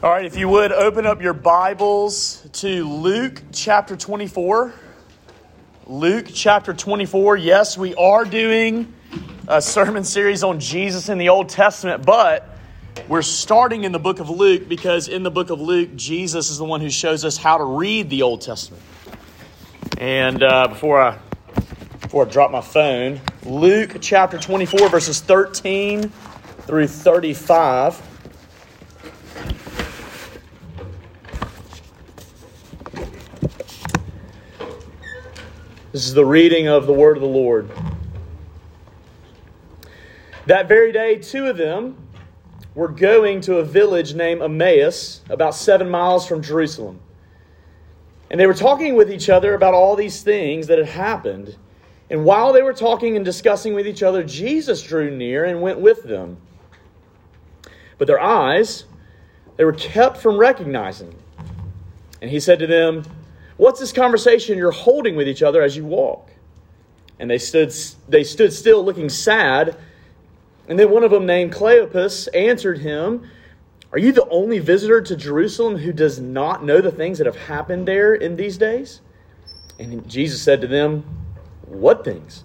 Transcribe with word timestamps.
All 0.00 0.10
right, 0.10 0.24
if 0.24 0.36
you 0.36 0.48
would 0.48 0.70
open 0.70 1.06
up 1.06 1.20
your 1.20 1.32
Bibles 1.32 2.46
to 2.52 2.84
Luke 2.88 3.42
chapter 3.50 3.96
24. 3.96 4.72
Luke 5.88 6.26
chapter 6.32 6.72
24. 6.72 7.36
Yes, 7.36 7.76
we 7.76 7.96
are 7.96 8.24
doing 8.24 8.94
a 9.48 9.60
sermon 9.60 10.04
series 10.04 10.44
on 10.44 10.60
Jesus 10.60 11.08
in 11.08 11.18
the 11.18 11.30
Old 11.30 11.48
Testament, 11.48 12.06
but 12.06 12.48
we're 13.08 13.22
starting 13.22 13.82
in 13.82 13.90
the 13.90 13.98
book 13.98 14.20
of 14.20 14.30
Luke 14.30 14.68
because 14.68 15.08
in 15.08 15.24
the 15.24 15.32
book 15.32 15.50
of 15.50 15.60
Luke, 15.60 15.96
Jesus 15.96 16.48
is 16.48 16.58
the 16.58 16.64
one 16.64 16.80
who 16.80 16.90
shows 16.90 17.24
us 17.24 17.36
how 17.36 17.58
to 17.58 17.64
read 17.64 18.08
the 18.08 18.22
Old 18.22 18.40
Testament. 18.40 18.84
And 19.98 20.44
uh, 20.44 20.68
before 20.68 21.02
I 21.02 21.18
before 22.02 22.24
I 22.24 22.30
drop 22.30 22.52
my 22.52 22.60
phone, 22.60 23.20
Luke 23.44 23.96
chapter 24.00 24.38
24, 24.38 24.90
verses 24.90 25.20
13 25.20 26.08
through 26.68 26.86
35. 26.86 28.00
This 35.90 36.06
is 36.06 36.12
the 36.12 36.24
reading 36.24 36.68
of 36.68 36.86
the 36.86 36.92
word 36.92 37.16
of 37.16 37.22
the 37.22 37.28
Lord. 37.28 37.70
That 40.44 40.68
very 40.68 40.92
day, 40.92 41.16
two 41.16 41.46
of 41.46 41.56
them 41.56 41.96
were 42.74 42.88
going 42.88 43.40
to 43.42 43.56
a 43.56 43.64
village 43.64 44.14
named 44.14 44.42
Emmaus, 44.42 45.22
about 45.30 45.54
seven 45.54 45.88
miles 45.88 46.26
from 46.26 46.42
Jerusalem. 46.42 47.00
And 48.30 48.38
they 48.38 48.46
were 48.46 48.52
talking 48.52 48.96
with 48.96 49.10
each 49.10 49.30
other 49.30 49.54
about 49.54 49.72
all 49.72 49.96
these 49.96 50.22
things 50.22 50.66
that 50.66 50.76
had 50.76 50.88
happened. 50.88 51.56
And 52.10 52.22
while 52.22 52.52
they 52.52 52.62
were 52.62 52.74
talking 52.74 53.16
and 53.16 53.24
discussing 53.24 53.72
with 53.72 53.86
each 53.86 54.02
other, 54.02 54.22
Jesus 54.22 54.82
drew 54.82 55.10
near 55.10 55.46
and 55.46 55.62
went 55.62 55.80
with 55.80 56.02
them. 56.02 56.36
But 57.96 58.08
their 58.08 58.20
eyes, 58.20 58.84
they 59.56 59.64
were 59.64 59.72
kept 59.72 60.18
from 60.18 60.36
recognizing. 60.36 61.14
And 62.20 62.30
he 62.30 62.40
said 62.40 62.58
to 62.58 62.66
them, 62.66 63.04
What's 63.58 63.80
this 63.80 63.92
conversation 63.92 64.56
you're 64.56 64.70
holding 64.70 65.16
with 65.16 65.28
each 65.28 65.42
other 65.42 65.60
as 65.60 65.76
you 65.76 65.84
walk? 65.84 66.30
And 67.18 67.28
they 67.28 67.38
stood, 67.38 67.74
they 68.08 68.22
stood 68.22 68.52
still, 68.52 68.84
looking 68.84 69.08
sad. 69.08 69.76
And 70.68 70.78
then 70.78 70.90
one 70.90 71.02
of 71.02 71.10
them, 71.10 71.26
named 71.26 71.52
Cleopas, 71.52 72.28
answered 72.32 72.78
him, 72.78 73.28
Are 73.92 73.98
you 73.98 74.12
the 74.12 74.28
only 74.28 74.60
visitor 74.60 75.00
to 75.02 75.16
Jerusalem 75.16 75.76
who 75.76 75.92
does 75.92 76.20
not 76.20 76.64
know 76.64 76.80
the 76.80 76.92
things 76.92 77.18
that 77.18 77.26
have 77.26 77.36
happened 77.36 77.88
there 77.88 78.14
in 78.14 78.36
these 78.36 78.56
days? 78.56 79.00
And 79.80 80.08
Jesus 80.08 80.40
said 80.40 80.60
to 80.60 80.68
them, 80.68 81.02
What 81.66 82.04
things? 82.04 82.44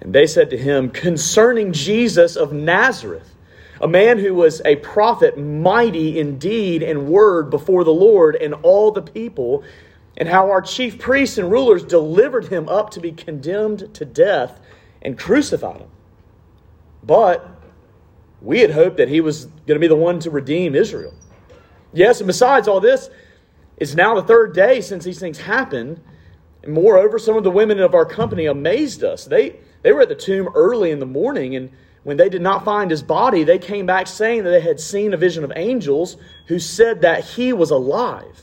And 0.00 0.12
they 0.12 0.26
said 0.26 0.50
to 0.50 0.58
him, 0.58 0.90
Concerning 0.90 1.72
Jesus 1.72 2.34
of 2.34 2.52
Nazareth 2.52 3.35
a 3.80 3.88
man 3.88 4.18
who 4.18 4.34
was 4.34 4.62
a 4.64 4.76
prophet, 4.76 5.38
mighty 5.38 6.18
in 6.18 6.38
deed 6.38 6.82
and 6.82 7.08
word 7.08 7.50
before 7.50 7.84
the 7.84 7.92
Lord 7.92 8.36
and 8.36 8.54
all 8.62 8.90
the 8.90 9.02
people, 9.02 9.64
and 10.16 10.28
how 10.28 10.50
our 10.50 10.62
chief 10.62 10.98
priests 10.98 11.38
and 11.38 11.50
rulers 11.50 11.84
delivered 11.84 12.46
him 12.46 12.68
up 12.68 12.90
to 12.90 13.00
be 13.00 13.12
condemned 13.12 13.94
to 13.94 14.04
death 14.04 14.60
and 15.02 15.18
crucified 15.18 15.82
him. 15.82 15.90
But 17.02 17.48
we 18.40 18.60
had 18.60 18.70
hoped 18.70 18.96
that 18.96 19.08
he 19.08 19.20
was 19.20 19.46
going 19.46 19.76
to 19.76 19.78
be 19.78 19.88
the 19.88 19.96
one 19.96 20.20
to 20.20 20.30
redeem 20.30 20.74
Israel. 20.74 21.14
Yes, 21.92 22.20
and 22.20 22.26
besides 22.26 22.68
all 22.68 22.80
this, 22.80 23.10
it's 23.76 23.94
now 23.94 24.14
the 24.14 24.22
third 24.22 24.54
day 24.54 24.80
since 24.80 25.04
these 25.04 25.20
things 25.20 25.38
happened. 25.38 26.00
And 26.62 26.72
moreover, 26.72 27.18
some 27.18 27.36
of 27.36 27.44
the 27.44 27.50
women 27.50 27.78
of 27.78 27.94
our 27.94 28.06
company 28.06 28.46
amazed 28.46 29.04
us. 29.04 29.24
They, 29.24 29.56
they 29.82 29.92
were 29.92 30.02
at 30.02 30.08
the 30.08 30.14
tomb 30.14 30.48
early 30.54 30.90
in 30.90 30.98
the 30.98 31.06
morning 31.06 31.56
and 31.56 31.70
when 32.06 32.16
they 32.18 32.28
did 32.28 32.40
not 32.40 32.64
find 32.64 32.88
his 32.88 33.02
body, 33.02 33.42
they 33.42 33.58
came 33.58 33.84
back 33.84 34.06
saying 34.06 34.44
that 34.44 34.50
they 34.50 34.60
had 34.60 34.78
seen 34.78 35.12
a 35.12 35.16
vision 35.16 35.42
of 35.42 35.52
angels 35.56 36.16
who 36.46 36.60
said 36.60 37.00
that 37.00 37.24
he 37.24 37.52
was 37.52 37.72
alive. 37.72 38.42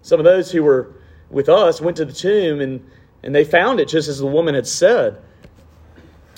Some 0.00 0.18
of 0.18 0.24
those 0.24 0.50
who 0.50 0.62
were 0.62 0.90
with 1.28 1.50
us 1.50 1.82
went 1.82 1.98
to 1.98 2.06
the 2.06 2.14
tomb 2.14 2.62
and, 2.62 2.90
and 3.22 3.34
they 3.34 3.44
found 3.44 3.78
it 3.78 3.88
just 3.88 4.08
as 4.08 4.20
the 4.20 4.26
woman 4.26 4.54
had 4.54 4.66
said. 4.66 5.20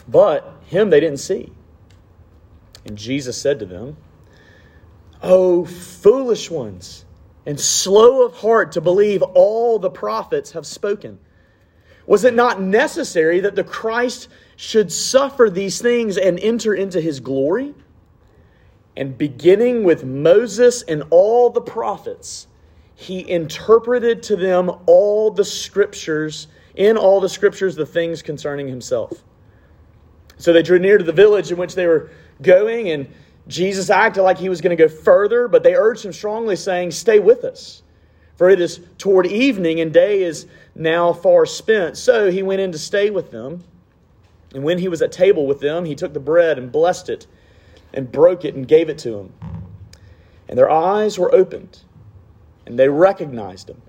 But 0.09 0.53
him 0.67 0.91
they 0.91 0.99
didn't 0.99 1.21
see. 1.21 1.53
And 2.85 2.99
Jesus 2.99 3.41
said 3.41 3.61
to 3.61 3.67
them, 3.67 3.97
Oh, 5.23 5.65
foolish 5.65 6.51
ones, 6.51 7.05
and 7.47 7.61
slow 7.61 8.27
of 8.27 8.35
heart 8.35 8.73
to 8.73 8.81
believe 8.81 9.23
all 9.23 9.79
the 9.79 9.89
prophets 9.89 10.51
have 10.51 10.67
spoken. 10.67 11.21
Was 12.09 12.25
it 12.25 12.35
not 12.35 12.61
necessary 12.61 13.39
that 13.39 13.55
the 13.55 13.63
Christ 13.63 14.27
should 14.63 14.93
suffer 14.93 15.51
these 15.51 15.83
things 15.83 16.17
and 16.17 16.39
enter 16.39 16.73
into 16.73 17.01
his 17.01 17.19
glory? 17.19 17.75
And 18.97 19.19
beginning 19.19 19.83
with 19.83 20.05
Moses 20.05 20.83
and 20.83 21.03
all 21.11 21.51
the 21.51 21.61
prophets, 21.61 22.47
he 22.95 23.29
interpreted 23.29 24.23
to 24.23 24.37
them 24.37 24.71
all 24.87 25.33
the 25.33 25.45
scriptures, 25.45 26.47
in 26.77 26.97
all 26.97 27.21
the 27.21 27.29
scriptures, 27.29 27.75
the 27.75 27.85
things 27.85 28.23
concerning 28.23 28.69
himself. 28.69 29.25
So 30.37 30.53
they 30.53 30.63
drew 30.63 30.79
near 30.79 30.97
to 30.97 31.05
the 31.05 31.13
village 31.13 31.51
in 31.51 31.59
which 31.59 31.75
they 31.75 31.89
were 31.89 32.13
going, 32.41 32.91
and 32.91 33.13
Jesus 33.49 33.91
acted 33.91 34.23
like 34.23 34.39
he 34.39 34.49
was 34.49 34.61
going 34.61 34.77
to 34.77 34.81
go 34.81 34.89
further, 34.89 35.49
but 35.49 35.65
they 35.65 35.75
urged 35.75 36.05
him 36.05 36.13
strongly, 36.13 36.55
saying, 36.55 36.93
Stay 36.93 37.19
with 37.19 37.43
us, 37.43 37.83
for 38.37 38.49
it 38.49 38.61
is 38.61 38.79
toward 38.97 39.27
evening, 39.27 39.81
and 39.81 39.93
day 39.93 40.23
is 40.23 40.47
now 40.77 41.13
far 41.13 41.47
spent. 41.47 41.97
So 41.97 42.31
he 42.31 42.45
went 42.45 42.61
in 42.61 42.71
to 42.71 42.79
stay 42.79 43.11
with 43.11 43.33
them. 43.33 43.65
And 44.55 44.65
when 44.65 44.79
he 44.79 44.89
was 44.89 45.03
at 45.03 45.13
table 45.13 45.47
with 45.47 45.61
them, 45.61 45.85
he 45.85 45.95
took 45.95 46.13
the 46.13 46.21
bread 46.21 46.59
and 46.59 46.71
blessed 46.71 47.09
it 47.09 47.27
and 47.93 48.11
broke 48.11 48.45
it 48.45 48.55
and 48.55 48.67
gave 48.67 48.89
it 48.89 48.99
to 48.99 49.11
them. 49.13 49.33
And 50.49 50.59
their 50.59 50.71
eyes 50.71 51.19
were 51.19 51.35
opened, 51.35 51.81
and 52.67 52.79
they 52.79 52.89
recognized 52.89 53.71
him. 53.71 53.81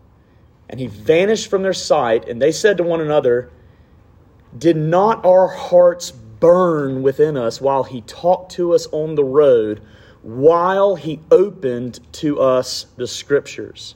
And 0.69 0.79
he 0.79 0.87
vanished 0.87 1.49
from 1.49 1.63
their 1.63 1.73
sight, 1.73 2.27
and 2.27 2.41
they 2.41 2.51
said 2.51 2.77
to 2.77 2.83
one 2.83 3.01
another, 3.01 3.51
Did 4.57 4.77
not 4.77 5.25
our 5.25 5.47
hearts 5.47 6.11
burn 6.11 7.03
within 7.03 7.37
us 7.37 7.59
while 7.59 7.83
he 7.83 8.01
talked 8.01 8.53
to 8.53 8.73
us 8.73 8.87
on 8.91 9.15
the 9.15 9.23
road, 9.23 9.81
while 10.21 10.95
he 10.95 11.19
opened 11.31 11.99
to 12.13 12.39
us 12.39 12.85
the 12.95 13.07
scriptures? 13.07 13.95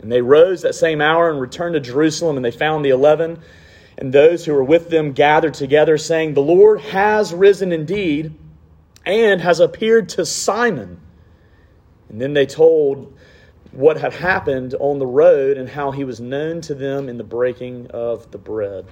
And 0.00 0.10
they 0.10 0.22
rose 0.22 0.62
that 0.62 0.74
same 0.74 1.00
hour 1.00 1.30
and 1.30 1.40
returned 1.40 1.74
to 1.74 1.80
Jerusalem, 1.80 2.36
and 2.36 2.44
they 2.44 2.50
found 2.50 2.84
the 2.84 2.90
eleven 2.90 3.40
and 4.00 4.12
those 4.14 4.46
who 4.46 4.54
were 4.54 4.64
with 4.64 4.88
them 4.88 5.12
gathered 5.12 5.52
together, 5.52 5.98
saying, 5.98 6.32
The 6.32 6.40
Lord 6.40 6.80
has 6.80 7.34
risen 7.34 7.70
indeed 7.70 8.34
and 9.04 9.40
has 9.42 9.60
appeared 9.60 10.08
to 10.10 10.24
Simon. 10.24 10.98
And 12.08 12.20
then 12.20 12.32
they 12.32 12.46
told 12.46 13.14
what 13.72 13.98
had 13.98 14.14
happened 14.14 14.74
on 14.80 14.98
the 14.98 15.06
road 15.06 15.58
and 15.58 15.68
how 15.68 15.90
he 15.90 16.04
was 16.04 16.18
known 16.18 16.62
to 16.62 16.74
them 16.74 17.10
in 17.10 17.18
the 17.18 17.24
breaking 17.24 17.88
of 17.90 18.30
the 18.30 18.38
bread. 18.38 18.86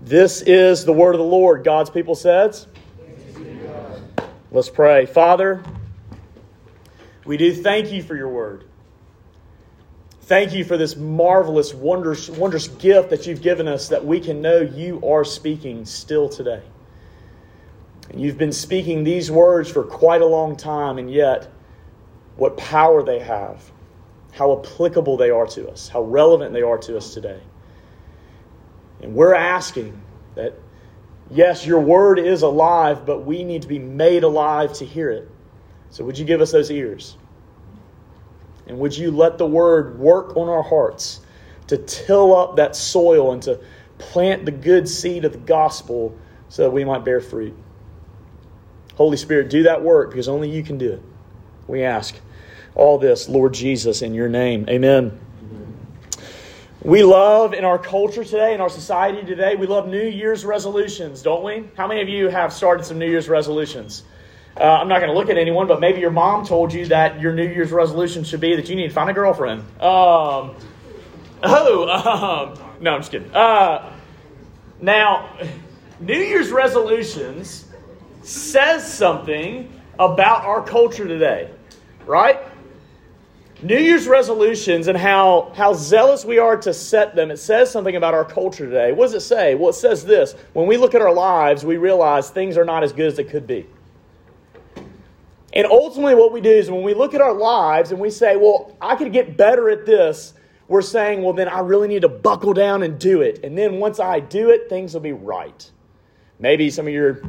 This 0.00 0.40
is 0.40 0.86
the 0.86 0.92
word 0.92 1.14
of 1.14 1.18
the 1.18 1.24
Lord. 1.24 1.62
God's 1.62 1.90
people 1.90 2.14
says, 2.14 2.66
Let's 4.50 4.70
pray. 4.70 5.04
Father, 5.04 5.62
we 7.26 7.36
do 7.36 7.52
thank 7.52 7.92
you 7.92 8.02
for 8.02 8.16
your 8.16 8.28
word. 8.28 8.64
Thank 10.24 10.54
you 10.54 10.64
for 10.64 10.78
this 10.78 10.96
marvelous, 10.96 11.74
wondrous, 11.74 12.30
wondrous 12.30 12.68
gift 12.68 13.10
that 13.10 13.26
you've 13.26 13.42
given 13.42 13.68
us 13.68 13.88
that 13.88 14.02
we 14.02 14.20
can 14.20 14.40
know 14.40 14.62
you 14.62 15.06
are 15.06 15.22
speaking 15.22 15.84
still 15.84 16.30
today. 16.30 16.62
And 18.08 18.22
you've 18.22 18.38
been 18.38 18.52
speaking 18.52 19.04
these 19.04 19.30
words 19.30 19.70
for 19.70 19.82
quite 19.82 20.22
a 20.22 20.26
long 20.26 20.56
time, 20.56 20.96
and 20.96 21.12
yet, 21.12 21.50
what 22.36 22.56
power 22.56 23.02
they 23.02 23.18
have, 23.18 23.70
how 24.32 24.58
applicable 24.58 25.18
they 25.18 25.28
are 25.28 25.46
to 25.48 25.68
us, 25.68 25.88
how 25.88 26.00
relevant 26.00 26.54
they 26.54 26.62
are 26.62 26.78
to 26.78 26.96
us 26.96 27.12
today. 27.12 27.40
And 29.02 29.14
we're 29.14 29.34
asking 29.34 30.00
that, 30.36 30.54
yes, 31.30 31.66
your 31.66 31.80
word 31.80 32.18
is 32.18 32.40
alive, 32.40 33.04
but 33.04 33.26
we 33.26 33.44
need 33.44 33.60
to 33.60 33.68
be 33.68 33.78
made 33.78 34.22
alive 34.22 34.72
to 34.74 34.86
hear 34.86 35.10
it. 35.10 35.30
So, 35.90 36.02
would 36.02 36.16
you 36.16 36.24
give 36.24 36.40
us 36.40 36.50
those 36.50 36.70
ears? 36.70 37.18
And 38.66 38.78
would 38.78 38.96
you 38.96 39.10
let 39.10 39.38
the 39.38 39.46
word 39.46 39.98
work 39.98 40.36
on 40.36 40.48
our 40.48 40.62
hearts 40.62 41.20
to 41.66 41.76
till 41.76 42.36
up 42.36 42.56
that 42.56 42.76
soil 42.76 43.32
and 43.32 43.42
to 43.42 43.60
plant 43.98 44.44
the 44.44 44.52
good 44.52 44.88
seed 44.88 45.24
of 45.24 45.32
the 45.32 45.38
gospel 45.38 46.16
so 46.48 46.62
that 46.62 46.70
we 46.70 46.84
might 46.84 47.04
bear 47.04 47.20
fruit? 47.20 47.56
Holy 48.96 49.16
Spirit, 49.16 49.50
do 49.50 49.64
that 49.64 49.82
work 49.82 50.10
because 50.10 50.28
only 50.28 50.50
you 50.50 50.62
can 50.62 50.78
do 50.78 50.92
it. 50.92 51.02
We 51.66 51.82
ask 51.82 52.14
all 52.74 52.98
this, 52.98 53.28
Lord 53.28 53.54
Jesus, 53.54 54.02
in 54.02 54.14
your 54.14 54.28
name. 54.28 54.66
Amen. 54.68 55.20
We 56.82 57.02
love 57.02 57.54
in 57.54 57.64
our 57.64 57.78
culture 57.78 58.24
today, 58.24 58.52
in 58.52 58.60
our 58.60 58.68
society 58.68 59.24
today, 59.24 59.56
we 59.56 59.66
love 59.66 59.88
New 59.88 60.06
Year's 60.06 60.44
resolutions, 60.44 61.22
don't 61.22 61.42
we? 61.42 61.64
How 61.78 61.88
many 61.88 62.02
of 62.02 62.10
you 62.10 62.28
have 62.28 62.52
started 62.52 62.84
some 62.84 62.98
New 62.98 63.08
Year's 63.08 63.26
resolutions? 63.26 64.04
Uh, 64.56 64.62
I'm 64.62 64.86
not 64.86 65.00
going 65.00 65.10
to 65.10 65.18
look 65.18 65.30
at 65.30 65.36
anyone, 65.36 65.66
but 65.66 65.80
maybe 65.80 66.00
your 66.00 66.12
mom 66.12 66.46
told 66.46 66.72
you 66.72 66.86
that 66.86 67.20
your 67.20 67.32
New 67.32 67.46
Year's 67.46 67.72
resolution 67.72 68.22
should 68.22 68.40
be 68.40 68.54
that 68.54 68.68
you 68.68 68.76
need 68.76 68.88
to 68.88 68.94
find 68.94 69.10
a 69.10 69.12
girlfriend. 69.12 69.62
Um, 69.80 70.54
oh, 71.42 72.54
um, 72.56 72.72
no, 72.80 72.94
I'm 72.94 73.00
just 73.00 73.10
kidding. 73.10 73.34
Uh, 73.34 73.92
now, 74.80 75.36
New 75.98 76.18
Year's 76.18 76.50
resolutions 76.50 77.66
says 78.22 78.90
something 78.90 79.72
about 79.98 80.44
our 80.44 80.62
culture 80.62 81.08
today, 81.08 81.50
right? 82.06 82.40
New 83.60 83.78
Year's 83.78 84.06
resolutions 84.06 84.86
and 84.86 84.96
how, 84.96 85.52
how 85.56 85.72
zealous 85.72 86.24
we 86.24 86.38
are 86.38 86.56
to 86.58 86.74
set 86.74 87.16
them, 87.16 87.30
it 87.30 87.38
says 87.38 87.70
something 87.70 87.96
about 87.96 88.14
our 88.14 88.24
culture 88.24 88.66
today. 88.66 88.92
What 88.92 89.06
does 89.06 89.14
it 89.14 89.20
say? 89.20 89.54
Well, 89.54 89.70
it 89.70 89.74
says 89.74 90.04
this 90.04 90.34
when 90.52 90.66
we 90.66 90.76
look 90.76 90.94
at 90.94 91.02
our 91.02 91.12
lives, 91.12 91.64
we 91.64 91.76
realize 91.76 92.30
things 92.30 92.56
are 92.56 92.64
not 92.64 92.84
as 92.84 92.92
good 92.92 93.06
as 93.06 93.16
they 93.16 93.24
could 93.24 93.46
be. 93.46 93.66
And 95.54 95.66
ultimately, 95.66 96.16
what 96.16 96.32
we 96.32 96.40
do 96.40 96.50
is 96.50 96.70
when 96.70 96.82
we 96.82 96.94
look 96.94 97.14
at 97.14 97.20
our 97.20 97.32
lives 97.32 97.92
and 97.92 98.00
we 98.00 98.10
say, 98.10 98.36
well, 98.36 98.76
I 98.80 98.96
could 98.96 99.12
get 99.12 99.36
better 99.36 99.70
at 99.70 99.86
this, 99.86 100.34
we're 100.66 100.82
saying, 100.82 101.22
well, 101.22 101.32
then 101.32 101.48
I 101.48 101.60
really 101.60 101.86
need 101.86 102.02
to 102.02 102.08
buckle 102.08 102.54
down 102.54 102.82
and 102.82 102.98
do 102.98 103.22
it. 103.22 103.44
And 103.44 103.56
then 103.56 103.78
once 103.78 104.00
I 104.00 104.18
do 104.18 104.50
it, 104.50 104.68
things 104.68 104.94
will 104.94 105.00
be 105.00 105.12
right. 105.12 105.70
Maybe 106.40 106.70
some 106.70 106.88
of 106.88 106.92
your 106.92 107.22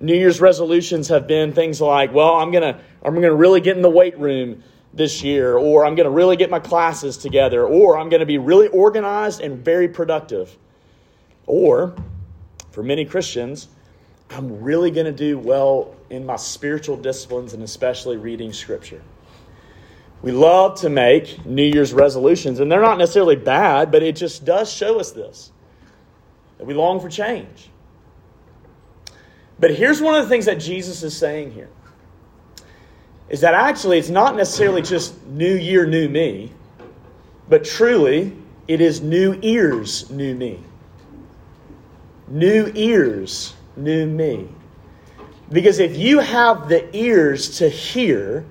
New 0.00 0.14
Year's 0.14 0.40
resolutions 0.40 1.08
have 1.08 1.26
been 1.26 1.52
things 1.52 1.80
like, 1.80 2.14
well, 2.14 2.36
I'm 2.36 2.50
going 2.50 2.62
to 2.62 2.80
I'm 3.02 3.14
going 3.14 3.22
to 3.22 3.34
really 3.34 3.60
get 3.60 3.76
in 3.76 3.82
the 3.82 3.90
weight 3.90 4.18
room 4.18 4.62
this 4.94 5.22
year, 5.22 5.56
or 5.56 5.84
I'm 5.84 5.94
going 5.94 6.04
to 6.04 6.10
really 6.10 6.36
get 6.36 6.50
my 6.50 6.60
classes 6.60 7.18
together, 7.18 7.66
or 7.66 7.98
I'm 7.98 8.08
going 8.08 8.20
to 8.20 8.26
be 8.26 8.38
really 8.38 8.68
organized 8.68 9.40
and 9.40 9.62
very 9.62 9.88
productive. 9.88 10.56
Or, 11.46 11.94
for 12.70 12.82
many 12.82 13.04
Christians, 13.04 13.68
I'm 14.30 14.60
really 14.62 14.90
going 14.90 15.06
to 15.06 15.12
do 15.12 15.38
well 15.38 15.94
in 16.10 16.26
my 16.26 16.36
spiritual 16.36 16.96
disciplines 16.96 17.54
and 17.54 17.62
especially 17.62 18.16
reading 18.16 18.52
Scripture. 18.52 19.02
We 20.20 20.32
love 20.32 20.80
to 20.80 20.88
make 20.88 21.44
New 21.46 21.62
Year's 21.62 21.92
resolutions, 21.92 22.60
and 22.60 22.70
they're 22.70 22.80
not 22.80 22.98
necessarily 22.98 23.36
bad, 23.36 23.90
but 23.90 24.02
it 24.02 24.16
just 24.16 24.44
does 24.44 24.72
show 24.72 24.98
us 24.98 25.12
this 25.12 25.52
that 26.58 26.66
we 26.66 26.74
long 26.74 27.00
for 27.00 27.08
change. 27.08 27.70
But 29.60 29.74
here's 29.74 30.00
one 30.00 30.14
of 30.14 30.24
the 30.24 30.28
things 30.28 30.46
that 30.46 30.60
Jesus 30.60 31.02
is 31.02 31.16
saying 31.16 31.52
here 31.52 31.70
is 33.28 33.42
that 33.42 33.54
actually 33.54 33.98
it's 33.98 34.08
not 34.08 34.34
necessarily 34.36 34.82
just 34.82 35.24
new 35.26 35.54
year, 35.54 35.86
new 35.86 36.08
me, 36.08 36.50
but 37.48 37.64
truly 37.64 38.32
it 38.66 38.80
is 38.80 39.00
new 39.00 39.38
ears, 39.42 40.10
new 40.10 40.34
me. 40.34 40.60
New 42.26 42.70
ears, 42.74 43.54
new 43.78 44.06
me. 44.06 44.48
Because 45.50 45.78
if 45.78 45.96
you 45.96 46.18
have 46.18 46.68
the 46.68 46.94
ears 46.96 47.58
to 47.58 47.68
hear 47.68 48.44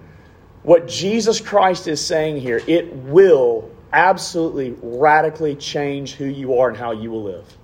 what 0.63 0.87
Jesus 0.87 1.39
Christ 1.39 1.87
is 1.87 2.03
saying 2.03 2.41
here, 2.41 2.61
it 2.67 2.93
will 2.93 3.69
absolutely 3.93 4.75
radically 4.81 5.55
change 5.55 6.13
who 6.13 6.25
you 6.25 6.57
are 6.57 6.69
and 6.69 6.77
how 6.77 6.91
you 6.91 7.11
will 7.11 7.23
live. 7.23 7.57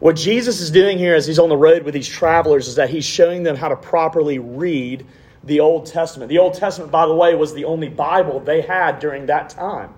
What 0.00 0.16
Jesus 0.16 0.60
is 0.60 0.72
doing 0.72 0.98
here 0.98 1.14
as 1.14 1.28
he's 1.28 1.38
on 1.38 1.48
the 1.48 1.56
road 1.56 1.84
with 1.84 1.94
these 1.94 2.08
travelers 2.08 2.66
is 2.66 2.74
that 2.74 2.90
he's 2.90 3.04
showing 3.04 3.44
them 3.44 3.54
how 3.54 3.68
to 3.68 3.76
properly 3.76 4.40
read 4.40 5.06
the 5.44 5.60
Old 5.60 5.86
Testament. 5.86 6.28
The 6.28 6.38
Old 6.38 6.54
Testament, 6.54 6.90
by 6.90 7.06
the 7.06 7.14
way, 7.14 7.36
was 7.36 7.54
the 7.54 7.66
only 7.66 7.88
Bible 7.88 8.40
they 8.40 8.62
had 8.62 8.98
during 8.98 9.26
that 9.26 9.50
time. 9.50 9.94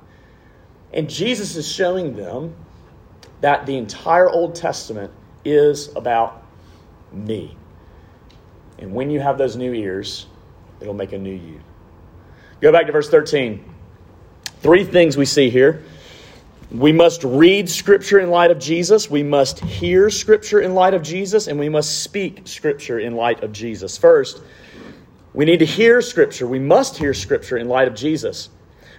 And 0.93 1.09
Jesus 1.09 1.57
is 1.57 1.67
showing 1.67 2.17
them 2.17 2.55
that 3.41 3.67
the 3.67 3.77
entire 3.77 4.29
Old 4.29 4.55
Testament 4.55 5.11
is 5.45 5.95
about 5.97 6.43
me. 7.13 7.57
And 8.79 8.93
when 8.93 9.11
you 9.11 9.21
have 9.21 9.39
those 9.39 9.57
new 9.57 9.73
ears, 9.73 10.27
it'll 10.81 10.95
make 10.95 11.13
a 11.13 11.19
new 11.19 11.35
you. 11.35 11.61
Go 12.61 12.73
back 12.73 12.87
to 12.87 12.93
verse 12.93 13.09
13. 13.09 13.65
Three 14.61 14.85
things 14.85 15.17
we 15.17 15.27
see 15.27 15.51
here. 15.51 15.85
We 16.71 16.93
must 16.93 17.23
read 17.23 17.69
Scripture 17.69 18.19
in 18.19 18.31
light 18.31 18.51
of 18.51 18.59
Jesus. 18.59 19.11
We 19.11 19.23
must 19.23 19.61
hear 19.61 20.11
Scripture 20.11 20.61
in 20.61 20.75
light 20.75 20.95
of 20.95 21.03
Jesus. 21.03 21.47
And 21.47 21.59
we 21.59 21.69
must 21.69 22.03
speak 22.03 22.49
Scripture 22.49 22.99
in 22.99 23.15
light 23.15 23.45
of 23.45 23.53
Jesus. 23.53 23.97
First, 23.97 24.43
we 25.35 25.45
need 25.45 25.59
to 25.59 25.67
hear 25.67 26.01
Scripture. 26.01 26.47
We 26.47 26.59
must 26.59 26.97
hear 26.97 27.15
Scripture 27.15 27.59
in 27.59 27.69
light 27.69 27.87
of 27.87 27.95
Jesus. 27.95 28.49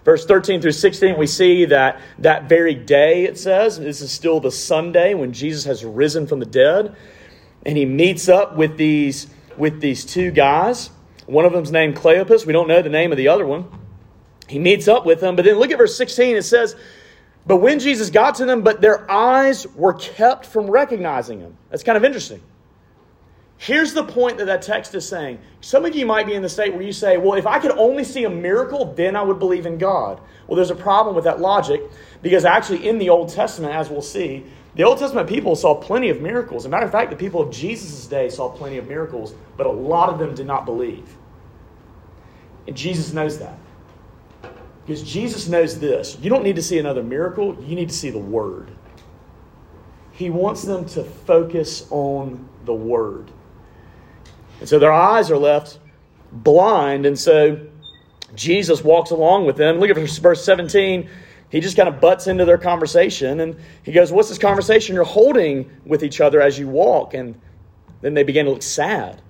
Verse 0.06 0.24
13 0.24 0.62
through 0.62 0.72
16, 0.72 1.18
we 1.18 1.26
see 1.26 1.66
that 1.66 2.00
that 2.20 2.48
very 2.48 2.76
day, 2.76 3.24
it 3.24 3.40
says, 3.40 3.80
this 3.80 4.02
is 4.02 4.12
still 4.12 4.40
the 4.40 4.52
Sunday 4.52 5.16
when 5.16 5.34
Jesus 5.34 5.66
has 5.66 5.84
risen 5.84 6.28
from 6.28 6.40
the 6.40 6.46
dead. 6.46 6.96
And 7.66 7.76
he 7.76 7.86
meets 7.86 8.30
up 8.30 8.56
with 8.56 8.78
these, 8.78 9.26
with 9.58 9.82
these 9.82 10.06
two 10.06 10.30
guys. 10.30 10.92
One 11.26 11.44
of 11.44 11.54
them's 11.54 11.72
named 11.72 11.96
Cleopas. 11.96 12.46
We 12.46 12.54
don't 12.54 12.68
know 12.68 12.84
the 12.84 12.90
name 12.90 13.12
of 13.12 13.18
the 13.18 13.30
other 13.30 13.48
one. 13.48 13.66
He 14.48 14.60
meets 14.60 14.88
up 14.88 15.08
with 15.08 15.22
them. 15.22 15.36
But 15.36 15.46
then 15.46 15.56
look 15.56 15.72
at 15.72 15.80
verse 15.80 15.98
16. 15.98 16.38
It 16.38 16.44
says, 16.44 16.76
but 17.48 17.58
when 17.58 17.80
Jesus 17.80 18.12
got 18.12 18.36
to 18.36 18.46
them, 18.46 18.62
but 18.62 18.82
their 18.82 19.10
eyes 19.10 19.66
were 19.68 19.94
kept 19.94 20.46
from 20.46 20.70
recognizing 20.70 21.40
him. 21.40 21.58
That's 21.72 21.84
kind 21.84 21.98
of 21.98 22.04
interesting. 22.04 22.42
Here's 23.58 23.94
the 23.94 24.04
point 24.04 24.38
that 24.38 24.46
that 24.46 24.62
text 24.62 24.94
is 24.96 25.08
saying. 25.08 25.40
Some 25.62 25.86
of 25.86 25.96
you 25.96 26.06
might 26.06 26.26
be 26.26 26.34
in 26.34 26.42
the 26.42 26.50
state 26.50 26.74
where 26.74 26.84
you 26.84 26.92
say, 26.92 27.18
well, 27.18 27.38
if 27.38 27.48
I 27.48 27.60
could 27.60 27.72
only 27.72 28.04
see 28.04 28.26
a 28.26 28.30
miracle, 28.30 28.94
then 28.94 29.16
I 29.16 29.22
would 29.22 29.40
believe 29.40 29.66
in 29.66 29.78
God. 29.78 30.20
Well, 30.48 30.56
there's 30.56 30.72
a 30.72 30.76
problem 30.76 31.16
with 31.16 31.24
that 31.24 31.40
logic 31.40 31.82
because 32.22 32.46
actually, 32.46 32.88
in 32.88 32.98
the 32.98 33.10
Old 33.10 33.30
Testament, 33.30 33.74
as 33.74 33.90
we'll 33.90 34.02
see, 34.02 34.46
the 34.76 34.84
Old 34.84 35.00
Testament 35.00 35.30
people 35.30 35.56
saw 35.56 35.74
plenty 35.74 36.10
of 36.10 36.22
miracles. 36.22 36.64
As 36.64 36.66
a 36.66 36.70
matter 36.70 36.86
of 36.86 36.92
fact, 36.92 37.10
the 37.10 37.16
people 37.16 37.42
of 37.42 37.52
Jesus' 37.52 38.06
day 38.08 38.30
saw 38.30 38.50
plenty 38.50 38.78
of 38.78 38.90
miracles, 38.90 39.34
but 39.56 39.66
a 39.66 39.72
lot 39.72 40.10
of 40.10 40.20
them 40.20 40.36
did 40.36 40.46
not 40.46 40.66
believe. 40.66 41.16
And 42.68 42.76
Jesus 42.76 43.14
knows 43.14 43.40
that. 43.40 43.58
Because 44.86 45.02
Jesus 45.02 45.48
knows 45.48 45.80
this 45.80 46.18
you 46.22 46.30
don't 46.30 46.44
need 46.44 46.58
to 46.58 46.62
see 46.62 46.78
another 46.78 47.04
miracle, 47.04 47.58
you 47.64 47.76
need 47.76 47.90
to 47.90 47.96
see 47.96 48.10
the 48.10 48.20
Word. 48.20 48.70
He 50.12 50.30
wants 50.30 50.62
them 50.62 50.86
to 50.90 51.04
focus 51.04 51.88
on 51.90 52.48
the 52.66 52.74
Word. 52.74 53.32
And 54.60 54.70
so 54.70 54.80
their 54.80 54.94
eyes 54.94 55.30
are 55.32 55.38
left 55.38 55.80
blind, 56.32 57.06
and 57.06 57.18
so 57.18 57.60
Jesus 58.36 58.84
walks 58.84 59.12
along 59.12 59.46
with 59.46 59.58
them. 59.58 59.80
Look 59.80 59.90
at 59.90 59.98
verse 59.98 60.44
17. 60.44 61.10
He 61.50 61.62
just 61.62 61.78
kind 61.78 61.88
of 61.88 62.02
butts 62.02 62.28
into 62.28 62.44
their 62.44 62.58
conversation 62.58 63.40
and 63.40 63.56
he 63.84 63.92
goes, 63.92 64.12
What's 64.12 64.28
this 64.28 64.38
conversation 64.38 64.96
you're 64.96 65.06
holding 65.06 65.70
with 65.86 66.04
each 66.04 66.20
other 66.20 66.42
as 66.42 66.60
you 66.60 66.68
walk? 66.68 67.14
And 67.14 67.40
then 68.02 68.14
they 68.14 68.24
begin 68.24 68.46
to 68.46 68.52
look 68.52 68.64
sad. 68.64 69.22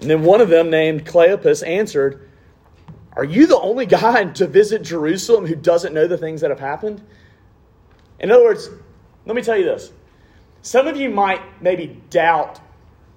And 0.00 0.10
then 0.10 0.24
one 0.24 0.40
of 0.40 0.48
them, 0.48 0.70
named 0.70 1.04
Cleopas, 1.04 1.64
answered, 1.64 2.30
are 3.16 3.24
you 3.24 3.46
the 3.46 3.58
only 3.58 3.86
guy 3.86 4.24
to 4.24 4.46
visit 4.46 4.82
Jerusalem 4.82 5.46
who 5.46 5.56
doesn't 5.56 5.92
know 5.92 6.06
the 6.06 6.18
things 6.18 6.40
that 6.40 6.50
have 6.50 6.60
happened? 6.60 7.02
In 8.20 8.30
other 8.30 8.44
words, 8.44 8.70
let 9.26 9.34
me 9.34 9.42
tell 9.42 9.56
you 9.56 9.64
this. 9.64 9.92
Some 10.62 10.86
of 10.86 10.96
you 10.96 11.10
might 11.10 11.40
maybe 11.60 12.00
doubt 12.10 12.60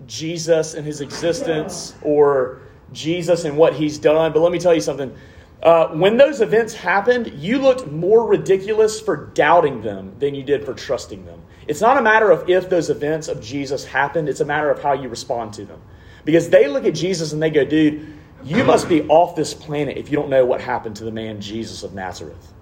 Jesus 0.08 0.74
and 0.74 0.86
his 0.86 1.02
existence 1.02 1.96
or 2.02 2.62
Jesus 2.92 3.46
and 3.46 3.58
what 3.58 3.74
he's 3.74 3.98
done, 3.98 4.34
but 4.34 4.40
let 4.40 4.52
me 4.52 4.60
tell 4.60 4.74
you 4.74 4.82
something. 4.82 5.16
Uh, 5.62 5.88
when 5.90 6.18
those 6.18 6.42
events 6.42 6.74
happened, 6.74 7.32
you 7.38 7.58
looked 7.58 7.88
more 7.88 8.28
ridiculous 8.28 9.00
for 9.00 9.28
doubting 9.28 9.82
them 9.82 10.14
than 10.20 10.36
you 10.36 10.44
did 10.44 10.66
for 10.66 10.74
trusting 10.74 11.26
them. 11.26 11.42
It's 11.68 11.80
not 11.80 11.98
a 11.98 12.02
matter 12.02 12.32
of 12.32 12.50
if 12.50 12.70
those 12.70 12.90
events 12.90 13.30
of 13.30 13.42
Jesus 13.42 13.86
happened, 13.86 14.28
it's 14.28 14.42
a 14.42 14.46
matter 14.46 14.70
of 14.70 14.84
how 14.84 14.92
you 14.92 15.08
respond 15.08 15.54
to 15.54 15.66
them. 15.66 15.82
Because 16.26 16.50
they 16.50 16.68
look 16.68 16.86
at 16.86 16.94
Jesus 16.94 17.32
and 17.32 17.42
they 17.42 17.50
go, 17.50 17.64
dude, 17.64 18.14
you 18.44 18.66
must 18.66 18.90
be 18.90 19.04
off 19.04 19.36
this 19.38 19.54
planet 19.54 19.98
if 19.98 20.12
you 20.12 20.18
don't 20.18 20.30
know 20.30 20.46
what 20.46 20.60
happened 20.60 20.98
to 20.98 21.06
the 21.06 21.12
man 21.12 21.40
Jesus 21.40 21.84
of 21.84 21.94
Nazareth. 21.94 22.54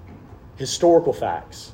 Historical 0.58 1.12
facts. 1.12 1.74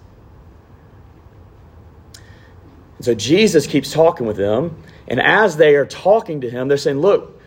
So 3.02 3.14
Jesus 3.14 3.68
keeps 3.68 3.92
talking 3.92 4.26
with 4.26 4.38
them. 4.38 4.82
And 5.08 5.22
as 5.22 5.58
they 5.58 5.76
are 5.76 5.86
talking 5.86 6.42
to 6.42 6.50
him, 6.50 6.68
they're 6.68 6.78
saying, 6.78 7.00
Look, 7.00 7.42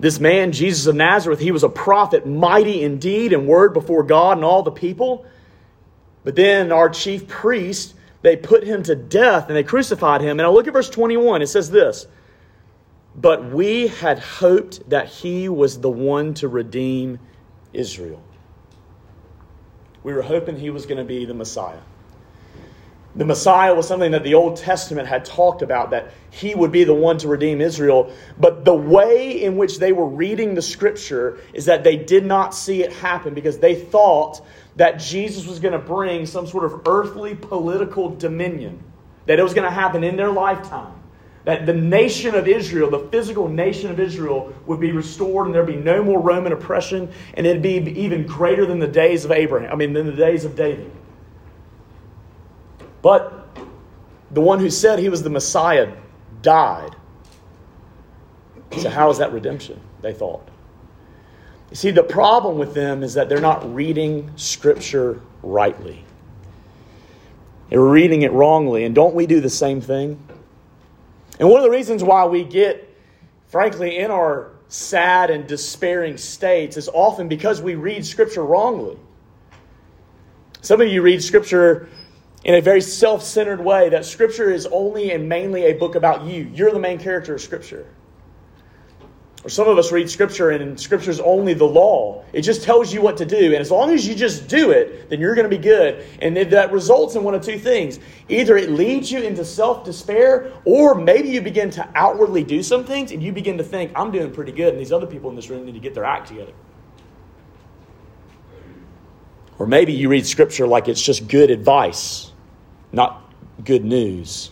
this 0.00 0.18
man, 0.18 0.52
Jesus 0.52 0.86
of 0.86 0.96
Nazareth, 0.96 1.38
he 1.38 1.52
was 1.52 1.62
a 1.62 1.68
prophet, 1.68 2.26
mighty 2.26 2.82
in 2.82 2.98
deed 2.98 3.32
and 3.32 3.46
word 3.46 3.72
before 3.72 4.02
God 4.02 4.38
and 4.38 4.44
all 4.44 4.62
the 4.62 4.72
people. 4.72 5.26
But 6.24 6.36
then 6.36 6.72
our 6.72 6.88
chief 6.88 7.28
priest, 7.28 7.94
they 8.22 8.36
put 8.36 8.64
him 8.64 8.82
to 8.84 8.96
death 8.96 9.48
and 9.48 9.56
they 9.56 9.62
crucified 9.62 10.20
him. 10.20 10.40
And 10.40 10.42
I 10.42 10.48
look 10.48 10.66
at 10.66 10.72
verse 10.72 10.90
21. 10.90 11.42
It 11.42 11.46
says 11.46 11.70
this 11.70 12.06
but 13.14 13.52
we 13.52 13.86
had 13.86 14.18
hoped 14.18 14.88
that 14.90 15.08
he 15.08 15.48
was 15.48 15.80
the 15.80 15.90
one 15.90 16.34
to 16.34 16.48
redeem 16.48 17.20
Israel. 17.72 18.22
We 20.02 20.12
were 20.12 20.22
hoping 20.22 20.56
he 20.56 20.70
was 20.70 20.84
going 20.84 20.98
to 20.98 21.04
be 21.04 21.24
the 21.24 21.34
Messiah. 21.34 21.80
The 23.16 23.24
Messiah 23.24 23.74
was 23.74 23.86
something 23.86 24.10
that 24.10 24.24
the 24.24 24.34
Old 24.34 24.56
Testament 24.56 25.06
had 25.06 25.24
talked 25.24 25.62
about, 25.62 25.90
that 25.90 26.12
he 26.30 26.54
would 26.54 26.72
be 26.72 26.82
the 26.82 26.94
one 26.94 27.16
to 27.18 27.28
redeem 27.28 27.60
Israel. 27.60 28.12
But 28.38 28.64
the 28.64 28.74
way 28.74 29.42
in 29.42 29.56
which 29.56 29.78
they 29.78 29.92
were 29.92 30.06
reading 30.06 30.54
the 30.54 30.62
scripture 30.62 31.38
is 31.52 31.66
that 31.66 31.84
they 31.84 31.96
did 31.96 32.26
not 32.26 32.54
see 32.54 32.82
it 32.82 32.92
happen 32.92 33.32
because 33.32 33.58
they 33.58 33.76
thought 33.76 34.44
that 34.76 34.98
Jesus 34.98 35.46
was 35.46 35.60
going 35.60 35.72
to 35.72 35.78
bring 35.78 36.26
some 36.26 36.46
sort 36.48 36.64
of 36.64 36.82
earthly 36.88 37.36
political 37.36 38.10
dominion, 38.10 38.82
that 39.26 39.38
it 39.38 39.42
was 39.42 39.54
going 39.54 39.68
to 39.68 39.74
happen 39.74 40.02
in 40.02 40.16
their 40.16 40.30
lifetime 40.30 40.94
that 41.44 41.66
the 41.66 41.74
nation 41.74 42.34
of 42.34 42.48
Israel, 42.48 42.90
the 42.90 43.06
physical 43.10 43.48
nation 43.48 43.90
of 43.90 44.00
Israel, 44.00 44.52
would 44.66 44.80
be 44.80 44.92
restored 44.92 45.46
and 45.46 45.54
there'd 45.54 45.66
be 45.66 45.76
no 45.76 46.02
more 46.02 46.18
Roman 46.18 46.52
oppression, 46.52 47.10
and 47.34 47.46
it'd 47.46 47.62
be 47.62 47.76
even 48.00 48.26
greater 48.26 48.64
than 48.64 48.78
the 48.78 48.88
days 48.88 49.24
of 49.24 49.30
Abraham, 49.30 49.70
I 49.70 49.76
mean, 49.76 49.92
than 49.92 50.06
the 50.06 50.12
days 50.12 50.44
of 50.44 50.56
David. 50.56 50.90
But 53.04 53.46
the 54.30 54.40
one 54.40 54.60
who 54.60 54.70
said 54.70 54.98
he 54.98 55.10
was 55.10 55.22
the 55.22 55.28
Messiah 55.28 55.92
died. 56.40 56.96
So, 58.78 58.88
how 58.88 59.10
is 59.10 59.18
that 59.18 59.30
redemption? 59.30 59.78
They 60.00 60.14
thought. 60.14 60.48
You 61.68 61.76
see, 61.76 61.90
the 61.90 62.02
problem 62.02 62.56
with 62.56 62.72
them 62.72 63.02
is 63.02 63.12
that 63.12 63.28
they're 63.28 63.42
not 63.42 63.74
reading 63.74 64.30
Scripture 64.36 65.20
rightly. 65.42 66.02
They're 67.68 67.78
reading 67.78 68.22
it 68.22 68.32
wrongly. 68.32 68.84
And 68.84 68.94
don't 68.94 69.14
we 69.14 69.26
do 69.26 69.38
the 69.38 69.50
same 69.50 69.82
thing? 69.82 70.18
And 71.38 71.50
one 71.50 71.58
of 71.58 71.64
the 71.64 71.70
reasons 71.70 72.02
why 72.02 72.24
we 72.24 72.42
get, 72.42 72.88
frankly, 73.48 73.98
in 73.98 74.10
our 74.10 74.52
sad 74.68 75.28
and 75.28 75.46
despairing 75.46 76.16
states 76.16 76.78
is 76.78 76.88
often 76.88 77.28
because 77.28 77.60
we 77.60 77.74
read 77.74 78.06
Scripture 78.06 78.44
wrongly. 78.46 78.96
Some 80.62 80.80
of 80.80 80.88
you 80.88 81.02
read 81.02 81.22
Scripture 81.22 81.90
in 82.44 82.54
a 82.54 82.60
very 82.60 82.80
self 82.80 83.22
centered 83.22 83.60
way 83.60 83.88
that 83.88 84.04
Scripture 84.04 84.50
is 84.50 84.66
only 84.66 85.12
and 85.12 85.28
mainly 85.28 85.64
a 85.66 85.72
book 85.72 85.94
about 85.94 86.24
you. 86.24 86.50
You're 86.54 86.72
the 86.72 86.78
main 86.78 86.98
character 86.98 87.34
of 87.34 87.40
Scripture. 87.40 87.86
Or 89.44 89.50
some 89.50 89.68
of 89.68 89.76
us 89.76 89.92
read 89.92 90.08
Scripture 90.08 90.50
and 90.50 90.80
Scripture 90.80 91.10
is 91.10 91.20
only 91.20 91.52
the 91.52 91.66
law. 91.66 92.24
It 92.32 92.42
just 92.42 92.62
tells 92.62 92.94
you 92.94 93.02
what 93.02 93.18
to 93.18 93.26
do. 93.26 93.46
And 93.46 93.56
as 93.56 93.70
long 93.70 93.90
as 93.90 94.08
you 94.08 94.14
just 94.14 94.48
do 94.48 94.70
it, 94.70 95.10
then 95.10 95.20
you're 95.20 95.34
going 95.34 95.48
to 95.48 95.54
be 95.54 95.62
good. 95.62 96.02
And 96.22 96.34
that 96.34 96.72
results 96.72 97.14
in 97.14 97.22
one 97.22 97.34
of 97.34 97.42
two 97.42 97.58
things. 97.58 97.98
Either 98.30 98.56
it 98.56 98.70
leads 98.70 99.12
you 99.12 99.20
into 99.20 99.44
self 99.44 99.84
despair, 99.84 100.50
or 100.64 100.94
maybe 100.94 101.28
you 101.28 101.42
begin 101.42 101.70
to 101.72 101.86
outwardly 101.94 102.42
do 102.42 102.62
some 102.62 102.84
things 102.84 103.12
and 103.12 103.22
you 103.22 103.32
begin 103.32 103.58
to 103.58 103.64
think, 103.64 103.92
I'm 103.94 104.10
doing 104.10 104.32
pretty 104.32 104.52
good, 104.52 104.72
and 104.72 104.80
these 104.80 104.92
other 104.92 105.06
people 105.06 105.28
in 105.28 105.36
this 105.36 105.50
room 105.50 105.66
need 105.66 105.74
to 105.74 105.80
get 105.80 105.92
their 105.92 106.06
act 106.06 106.28
together. 106.28 106.52
Or 109.58 109.66
maybe 109.66 109.92
you 109.92 110.08
read 110.08 110.26
Scripture 110.26 110.66
like 110.66 110.88
it's 110.88 111.02
just 111.02 111.28
good 111.28 111.50
advice, 111.50 112.32
not 112.94 113.30
good 113.64 113.84
news. 113.84 114.50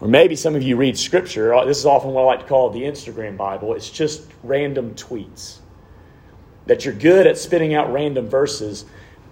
Or 0.00 0.08
maybe 0.08 0.36
some 0.36 0.54
of 0.54 0.62
you 0.62 0.76
read 0.76 0.98
scripture. 0.98 1.54
This 1.64 1.78
is 1.78 1.86
often 1.86 2.10
what 2.10 2.22
I 2.22 2.24
like 2.24 2.40
to 2.40 2.46
call 2.46 2.70
the 2.70 2.82
Instagram 2.82 3.36
Bible. 3.36 3.74
It's 3.74 3.90
just 3.90 4.22
random 4.42 4.94
tweets. 4.94 5.58
That 6.66 6.84
you're 6.84 6.94
good 6.94 7.26
at 7.26 7.38
spitting 7.38 7.74
out 7.74 7.92
random 7.92 8.28
verses, 8.28 8.84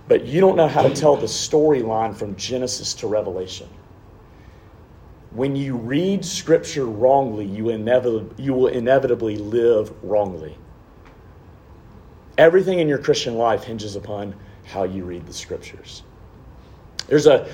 but 0.09 0.25
you 0.25 0.41
don't 0.41 0.57
know 0.57 0.69
how 0.69 0.83
to 0.83 0.95
tell 0.95 1.17
the 1.17 1.27
storyline 1.27 2.15
from 2.15 2.37
Genesis 2.37 2.95
to 2.95 3.07
Revelation. 3.07 3.69
When 5.31 5.57
you 5.57 5.77
read 5.77 6.25
scripture 6.25 6.85
wrongly, 6.85 7.47
you, 7.47 7.71
inevitably, 7.71 8.45
you 8.45 8.53
will 8.53 8.67
inevitably 8.67 9.37
live 9.37 9.93
wrongly. 10.05 10.57
Everything 12.37 12.79
in 12.79 12.89
your 12.89 12.99
Christian 12.99 13.37
life 13.37 13.65
hinges 13.65 13.97
upon 13.97 14.35
how 14.65 14.85
you 14.85 15.05
read 15.05 15.27
the 15.27 15.33
scriptures. 15.33 16.03
There's 17.09 17.27
a 17.27 17.49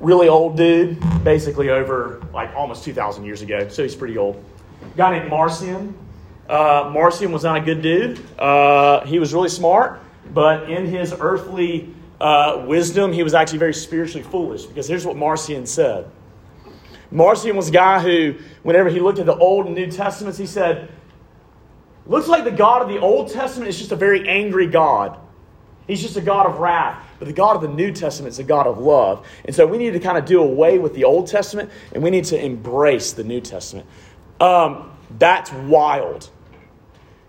really 0.00 0.28
old 0.28 0.56
dude, 0.56 0.98
basically 1.22 1.70
over 1.70 2.22
like 2.32 2.54
almost 2.56 2.84
2,000 2.84 3.24
years 3.24 3.42
ago, 3.42 3.68
so 3.68 3.82
he's 3.82 3.94
pretty 3.94 4.18
old. 4.18 4.42
A 4.82 4.96
guy 4.96 5.18
named 5.18 5.30
Marcion. 5.30 5.94
Uh, 6.48 6.90
Marcion 6.92 7.30
was 7.30 7.44
not 7.44 7.56
a 7.56 7.60
good 7.60 7.82
dude. 7.82 8.20
Uh, 8.38 9.04
he 9.04 9.18
was 9.18 9.32
really 9.32 9.48
smart, 9.48 10.00
but 10.32 10.68
in 10.68 10.86
his 10.86 11.14
earthly 11.20 11.94
uh, 12.20 12.64
wisdom, 12.66 13.12
he 13.12 13.22
was 13.22 13.34
actually 13.34 13.58
very 13.58 13.74
spiritually 13.74 14.22
foolish 14.22 14.64
because 14.64 14.88
here's 14.88 15.06
what 15.06 15.16
Marcion 15.16 15.66
said. 15.66 16.10
Marcion 17.10 17.56
was 17.56 17.68
a 17.68 17.72
guy 17.72 18.00
who, 18.00 18.34
whenever 18.62 18.88
he 18.88 19.00
looked 19.00 19.18
at 19.18 19.26
the 19.26 19.36
Old 19.36 19.66
and 19.66 19.74
New 19.74 19.90
Testaments, 19.90 20.38
he 20.38 20.46
said, 20.46 20.90
Looks 22.06 22.28
like 22.28 22.44
the 22.44 22.50
God 22.50 22.82
of 22.82 22.88
the 22.88 22.98
Old 22.98 23.30
Testament 23.30 23.68
is 23.68 23.78
just 23.78 23.92
a 23.92 23.96
very 23.96 24.28
angry 24.28 24.66
God. 24.66 25.18
He's 25.86 26.00
just 26.00 26.16
a 26.16 26.20
God 26.20 26.46
of 26.46 26.58
wrath. 26.58 27.04
But 27.20 27.28
the 27.28 27.34
God 27.34 27.54
of 27.54 27.60
the 27.60 27.68
New 27.68 27.92
Testament 27.92 28.32
is 28.32 28.38
a 28.38 28.44
God 28.44 28.66
of 28.66 28.78
love. 28.78 29.26
And 29.44 29.54
so 29.54 29.66
we 29.66 29.76
need 29.76 29.92
to 29.92 30.00
kind 30.00 30.16
of 30.16 30.24
do 30.24 30.40
away 30.40 30.78
with 30.78 30.94
the 30.94 31.04
Old 31.04 31.26
Testament 31.26 31.70
and 31.92 32.02
we 32.02 32.08
need 32.08 32.24
to 32.24 32.42
embrace 32.42 33.12
the 33.12 33.22
New 33.22 33.42
Testament. 33.42 33.86
Um, 34.40 34.90
that's 35.18 35.52
wild. 35.52 36.30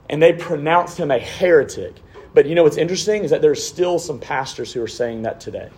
And 0.10 0.21
they 0.21 0.31
pronounced 0.31 0.98
him 0.98 1.12
a 1.12 1.19
heretic. 1.19 1.95
But 2.33 2.45
you 2.45 2.55
know 2.55 2.63
what's 2.63 2.77
interesting 2.77 3.25
is 3.25 3.31
that 3.31 3.41
there's 3.41 3.62
still 3.65 4.00
some 4.00 4.17
pastors 4.17 4.71
who 4.71 4.81
are 4.81 4.88
saying 4.88 5.24
that 5.24 5.41
today. 5.41 5.69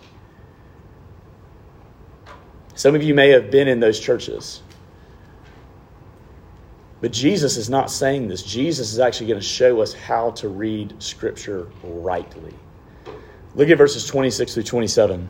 Some 2.76 2.94
of 2.94 3.02
you 3.02 3.14
may 3.14 3.30
have 3.30 3.50
been 3.50 3.66
in 3.66 3.80
those 3.80 3.98
churches. 3.98 4.62
But 7.00 7.12
Jesus 7.12 7.56
is 7.56 7.68
not 7.68 7.90
saying 7.90 8.28
this. 8.28 8.44
Jesus 8.44 8.92
is 8.92 9.00
actually 9.00 9.26
going 9.26 9.40
to 9.40 9.46
show 9.46 9.80
us 9.80 9.92
how 9.92 10.30
to 10.32 10.48
read 10.48 11.02
Scripture 11.02 11.68
rightly. 11.82 12.54
Look 13.54 13.68
at 13.68 13.78
verses 13.78 14.06
26 14.06 14.54
through 14.54 14.62
27. 14.64 15.28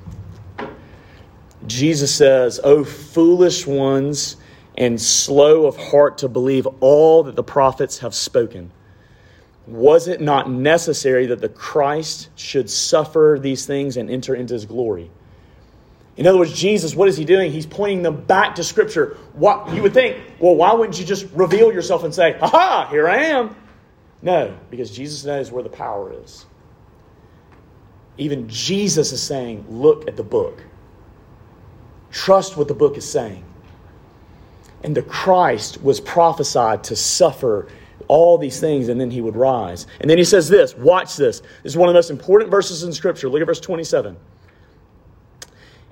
Jesus 1.66 2.14
says, 2.14 2.60
O 2.62 2.84
foolish 2.84 3.66
ones 3.66 4.36
and 4.76 5.00
slow 5.00 5.66
of 5.66 5.76
heart 5.76 6.18
to 6.18 6.28
believe 6.28 6.66
all 6.80 7.22
that 7.24 7.36
the 7.36 7.42
prophets 7.42 7.98
have 7.98 8.14
spoken. 8.14 8.70
Was 9.66 10.08
it 10.08 10.20
not 10.20 10.50
necessary 10.50 11.26
that 11.26 11.40
the 11.40 11.48
Christ 11.48 12.28
should 12.34 12.68
suffer 12.68 13.38
these 13.40 13.66
things 13.66 13.96
and 13.96 14.10
enter 14.10 14.34
into 14.34 14.54
his 14.54 14.66
glory? 14.66 15.10
In 16.16 16.26
other 16.26 16.38
words, 16.38 16.52
Jesus, 16.52 16.94
what 16.94 17.08
is 17.08 17.16
he 17.16 17.24
doing? 17.24 17.50
He's 17.50 17.66
pointing 17.66 18.02
them 18.02 18.22
back 18.24 18.54
to 18.56 18.64
Scripture. 18.64 19.16
What 19.32 19.72
you 19.74 19.82
would 19.82 19.94
think, 19.94 20.18
well, 20.38 20.54
why 20.54 20.72
wouldn't 20.72 20.98
you 20.98 21.04
just 21.04 21.26
reveal 21.34 21.72
yourself 21.72 22.04
and 22.04 22.14
say, 22.14 22.38
"Aha, 22.40 22.88
here 22.90 23.08
I 23.08 23.16
am"? 23.24 23.56
No, 24.22 24.54
because 24.70 24.90
Jesus 24.90 25.24
knows 25.24 25.50
where 25.50 25.62
the 25.62 25.68
power 25.68 26.12
is. 26.22 26.46
Even 28.16 28.48
Jesus 28.48 29.12
is 29.12 29.22
saying, 29.22 29.64
look 29.68 30.06
at 30.08 30.16
the 30.16 30.22
book. 30.22 30.62
Trust 32.10 32.56
what 32.56 32.68
the 32.68 32.74
book 32.74 32.96
is 32.96 33.08
saying. 33.08 33.44
And 34.82 34.96
the 34.96 35.02
Christ 35.02 35.82
was 35.82 36.00
prophesied 36.00 36.84
to 36.84 36.96
suffer 36.96 37.68
all 38.06 38.38
these 38.38 38.60
things 38.60 38.88
and 38.88 39.00
then 39.00 39.10
he 39.10 39.20
would 39.20 39.34
rise. 39.34 39.86
And 40.00 40.08
then 40.08 40.18
he 40.18 40.24
says 40.24 40.48
this 40.48 40.74
watch 40.74 41.16
this. 41.16 41.40
This 41.40 41.72
is 41.72 41.76
one 41.76 41.88
of 41.88 41.94
the 41.94 41.98
most 41.98 42.10
important 42.10 42.50
verses 42.50 42.82
in 42.82 42.92
Scripture. 42.92 43.28
Look 43.28 43.40
at 43.40 43.46
verse 43.46 43.60
27. 43.60 44.16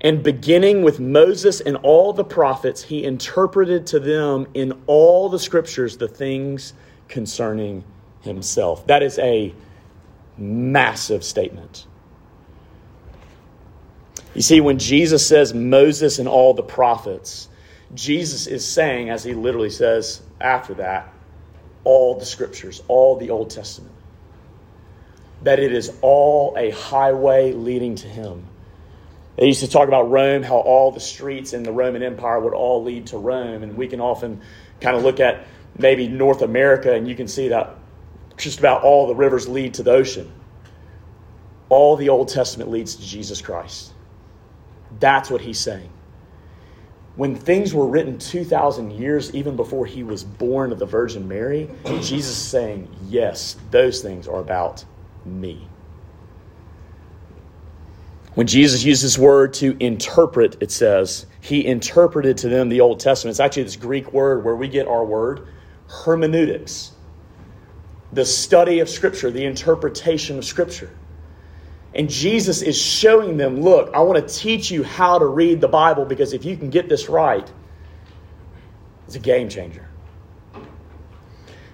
And 0.02 0.22
beginning 0.22 0.82
with 0.82 0.98
Moses 0.98 1.60
and 1.60 1.76
all 1.76 2.12
the 2.12 2.24
prophets, 2.24 2.82
he 2.82 3.04
interpreted 3.04 3.86
to 3.88 4.00
them 4.00 4.48
in 4.52 4.72
all 4.86 5.28
the 5.28 5.38
scriptures 5.38 5.96
the 5.96 6.08
things 6.08 6.74
concerning 7.06 7.84
himself. 8.22 8.84
That 8.88 9.04
is 9.04 9.18
a 9.20 9.54
massive 10.36 11.22
statement. 11.22 11.86
You 14.34 14.42
see, 14.42 14.60
when 14.60 14.78
Jesus 14.78 15.26
says 15.26 15.52
Moses 15.52 16.18
and 16.18 16.28
all 16.28 16.54
the 16.54 16.62
prophets, 16.62 17.48
Jesus 17.94 18.46
is 18.46 18.66
saying, 18.66 19.10
as 19.10 19.22
he 19.22 19.34
literally 19.34 19.70
says 19.70 20.22
after 20.40 20.74
that, 20.74 21.12
all 21.84 22.18
the 22.18 22.24
scriptures, 22.24 22.82
all 22.88 23.16
the 23.16 23.30
Old 23.30 23.50
Testament. 23.50 23.94
That 25.42 25.58
it 25.58 25.72
is 25.72 25.92
all 26.00 26.54
a 26.56 26.70
highway 26.70 27.52
leading 27.52 27.96
to 27.96 28.08
him. 28.08 28.46
They 29.36 29.46
used 29.46 29.60
to 29.60 29.68
talk 29.68 29.88
about 29.88 30.10
Rome, 30.10 30.42
how 30.42 30.58
all 30.58 30.92
the 30.92 31.00
streets 31.00 31.52
in 31.52 31.62
the 31.62 31.72
Roman 31.72 32.02
Empire 32.02 32.38
would 32.40 32.54
all 32.54 32.82
lead 32.82 33.08
to 33.08 33.18
Rome. 33.18 33.62
And 33.62 33.76
we 33.76 33.88
can 33.88 34.00
often 34.00 34.40
kind 34.80 34.96
of 34.96 35.02
look 35.02 35.20
at 35.20 35.46
maybe 35.78 36.06
North 36.06 36.42
America 36.42 36.92
and 36.92 37.08
you 37.08 37.14
can 37.14 37.26
see 37.28 37.48
that 37.48 37.76
just 38.36 38.58
about 38.58 38.82
all 38.82 39.06
the 39.06 39.14
rivers 39.14 39.48
lead 39.48 39.74
to 39.74 39.82
the 39.82 39.92
ocean. 39.92 40.30
All 41.68 41.96
the 41.96 42.10
Old 42.10 42.28
Testament 42.28 42.70
leads 42.70 42.96
to 42.96 43.02
Jesus 43.02 43.40
Christ. 43.40 43.91
That's 45.00 45.30
what 45.30 45.40
he's 45.40 45.58
saying. 45.58 45.90
When 47.16 47.34
things 47.34 47.74
were 47.74 47.86
written 47.86 48.18
2,000 48.18 48.92
years, 48.92 49.34
even 49.34 49.54
before 49.54 49.84
he 49.84 50.02
was 50.02 50.24
born 50.24 50.72
of 50.72 50.78
the 50.78 50.86
Virgin 50.86 51.28
Mary, 51.28 51.70
Jesus 51.84 52.30
is 52.30 52.36
saying, 52.36 52.88
Yes, 53.08 53.56
those 53.70 54.00
things 54.00 54.26
are 54.26 54.40
about 54.40 54.84
me. 55.24 55.68
When 58.34 58.46
Jesus 58.46 58.82
used 58.82 59.04
this 59.04 59.18
word 59.18 59.52
to 59.54 59.76
interpret, 59.78 60.56
it 60.60 60.70
says, 60.70 61.26
he 61.42 61.66
interpreted 61.66 62.38
to 62.38 62.48
them 62.48 62.68
the 62.68 62.80
Old 62.80 63.00
Testament. 63.00 63.32
It's 63.32 63.40
actually 63.40 63.64
this 63.64 63.76
Greek 63.76 64.12
word 64.12 64.44
where 64.44 64.56
we 64.56 64.68
get 64.68 64.86
our 64.86 65.04
word 65.04 65.48
hermeneutics, 65.88 66.92
the 68.12 68.24
study 68.24 68.78
of 68.78 68.88
Scripture, 68.88 69.30
the 69.30 69.44
interpretation 69.44 70.38
of 70.38 70.44
Scripture. 70.44 70.90
And 71.94 72.08
Jesus 72.08 72.62
is 72.62 72.80
showing 72.80 73.36
them 73.36 73.60
look, 73.60 73.94
I 73.94 74.00
want 74.00 74.26
to 74.26 74.34
teach 74.34 74.70
you 74.70 74.82
how 74.82 75.18
to 75.18 75.26
read 75.26 75.60
the 75.60 75.68
Bible 75.68 76.04
because 76.04 76.32
if 76.32 76.44
you 76.44 76.56
can 76.56 76.70
get 76.70 76.88
this 76.88 77.08
right, 77.08 77.50
it's 79.06 79.16
a 79.16 79.18
game 79.18 79.48
changer. 79.48 79.88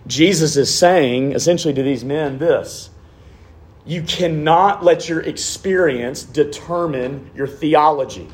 Jesus 0.06 0.56
is 0.56 0.75
saying 0.75 1.32
essentially 1.32 1.75
to 1.75 1.82
these 1.82 2.04
men 2.04 2.38
this 2.38 2.90
you 3.88 4.02
cannot 4.02 4.84
let 4.84 5.08
your 5.08 5.20
experience 5.20 6.22
determine 6.22 7.30
your 7.34 7.46
theology. 7.46 8.28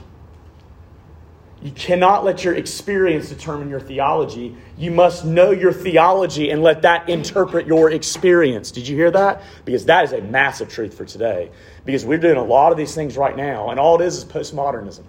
You 1.64 1.70
cannot 1.70 2.26
let 2.26 2.44
your 2.44 2.54
experience 2.54 3.30
determine 3.30 3.70
your 3.70 3.80
theology. 3.80 4.54
You 4.76 4.90
must 4.90 5.24
know 5.24 5.50
your 5.50 5.72
theology 5.72 6.50
and 6.50 6.62
let 6.62 6.82
that 6.82 7.08
interpret 7.08 7.66
your 7.66 7.90
experience. 7.90 8.70
Did 8.70 8.86
you 8.86 8.94
hear 8.94 9.10
that? 9.12 9.40
Because 9.64 9.86
that 9.86 10.04
is 10.04 10.12
a 10.12 10.20
massive 10.20 10.68
truth 10.68 10.92
for 10.92 11.06
today. 11.06 11.50
Because 11.86 12.04
we're 12.04 12.18
doing 12.18 12.36
a 12.36 12.44
lot 12.44 12.70
of 12.70 12.76
these 12.76 12.94
things 12.94 13.16
right 13.16 13.34
now, 13.34 13.70
and 13.70 13.80
all 13.80 13.98
it 13.98 14.04
is 14.04 14.18
is 14.18 14.26
postmodernism. 14.26 15.04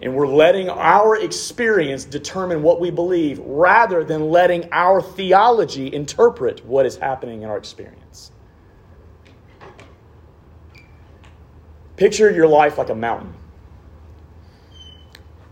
And 0.00 0.14
we're 0.14 0.28
letting 0.28 0.68
our 0.70 1.16
experience 1.16 2.04
determine 2.04 2.62
what 2.62 2.80
we 2.80 2.92
believe 2.92 3.40
rather 3.40 4.04
than 4.04 4.30
letting 4.30 4.68
our 4.70 5.02
theology 5.02 5.92
interpret 5.92 6.64
what 6.64 6.86
is 6.86 6.94
happening 6.94 7.42
in 7.42 7.48
our 7.48 7.58
experience. 7.58 8.30
Picture 11.96 12.30
your 12.30 12.46
life 12.46 12.78
like 12.78 12.90
a 12.90 12.94
mountain. 12.94 13.34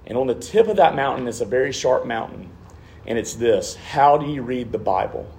And 0.06 0.16
on 0.16 0.26
the 0.26 0.34
tip 0.34 0.68
of 0.68 0.76
that 0.76 0.94
mountain 0.94 1.26
is 1.26 1.40
a 1.40 1.44
very 1.44 1.72
sharp 1.72 2.06
mountain. 2.06 2.50
And 3.06 3.18
it's 3.18 3.34
this 3.34 3.76
How 3.76 4.18
do 4.18 4.26
you 4.26 4.42
read 4.42 4.72
the 4.72 4.78
Bible? 4.78 5.30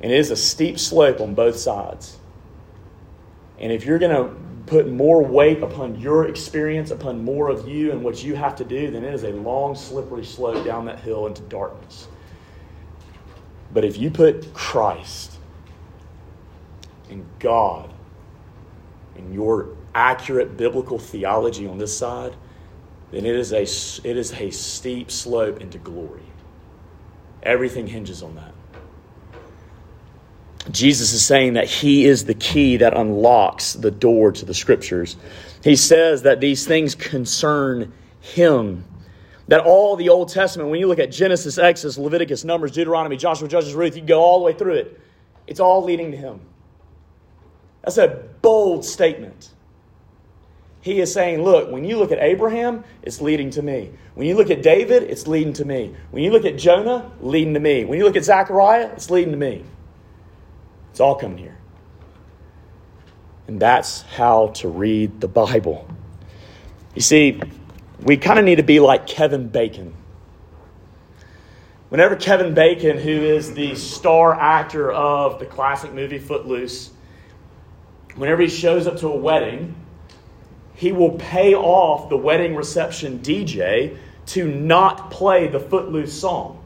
And 0.00 0.12
it 0.12 0.18
is 0.18 0.30
a 0.30 0.36
steep 0.36 0.78
slope 0.78 1.20
on 1.20 1.34
both 1.34 1.56
sides. 1.56 2.18
And 3.58 3.72
if 3.72 3.84
you're 3.84 3.98
going 3.98 4.14
to 4.14 4.34
put 4.66 4.88
more 4.88 5.24
weight 5.24 5.62
upon 5.62 5.98
your 5.98 6.28
experience, 6.28 6.90
upon 6.90 7.24
more 7.24 7.48
of 7.48 7.66
you 7.66 7.90
and 7.90 8.04
what 8.04 8.22
you 8.22 8.36
have 8.36 8.54
to 8.56 8.64
do, 8.64 8.90
then 8.90 9.02
it 9.02 9.12
is 9.12 9.24
a 9.24 9.32
long, 9.32 9.74
slippery 9.74 10.24
slope 10.24 10.64
down 10.64 10.84
that 10.84 11.00
hill 11.00 11.26
into 11.26 11.42
darkness. 11.42 12.06
But 13.72 13.84
if 13.84 13.98
you 13.98 14.10
put 14.10 14.52
Christ 14.54 15.38
and 17.10 17.26
God 17.38 17.92
and 19.16 19.34
your 19.34 19.70
accurate 19.94 20.56
biblical 20.56 20.98
theology 20.98 21.66
on 21.66 21.78
this 21.78 21.96
side, 21.96 22.36
then 23.10 23.24
it 23.24 23.34
is 23.34 23.52
a, 23.52 23.62
it 24.08 24.16
is 24.16 24.32
a 24.32 24.50
steep 24.50 25.10
slope 25.10 25.60
into 25.60 25.78
glory. 25.78 26.22
Everything 27.42 27.86
hinges 27.86 28.22
on 28.22 28.34
that. 28.34 28.52
Jesus 30.70 31.12
is 31.12 31.24
saying 31.24 31.54
that 31.54 31.66
he 31.66 32.04
is 32.04 32.24
the 32.24 32.34
key 32.34 32.78
that 32.78 32.94
unlocks 32.94 33.72
the 33.72 33.90
door 33.90 34.32
to 34.32 34.44
the 34.44 34.52
scriptures. 34.52 35.16
He 35.64 35.76
says 35.76 36.22
that 36.22 36.40
these 36.40 36.66
things 36.66 36.94
concern 36.94 37.92
him. 38.20 38.84
That 39.48 39.60
all 39.60 39.96
the 39.96 40.10
Old 40.10 40.28
Testament, 40.28 40.68
when 40.68 40.78
you 40.78 40.86
look 40.86 40.98
at 40.98 41.10
Genesis, 41.10 41.56
Exodus, 41.56 41.96
Leviticus, 41.96 42.44
Numbers, 42.44 42.72
Deuteronomy, 42.72 43.16
Joshua, 43.16 43.48
Judges, 43.48 43.72
Ruth, 43.72 43.96
you 43.96 44.02
go 44.02 44.20
all 44.20 44.40
the 44.40 44.44
way 44.44 44.52
through 44.52 44.74
it. 44.74 45.00
It's 45.46 45.60
all 45.60 45.82
leading 45.82 46.10
to 46.10 46.16
him. 46.18 46.40
That's 47.82 47.96
a 47.96 48.08
bold 48.42 48.84
statement. 48.84 49.50
He 50.88 51.00
is 51.00 51.12
saying, 51.12 51.42
look, 51.42 51.70
when 51.70 51.84
you 51.84 51.98
look 51.98 52.12
at 52.12 52.18
Abraham, 52.18 52.82
it's 53.02 53.20
leading 53.20 53.50
to 53.50 53.60
me. 53.60 53.90
When 54.14 54.26
you 54.26 54.34
look 54.34 54.48
at 54.48 54.62
David, 54.62 55.02
it's 55.02 55.26
leading 55.26 55.52
to 55.52 55.66
me. 55.66 55.94
When 56.12 56.22
you 56.22 56.30
look 56.30 56.46
at 56.46 56.56
Jonah, 56.56 57.12
leading 57.20 57.52
to 57.52 57.60
me. 57.60 57.84
When 57.84 57.98
you 57.98 58.06
look 58.06 58.16
at 58.16 58.24
Zechariah, 58.24 58.88
it's 58.94 59.10
leading 59.10 59.32
to 59.32 59.36
me. 59.36 59.64
It's 60.90 60.98
all 60.98 61.14
coming 61.14 61.36
here. 61.36 61.58
And 63.48 63.60
that's 63.60 64.00
how 64.00 64.46
to 64.54 64.68
read 64.68 65.20
the 65.20 65.28
Bible. 65.28 65.86
You 66.94 67.02
see, 67.02 67.38
we 68.00 68.16
kind 68.16 68.38
of 68.38 68.46
need 68.46 68.56
to 68.56 68.62
be 68.62 68.80
like 68.80 69.06
Kevin 69.06 69.48
Bacon. 69.48 69.92
Whenever 71.90 72.16
Kevin 72.16 72.54
Bacon, 72.54 72.96
who 72.96 73.10
is 73.10 73.52
the 73.52 73.74
star 73.74 74.32
actor 74.32 74.90
of 74.90 75.38
the 75.38 75.44
classic 75.44 75.92
movie 75.92 76.18
Footloose, 76.18 76.92
whenever 78.14 78.40
he 78.40 78.48
shows 78.48 78.86
up 78.86 78.96
to 79.00 79.08
a 79.08 79.16
wedding, 79.16 79.74
he 80.78 80.92
will 80.92 81.10
pay 81.10 81.56
off 81.56 82.08
the 82.08 82.16
wedding 82.16 82.54
reception 82.54 83.18
DJ 83.18 83.98
to 84.26 84.46
not 84.46 85.10
play 85.10 85.48
the 85.48 85.58
Footloose 85.58 86.12
song. 86.12 86.62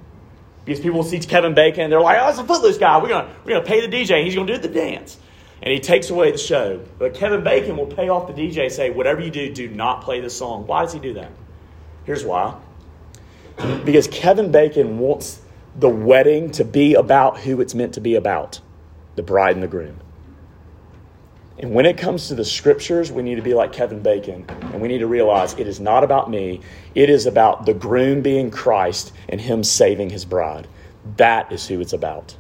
Because 0.67 0.81
people 0.81 1.03
see 1.03 1.19
Kevin 1.19 1.55
Bacon 1.55 1.85
and 1.85 1.91
they're 1.91 1.99
like, 1.99 2.19
oh, 2.21 2.29
it's 2.29 2.39
a 2.39 2.45
Footloose 2.45 2.77
guy. 2.77 3.01
We're 3.01 3.09
going 3.09 3.27
we're 3.43 3.55
gonna 3.55 3.65
pay 3.65 3.81
the 3.81 3.89
DJ. 3.89 4.23
He's 4.23 4.35
going 4.35 4.47
to 4.49 4.57
do 4.57 4.61
the 4.61 4.69
dance. 4.69 5.17
And 5.63 5.73
he 5.73 5.81
takes 5.81 6.11
away 6.11 6.31
the 6.31 6.37
show. 6.37 6.85
But 6.99 7.15
Kevin 7.15 7.43
Bacon 7.43 7.75
will 7.75 7.87
pay 7.87 8.11
off 8.11 8.27
the 8.27 8.35
DJ 8.35 8.71
say, 8.71 8.91
whatever 8.91 9.23
you 9.23 9.31
do, 9.31 9.51
do 9.51 9.69
not 9.69 10.03
play 10.03 10.21
the 10.21 10.29
song. 10.29 10.67
Why 10.67 10.83
does 10.83 10.93
he 10.93 10.99
do 10.99 11.15
that? 11.15 11.31
Here's 12.05 12.23
why. 12.23 12.61
Because 13.83 14.09
Kevin 14.09 14.53
Bacon 14.53 14.99
wants 14.99 15.41
the 15.75 15.89
wedding 15.89 16.51
to 16.51 16.67
be 16.67 16.93
about 16.93 17.41
who 17.41 17.63
it's 17.63 17.75
meant 17.75 17.95
to 17.95 18.03
be 18.03 18.17
about 18.17 18.61
the 19.17 19.23
bride 19.23 19.55
and 19.55 19.63
the 19.63 19.69
groom. 19.69 20.01
And 21.59 21.73
when 21.73 21.87
it 21.87 21.99
comes 21.99 22.29
to 22.29 22.35
the 22.35 22.45
scriptures, 22.45 23.13
we 23.13 23.23
need 23.23 23.35
to 23.37 23.43
be 23.43 23.55
like 23.55 23.73
Kevin 23.73 24.01
Bacon, 24.01 24.45
and 24.49 24.81
we 24.81 24.89
need 24.89 24.99
to 24.99 25.07
realize 25.07 25.53
it 25.55 25.67
is 25.67 25.81
not 25.81 26.03
about 26.03 26.31
me. 26.31 26.61
It 26.95 27.11
is 27.11 27.27
about 27.27 27.67
the 27.67 27.75
groom 27.75 28.23
being 28.23 28.51
Christ 28.51 29.13
and 29.29 29.41
him 29.41 29.63
saving 29.63 30.11
his 30.11 30.25
bride. 30.25 30.67
That 31.17 31.53
is 31.53 31.67
who 31.69 31.81
it's 31.81 31.93
about. 31.93 32.37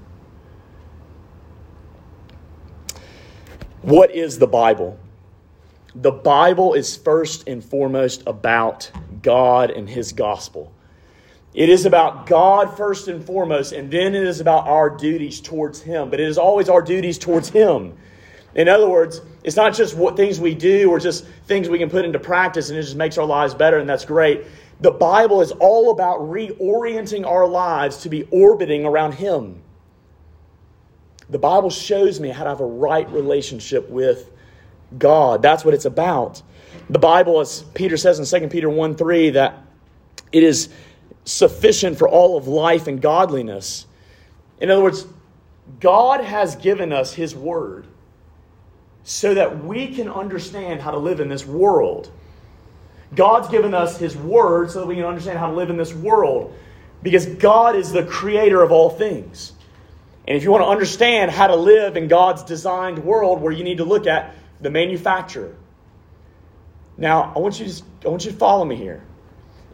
What 3.82 4.12
is 4.12 4.38
the 4.38 4.46
Bible? 4.46 4.98
The 5.94 6.12
Bible 6.12 6.72
is 6.72 6.96
first 6.96 7.46
and 7.46 7.62
foremost 7.62 8.22
about 8.26 8.90
God 9.20 9.70
and 9.70 9.90
his 9.90 10.12
gospel. 10.12 10.72
It 11.52 11.68
is 11.68 11.84
about 11.84 12.26
God 12.26 12.76
first 12.76 13.08
and 13.08 13.22
foremost, 13.22 13.72
and 13.72 13.90
then 13.90 14.14
it 14.14 14.22
is 14.22 14.40
about 14.40 14.66
our 14.66 14.88
duties 14.88 15.40
towards 15.40 15.82
him. 15.82 16.08
But 16.08 16.18
it 16.18 16.28
is 16.28 16.38
always 16.38 16.70
our 16.70 16.80
duties 16.80 17.18
towards 17.18 17.50
him. 17.50 17.94
In 18.54 18.68
other 18.68 18.88
words, 18.88 19.20
it's 19.44 19.56
not 19.56 19.74
just 19.74 19.96
what 19.96 20.16
things 20.16 20.38
we 20.38 20.54
do 20.54 20.90
or 20.90 20.98
just 20.98 21.24
things 21.46 21.68
we 21.68 21.78
can 21.78 21.90
put 21.90 22.04
into 22.04 22.18
practice 22.18 22.68
and 22.68 22.78
it 22.78 22.82
just 22.82 22.96
makes 22.96 23.18
our 23.18 23.24
lives 23.24 23.54
better 23.54 23.78
and 23.78 23.88
that's 23.88 24.04
great. 24.04 24.44
The 24.80 24.90
Bible 24.90 25.40
is 25.40 25.52
all 25.52 25.90
about 25.90 26.20
reorienting 26.20 27.26
our 27.26 27.46
lives 27.46 27.98
to 27.98 28.08
be 28.08 28.24
orbiting 28.30 28.84
around 28.84 29.12
Him. 29.12 29.62
The 31.30 31.38
Bible 31.38 31.70
shows 31.70 32.20
me 32.20 32.28
how 32.28 32.44
to 32.44 32.50
have 32.50 32.60
a 32.60 32.66
right 32.66 33.08
relationship 33.10 33.88
with 33.88 34.30
God. 34.98 35.40
That's 35.40 35.64
what 35.64 35.72
it's 35.72 35.84
about. 35.84 36.42
The 36.90 36.98
Bible, 36.98 37.40
as 37.40 37.62
Peter 37.74 37.96
says 37.96 38.18
in 38.18 38.40
2 38.40 38.48
Peter 38.48 38.68
1 38.68 38.96
3, 38.96 39.30
that 39.30 39.62
it 40.32 40.42
is 40.42 40.68
sufficient 41.24 41.96
for 41.96 42.08
all 42.08 42.36
of 42.36 42.48
life 42.48 42.86
and 42.86 43.00
godliness. 43.00 43.86
In 44.60 44.70
other 44.70 44.82
words, 44.82 45.06
God 45.80 46.22
has 46.22 46.56
given 46.56 46.92
us 46.92 47.14
His 47.14 47.34
Word 47.34 47.86
so 49.04 49.34
that 49.34 49.64
we 49.64 49.94
can 49.94 50.08
understand 50.08 50.80
how 50.80 50.92
to 50.92 50.98
live 50.98 51.20
in 51.20 51.28
this 51.28 51.44
world. 51.44 52.10
God's 53.14 53.48
given 53.48 53.74
us 53.74 53.98
His 53.98 54.16
Word 54.16 54.70
so 54.70 54.80
that 54.80 54.86
we 54.86 54.94
can 54.94 55.04
understand 55.04 55.38
how 55.38 55.48
to 55.48 55.52
live 55.52 55.70
in 55.70 55.76
this 55.76 55.92
world 55.92 56.54
because 57.02 57.26
God 57.26 57.76
is 57.76 57.92
the 57.92 58.04
creator 58.04 58.62
of 58.62 58.70
all 58.72 58.90
things. 58.90 59.52
And 60.26 60.36
if 60.36 60.44
you 60.44 60.52
want 60.52 60.62
to 60.62 60.68
understand 60.68 61.30
how 61.30 61.48
to 61.48 61.56
live 61.56 61.96
in 61.96 62.08
God's 62.08 62.44
designed 62.44 63.00
world, 63.00 63.40
where 63.40 63.52
you 63.52 63.64
need 63.64 63.78
to 63.78 63.84
look 63.84 64.06
at 64.06 64.34
the 64.60 64.70
manufacturer. 64.70 65.54
Now, 66.96 67.32
I 67.34 67.40
want 67.40 67.58
you 67.58 67.66
to, 67.66 67.82
I 68.04 68.08
want 68.08 68.24
you 68.24 68.30
to 68.30 68.36
follow 68.36 68.64
me 68.64 68.76
here. 68.76 69.02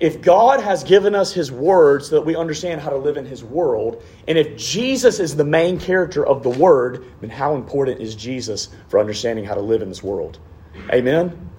If 0.00 0.22
God 0.22 0.60
has 0.60 0.84
given 0.84 1.14
us 1.14 1.32
His 1.32 1.50
Word 1.50 2.04
so 2.04 2.16
that 2.16 2.22
we 2.22 2.36
understand 2.36 2.80
how 2.80 2.90
to 2.90 2.96
live 2.96 3.16
in 3.16 3.26
His 3.26 3.42
world, 3.42 4.02
and 4.28 4.38
if 4.38 4.56
Jesus 4.56 5.18
is 5.18 5.34
the 5.34 5.44
main 5.44 5.78
character 5.78 6.24
of 6.24 6.42
the 6.42 6.50
Word, 6.50 7.04
then 7.20 7.30
how 7.30 7.56
important 7.56 8.00
is 8.00 8.14
Jesus 8.14 8.68
for 8.88 9.00
understanding 9.00 9.44
how 9.44 9.54
to 9.54 9.60
live 9.60 9.82
in 9.82 9.88
this 9.88 10.02
world? 10.02 10.38
Amen? 10.92 11.50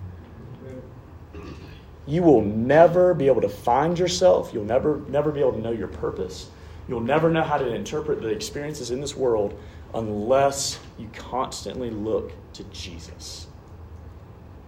You 2.08 2.24
will 2.24 2.42
never 2.42 3.14
be 3.14 3.28
able 3.28 3.42
to 3.42 3.50
find 3.50 4.00
yourself. 4.00 4.52
You'll 4.54 4.64
never, 4.64 5.02
never 5.10 5.32
be 5.32 5.42
able 5.42 5.54
to 5.54 5.60
know 5.60 5.72
your 5.72 5.90
purpose. 5.90 6.50
You'll 6.88 7.02
never 7.02 7.30
know 7.30 7.44
how 7.44 7.58
to 7.58 7.72
interpret 7.72 8.22
the 8.22 8.30
experiences 8.30 8.90
in 8.90 9.02
this 9.02 9.16
world 9.16 9.60
unless 9.94 10.80
you 10.98 11.10
constantly 11.14 11.92
look 11.92 12.32
to 12.54 12.64
Jesus. 12.66 13.48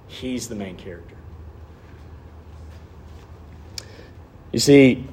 He's 0.07 0.49
the 0.49 0.55
main 0.55 0.75
character. 0.75 1.15
You 4.51 4.59
see, 4.59 5.07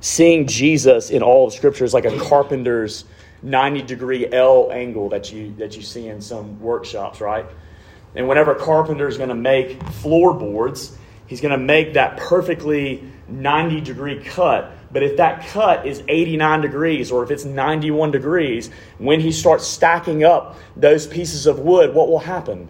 seeing 0.00 0.46
Jesus 0.46 1.10
in 1.10 1.22
all 1.22 1.46
of 1.46 1.52
Scripture 1.52 1.84
is 1.84 1.94
like 1.94 2.04
a 2.04 2.18
carpenter's 2.18 3.04
90 3.42 3.82
degree 3.82 4.26
L 4.32 4.70
angle 4.72 5.10
that 5.10 5.32
you, 5.32 5.54
that 5.58 5.76
you 5.76 5.82
see 5.82 6.08
in 6.08 6.20
some 6.20 6.60
workshops, 6.60 7.20
right? 7.20 7.46
And 8.14 8.28
whenever 8.28 8.52
a 8.52 8.58
carpenter 8.58 9.06
is 9.06 9.16
going 9.16 9.28
to 9.28 9.34
make 9.34 9.82
floorboards, 9.82 10.96
he's 11.26 11.40
going 11.40 11.52
to 11.52 11.64
make 11.64 11.94
that 11.94 12.16
perfectly 12.16 13.04
90 13.28 13.80
degree 13.82 14.22
cut. 14.22 14.72
But 14.92 15.02
if 15.02 15.16
that 15.16 15.46
cut 15.48 15.86
is 15.86 16.02
89 16.06 16.60
degrees 16.60 17.10
or 17.10 17.24
if 17.24 17.30
it's 17.30 17.44
91 17.44 18.12
degrees, 18.12 18.70
when 18.98 19.20
he 19.20 19.32
starts 19.32 19.66
stacking 19.66 20.24
up 20.24 20.56
those 20.76 21.06
pieces 21.06 21.46
of 21.46 21.58
wood, 21.58 21.94
what 21.94 22.08
will 22.08 22.20
happen? 22.20 22.68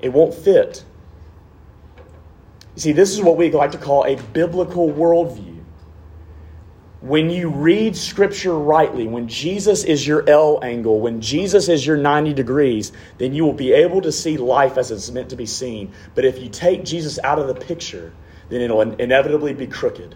It 0.00 0.10
won't 0.10 0.34
fit. 0.34 0.84
See, 2.78 2.92
this 2.92 3.12
is 3.12 3.20
what 3.20 3.36
we 3.36 3.50
like 3.50 3.72
to 3.72 3.78
call 3.78 4.04
a 4.04 4.14
biblical 4.14 4.88
worldview. 4.88 5.64
When 7.00 7.28
you 7.28 7.50
read 7.50 7.96
Scripture 7.96 8.56
rightly, 8.56 9.08
when 9.08 9.26
Jesus 9.26 9.82
is 9.82 10.06
your 10.06 10.28
L 10.30 10.60
angle, 10.62 11.00
when 11.00 11.20
Jesus 11.20 11.68
is 11.68 11.84
your 11.84 11.96
90 11.96 12.34
degrees, 12.34 12.92
then 13.18 13.34
you 13.34 13.44
will 13.44 13.52
be 13.52 13.72
able 13.72 14.00
to 14.02 14.12
see 14.12 14.36
life 14.36 14.78
as 14.78 14.92
it's 14.92 15.10
meant 15.10 15.30
to 15.30 15.36
be 15.36 15.44
seen. 15.44 15.92
But 16.14 16.24
if 16.24 16.40
you 16.40 16.48
take 16.48 16.84
Jesus 16.84 17.18
out 17.24 17.40
of 17.40 17.48
the 17.48 17.54
picture, 17.54 18.12
then 18.48 18.60
it'll 18.60 18.80
inevitably 18.80 19.54
be 19.54 19.66
crooked. 19.66 20.14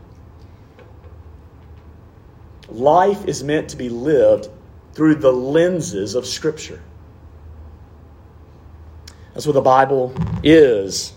Life 2.69 3.27
is 3.27 3.43
meant 3.43 3.71
to 3.71 3.77
be 3.77 3.89
lived 3.89 4.49
through 4.93 5.17
the 5.17 5.33
lenses 5.33 6.15
of 6.15 6.27
Scripture. 6.27 6.81
That's 9.35 9.47
what 9.47 9.55
the 9.55 9.61
Bible 9.61 10.15
is 10.45 11.13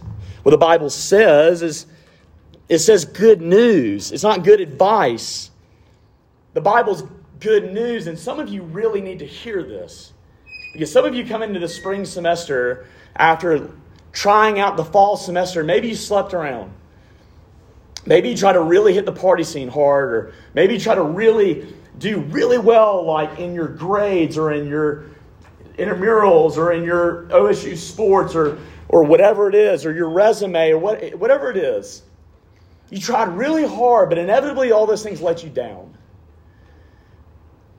what 0.45 0.51
the 0.51 0.57
Bible 0.57 0.91
says 0.91 1.63
is 1.63 1.87
it 2.69 2.77
says 2.77 3.03
good 3.03 3.41
news. 3.41 4.11
It's 4.11 4.21
not 4.21 4.43
good 4.43 4.61
advice. 4.61 5.49
The 6.53 6.61
Bible's 6.61 7.03
good 7.39 7.73
news, 7.73 8.05
and 8.05 8.17
some 8.17 8.39
of 8.39 8.47
you 8.47 8.61
really 8.61 9.01
need 9.01 9.17
to 9.19 9.25
hear 9.25 9.63
this. 9.63 10.13
Because 10.71 10.91
some 10.91 11.03
of 11.03 11.15
you 11.15 11.25
come 11.25 11.41
into 11.41 11.59
the 11.59 11.67
spring 11.67 12.05
semester 12.05 12.85
after 13.15 13.71
trying 14.11 14.59
out 14.59 14.77
the 14.77 14.85
fall 14.85 15.17
semester. 15.17 15.63
Maybe 15.63 15.87
you 15.87 15.95
slept 15.95 16.35
around. 16.35 16.71
Maybe 18.05 18.29
you 18.29 18.37
try 18.37 18.53
to 18.53 18.61
really 18.61 18.93
hit 18.93 19.07
the 19.07 19.11
party 19.11 19.43
scene 19.43 19.67
hard, 19.67 20.13
or 20.13 20.33
maybe 20.53 20.75
you 20.75 20.79
try 20.79 20.93
to 20.93 21.01
really 21.01 21.73
do 21.97 22.19
really 22.19 22.59
well, 22.59 23.03
like 23.03 23.39
in 23.39 23.55
your 23.55 23.67
grades 23.67 24.37
or 24.37 24.51
in 24.51 24.67
your 24.67 25.05
intramurals 25.79 26.55
or 26.55 26.71
in 26.71 26.83
your 26.83 27.23
OSU 27.29 27.75
sports 27.75 28.35
or, 28.35 28.59
or 28.87 29.03
whatever 29.03 29.49
it 29.49 29.55
is, 29.55 29.85
or 29.85 29.93
your 29.93 30.09
resume 30.09 30.71
or 30.71 30.77
what, 30.77 31.15
whatever 31.15 31.49
it 31.49 31.57
is. 31.57 32.03
You 32.89 32.99
tried 32.99 33.29
really 33.29 33.67
hard, 33.67 34.09
but 34.09 34.17
inevitably 34.17 34.71
all 34.71 34.85
those 34.85 35.03
things 35.03 35.21
let 35.21 35.43
you 35.43 35.49
down. 35.49 35.97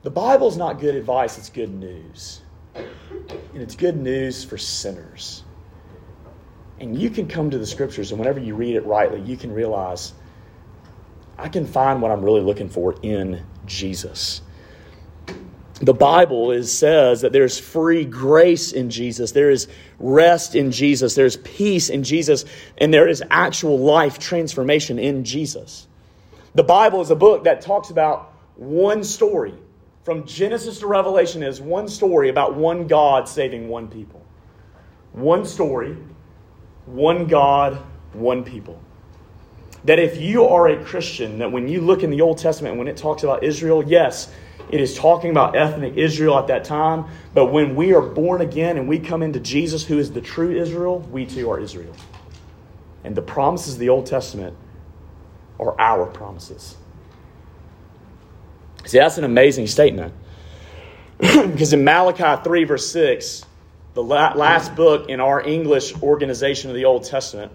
The 0.02 0.10
Bible's 0.10 0.56
not 0.56 0.80
good 0.80 0.94
advice, 0.94 1.38
it's 1.38 1.50
good 1.50 1.72
news. 1.72 2.42
And 2.74 3.62
it's 3.62 3.74
good 3.74 3.96
news 3.96 4.44
for 4.44 4.58
sinners. 4.58 5.42
And 6.78 7.00
you 7.00 7.08
can 7.08 7.26
come 7.26 7.50
to 7.50 7.58
the 7.58 7.66
scriptures, 7.66 8.10
and 8.10 8.18
whenever 8.18 8.38
you 8.38 8.54
read 8.54 8.76
it 8.76 8.84
rightly, 8.84 9.20
you 9.22 9.36
can 9.36 9.52
realize 9.52 10.12
I 11.38 11.48
can 11.48 11.66
find 11.66 12.02
what 12.02 12.10
I'm 12.10 12.24
really 12.24 12.40
looking 12.40 12.68
for 12.68 12.94
in 13.02 13.44
Jesus. 13.66 14.42
The 15.80 15.92
Bible 15.92 16.52
is, 16.52 16.76
says 16.76 17.20
that 17.20 17.32
there's 17.32 17.58
free 17.58 18.06
grace 18.06 18.72
in 18.72 18.88
Jesus, 18.88 19.32
there 19.32 19.50
is 19.50 19.68
rest 19.98 20.54
in 20.54 20.70
Jesus, 20.72 21.14
there's 21.14 21.36
peace 21.38 21.90
in 21.90 22.02
Jesus, 22.02 22.46
and 22.78 22.94
there 22.94 23.06
is 23.06 23.22
actual 23.30 23.78
life 23.78 24.18
transformation 24.18 24.98
in 24.98 25.22
Jesus. 25.24 25.86
The 26.54 26.64
Bible 26.64 27.02
is 27.02 27.10
a 27.10 27.16
book 27.16 27.44
that 27.44 27.60
talks 27.60 27.90
about 27.90 28.32
one 28.56 29.04
story. 29.04 29.54
From 30.02 30.24
Genesis 30.24 30.78
to 30.78 30.86
Revelation 30.86 31.42
is 31.42 31.60
one 31.60 31.88
story 31.88 32.30
about 32.30 32.54
one 32.54 32.86
God 32.86 33.28
saving 33.28 33.68
one 33.68 33.88
people. 33.88 34.24
One 35.12 35.44
story, 35.44 35.96
one 36.86 37.26
God, 37.26 37.82
one 38.14 38.44
people. 38.44 38.80
That 39.86 39.98
if 39.98 40.20
you 40.20 40.44
are 40.44 40.68
a 40.68 40.84
Christian, 40.84 41.38
that 41.38 41.50
when 41.50 41.68
you 41.68 41.80
look 41.80 42.02
in 42.02 42.10
the 42.10 42.20
Old 42.20 42.38
Testament, 42.38 42.76
when 42.76 42.88
it 42.88 42.96
talks 42.96 43.22
about 43.22 43.42
Israel, 43.42 43.82
yes, 43.86 44.32
it 44.70 44.80
is 44.80 44.96
talking 44.96 45.30
about 45.30 45.56
ethnic 45.56 45.96
Israel 45.96 46.38
at 46.38 46.48
that 46.48 46.64
time. 46.64 47.06
But 47.34 47.46
when 47.46 47.76
we 47.76 47.94
are 47.94 48.02
born 48.02 48.40
again 48.40 48.76
and 48.76 48.88
we 48.88 48.98
come 48.98 49.22
into 49.22 49.38
Jesus, 49.38 49.84
who 49.84 49.98
is 49.98 50.10
the 50.10 50.20
true 50.20 50.50
Israel, 50.50 51.00
we 51.00 51.24
too 51.24 51.50
are 51.50 51.60
Israel. 51.60 51.94
And 53.04 53.14
the 53.14 53.22
promises 53.22 53.74
of 53.74 53.80
the 53.80 53.88
Old 53.88 54.06
Testament 54.06 54.56
are 55.60 55.80
our 55.80 56.06
promises. 56.06 56.76
See, 58.84 58.98
that's 58.98 59.18
an 59.18 59.24
amazing 59.24 59.68
statement. 59.68 60.12
because 61.18 61.72
in 61.72 61.84
Malachi 61.84 62.42
3, 62.42 62.64
verse 62.64 62.90
6, 62.90 63.44
the 63.94 64.02
last 64.02 64.74
book 64.74 65.08
in 65.08 65.20
our 65.20 65.40
English 65.40 65.94
organization 66.02 66.70
of 66.70 66.76
the 66.76 66.84
Old 66.84 67.04
Testament, 67.04 67.52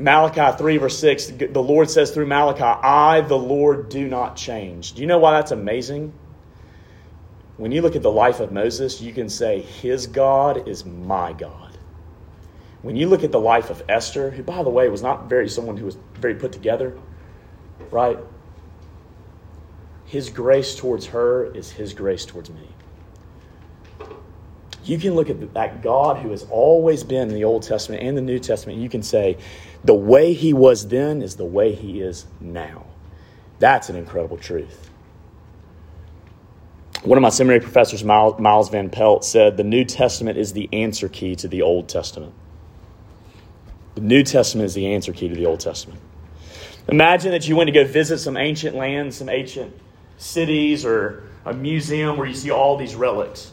Malachi 0.00 0.56
3, 0.56 0.76
verse 0.78 0.98
6, 0.98 1.26
the 1.50 1.62
Lord 1.62 1.90
says 1.90 2.10
through 2.10 2.26
Malachi, 2.26 2.62
I, 2.62 3.20
the 3.20 3.36
Lord, 3.36 3.88
do 3.88 4.08
not 4.08 4.34
change. 4.34 4.94
Do 4.94 5.02
you 5.02 5.06
know 5.06 5.18
why 5.18 5.32
that's 5.32 5.50
amazing? 5.50 6.12
When 7.58 7.72
you 7.72 7.82
look 7.82 7.94
at 7.94 8.02
the 8.02 8.10
life 8.10 8.40
of 8.40 8.52
Moses, 8.52 9.02
you 9.02 9.12
can 9.12 9.28
say, 9.28 9.60
His 9.60 10.06
God 10.06 10.66
is 10.66 10.86
my 10.86 11.34
God. 11.34 11.76
When 12.80 12.96
you 12.96 13.08
look 13.08 13.22
at 13.22 13.32
the 13.32 13.40
life 13.40 13.68
of 13.68 13.82
Esther, 13.88 14.30
who, 14.30 14.42
by 14.42 14.62
the 14.62 14.70
way, 14.70 14.88
was 14.88 15.02
not 15.02 15.28
very 15.28 15.48
someone 15.48 15.76
who 15.76 15.84
was 15.84 15.98
very 16.14 16.34
put 16.34 16.52
together, 16.52 16.96
right? 17.90 18.18
His 20.06 20.30
grace 20.30 20.74
towards 20.74 21.06
her 21.06 21.54
is 21.54 21.70
His 21.72 21.92
grace 21.92 22.24
towards 22.24 22.48
me. 22.48 22.68
You 24.82 24.98
can 24.98 25.14
look 25.14 25.28
at 25.28 25.52
that 25.52 25.82
God 25.82 26.16
who 26.16 26.30
has 26.30 26.46
always 26.50 27.04
been 27.04 27.28
in 27.28 27.34
the 27.34 27.44
Old 27.44 27.62
Testament 27.62 28.02
and 28.02 28.16
the 28.16 28.22
New 28.22 28.38
Testament. 28.38 28.78
You 28.78 28.88
can 28.88 29.02
say, 29.02 29.36
the 29.84 29.94
way 29.94 30.32
he 30.32 30.52
was 30.52 30.88
then 30.88 31.22
is 31.22 31.36
the 31.36 31.44
way 31.44 31.74
he 31.74 32.00
is 32.00 32.26
now. 32.40 32.86
That's 33.58 33.88
an 33.88 33.96
incredible 33.96 34.36
truth. 34.36 34.90
One 37.02 37.16
of 37.16 37.22
my 37.22 37.30
seminary 37.30 37.60
professors, 37.60 38.04
Miles 38.04 38.68
Van 38.68 38.90
Pelt, 38.90 39.24
said 39.24 39.56
the 39.56 39.64
New 39.64 39.84
Testament 39.84 40.36
is 40.36 40.52
the 40.52 40.68
answer 40.72 41.08
key 41.08 41.34
to 41.36 41.48
the 41.48 41.62
Old 41.62 41.88
Testament. 41.88 42.34
The 43.94 44.02
New 44.02 44.22
Testament 44.22 44.66
is 44.66 44.74
the 44.74 44.92
answer 44.92 45.12
key 45.12 45.28
to 45.28 45.34
the 45.34 45.46
Old 45.46 45.60
Testament. 45.60 46.00
Imagine 46.88 47.30
that 47.32 47.48
you 47.48 47.56
went 47.56 47.68
to 47.68 47.72
go 47.72 47.84
visit 47.84 48.18
some 48.18 48.36
ancient 48.36 48.76
lands, 48.76 49.16
some 49.16 49.30
ancient 49.30 49.74
cities, 50.18 50.84
or 50.84 51.24
a 51.46 51.54
museum 51.54 52.18
where 52.18 52.26
you 52.26 52.34
see 52.34 52.50
all 52.50 52.76
these 52.76 52.94
relics. 52.94 53.52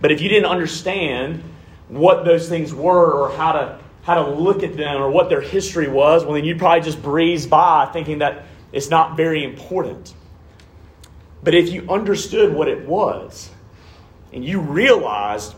But 0.00 0.10
if 0.10 0.22
you 0.22 0.28
didn't 0.28 0.46
understand 0.46 1.42
what 1.88 2.24
those 2.24 2.48
things 2.48 2.74
were 2.74 3.12
or 3.12 3.36
how 3.36 3.52
to 3.52 3.78
how 4.06 4.14
to 4.14 4.30
look 4.30 4.62
at 4.62 4.76
them 4.76 5.02
or 5.02 5.10
what 5.10 5.28
their 5.28 5.40
history 5.40 5.88
was, 5.88 6.24
well, 6.24 6.34
then 6.34 6.44
you'd 6.44 6.60
probably 6.60 6.80
just 6.80 7.02
breeze 7.02 7.44
by 7.44 7.86
thinking 7.92 8.18
that 8.18 8.44
it's 8.70 8.88
not 8.88 9.16
very 9.16 9.42
important. 9.42 10.14
But 11.42 11.56
if 11.56 11.70
you 11.70 11.84
understood 11.90 12.54
what 12.54 12.68
it 12.68 12.86
was 12.86 13.50
and 14.32 14.44
you 14.44 14.60
realized 14.60 15.54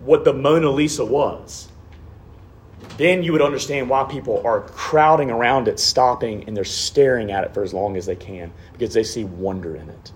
what 0.00 0.24
the 0.24 0.32
Mona 0.32 0.70
Lisa 0.70 1.04
was, 1.04 1.68
then 2.96 3.22
you 3.22 3.32
would 3.32 3.42
understand 3.42 3.90
why 3.90 4.04
people 4.04 4.40
are 4.46 4.62
crowding 4.62 5.30
around 5.30 5.68
it, 5.68 5.78
stopping, 5.78 6.44
and 6.46 6.56
they're 6.56 6.64
staring 6.64 7.30
at 7.32 7.44
it 7.44 7.52
for 7.52 7.62
as 7.62 7.74
long 7.74 7.98
as 7.98 8.06
they 8.06 8.16
can 8.16 8.50
because 8.72 8.94
they 8.94 9.04
see 9.04 9.24
wonder 9.24 9.76
in 9.76 9.90
it. 9.90 10.12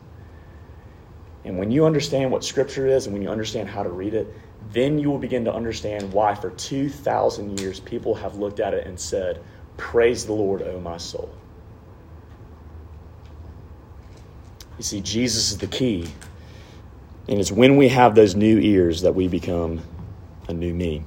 And 1.44 1.58
when 1.58 1.70
you 1.70 1.84
understand 1.84 2.30
what 2.30 2.44
Scripture 2.44 2.86
is 2.86 3.04
and 3.04 3.12
when 3.12 3.20
you 3.20 3.28
understand 3.28 3.68
how 3.68 3.82
to 3.82 3.90
read 3.90 4.14
it, 4.14 4.26
then 4.72 4.98
you 4.98 5.10
will 5.10 5.18
begin 5.18 5.44
to 5.44 5.54
understand 5.54 6.12
why 6.12 6.34
for 6.34 6.50
2,000 6.50 7.58
years 7.58 7.80
people 7.80 8.14
have 8.14 8.36
looked 8.36 8.60
at 8.60 8.74
it 8.74 8.86
and 8.86 8.98
said, 8.98 9.42
Praise 9.76 10.26
the 10.26 10.32
Lord, 10.32 10.62
O 10.62 10.80
my 10.80 10.96
soul. 10.96 11.30
You 14.76 14.84
see, 14.84 15.00
Jesus 15.00 15.50
is 15.50 15.58
the 15.58 15.66
key. 15.66 16.08
And 17.28 17.38
it's 17.38 17.52
when 17.52 17.76
we 17.76 17.88
have 17.88 18.14
those 18.14 18.34
new 18.34 18.58
ears 18.58 19.02
that 19.02 19.14
we 19.14 19.28
become 19.28 19.80
a 20.48 20.52
new 20.52 20.72
me. 20.72 21.02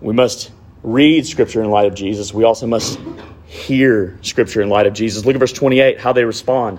We 0.00 0.12
must 0.12 0.50
read 0.82 1.26
Scripture 1.26 1.62
in 1.62 1.70
light 1.70 1.86
of 1.86 1.94
Jesus. 1.94 2.34
We 2.34 2.44
also 2.44 2.66
must 2.66 2.98
hear 3.46 4.18
Scripture 4.22 4.60
in 4.60 4.68
light 4.68 4.86
of 4.86 4.92
Jesus. 4.92 5.24
Look 5.24 5.34
at 5.34 5.38
verse 5.38 5.52
28, 5.52 6.00
how 6.00 6.12
they 6.12 6.24
respond. 6.24 6.78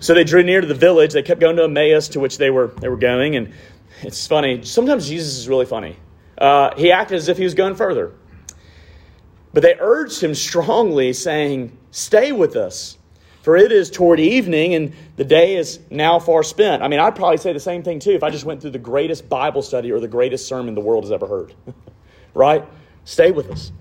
So 0.00 0.14
they 0.14 0.24
drew 0.24 0.42
near 0.42 0.60
to 0.60 0.66
the 0.66 0.74
village. 0.74 1.12
They 1.12 1.22
kept 1.22 1.40
going 1.40 1.56
to 1.56 1.64
Emmaus, 1.64 2.08
to 2.08 2.20
which 2.20 2.38
they 2.38 2.50
were, 2.50 2.68
they 2.80 2.88
were 2.88 2.96
going. 2.96 3.36
And 3.36 3.52
it's 4.02 4.26
funny. 4.26 4.62
Sometimes 4.64 5.08
Jesus 5.08 5.36
is 5.38 5.48
really 5.48 5.66
funny. 5.66 5.96
Uh, 6.38 6.74
he 6.76 6.90
acted 6.90 7.16
as 7.16 7.28
if 7.28 7.38
he 7.38 7.44
was 7.44 7.54
going 7.54 7.74
further. 7.74 8.12
But 9.52 9.62
they 9.62 9.76
urged 9.78 10.22
him 10.22 10.34
strongly, 10.34 11.12
saying, 11.12 11.76
Stay 11.90 12.32
with 12.32 12.56
us, 12.56 12.96
for 13.42 13.56
it 13.56 13.70
is 13.70 13.90
toward 13.90 14.18
evening, 14.18 14.74
and 14.74 14.94
the 15.16 15.24
day 15.24 15.56
is 15.56 15.78
now 15.90 16.18
far 16.18 16.42
spent. 16.42 16.82
I 16.82 16.88
mean, 16.88 17.00
I'd 17.00 17.14
probably 17.14 17.36
say 17.36 17.52
the 17.52 17.60
same 17.60 17.82
thing 17.82 17.98
too 17.98 18.12
if 18.12 18.22
I 18.22 18.30
just 18.30 18.44
went 18.44 18.60
through 18.62 18.70
the 18.70 18.78
greatest 18.78 19.28
Bible 19.28 19.62
study 19.62 19.92
or 19.92 20.00
the 20.00 20.08
greatest 20.08 20.48
sermon 20.48 20.74
the 20.74 20.80
world 20.80 21.04
has 21.04 21.12
ever 21.12 21.26
heard. 21.26 21.54
right? 22.34 22.64
Stay 23.04 23.30
with 23.30 23.50
us. 23.50 23.72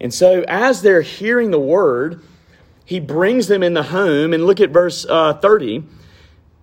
And 0.00 0.12
so, 0.12 0.44
as 0.48 0.82
they're 0.82 1.02
hearing 1.02 1.50
the 1.50 1.60
word, 1.60 2.22
he 2.84 2.98
brings 2.98 3.46
them 3.46 3.62
in 3.62 3.74
the 3.74 3.84
home, 3.84 4.32
and 4.32 4.46
look 4.46 4.60
at 4.60 4.70
verse 4.70 5.06
uh, 5.08 5.34
30. 5.34 5.84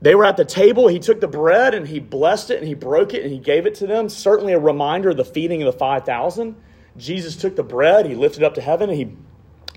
They 0.02 0.16
were 0.16 0.26
at 0.26 0.38
the 0.38 0.46
table. 0.46 0.88
He 0.88 1.00
took 1.00 1.20
the 1.20 1.28
bread 1.28 1.74
and 1.74 1.88
he 1.88 2.00
blessed 2.00 2.52
it 2.52 2.60
and 2.60 2.68
he 2.68 2.74
broke 2.74 3.14
it 3.14 3.24
and 3.24 3.32
he 3.32 3.40
gave 3.40 3.66
it 3.66 3.76
to 3.76 3.88
them. 3.88 4.08
Certainly 4.10 4.54
a 4.54 4.60
reminder 4.60 5.10
of 5.10 5.18
the 5.18 5.26
feeding 5.26 5.62
of 5.62 5.72
the 5.72 5.78
5,000. 5.78 6.56
Jesus 6.98 7.36
took 7.36 7.56
the 7.56 7.64
bread, 7.64 8.06
he 8.06 8.16
lifted 8.16 8.44
it 8.44 8.46
up 8.46 8.56
to 8.56 8.62
heaven, 8.62 8.90
and 8.90 8.98
he 8.98 9.16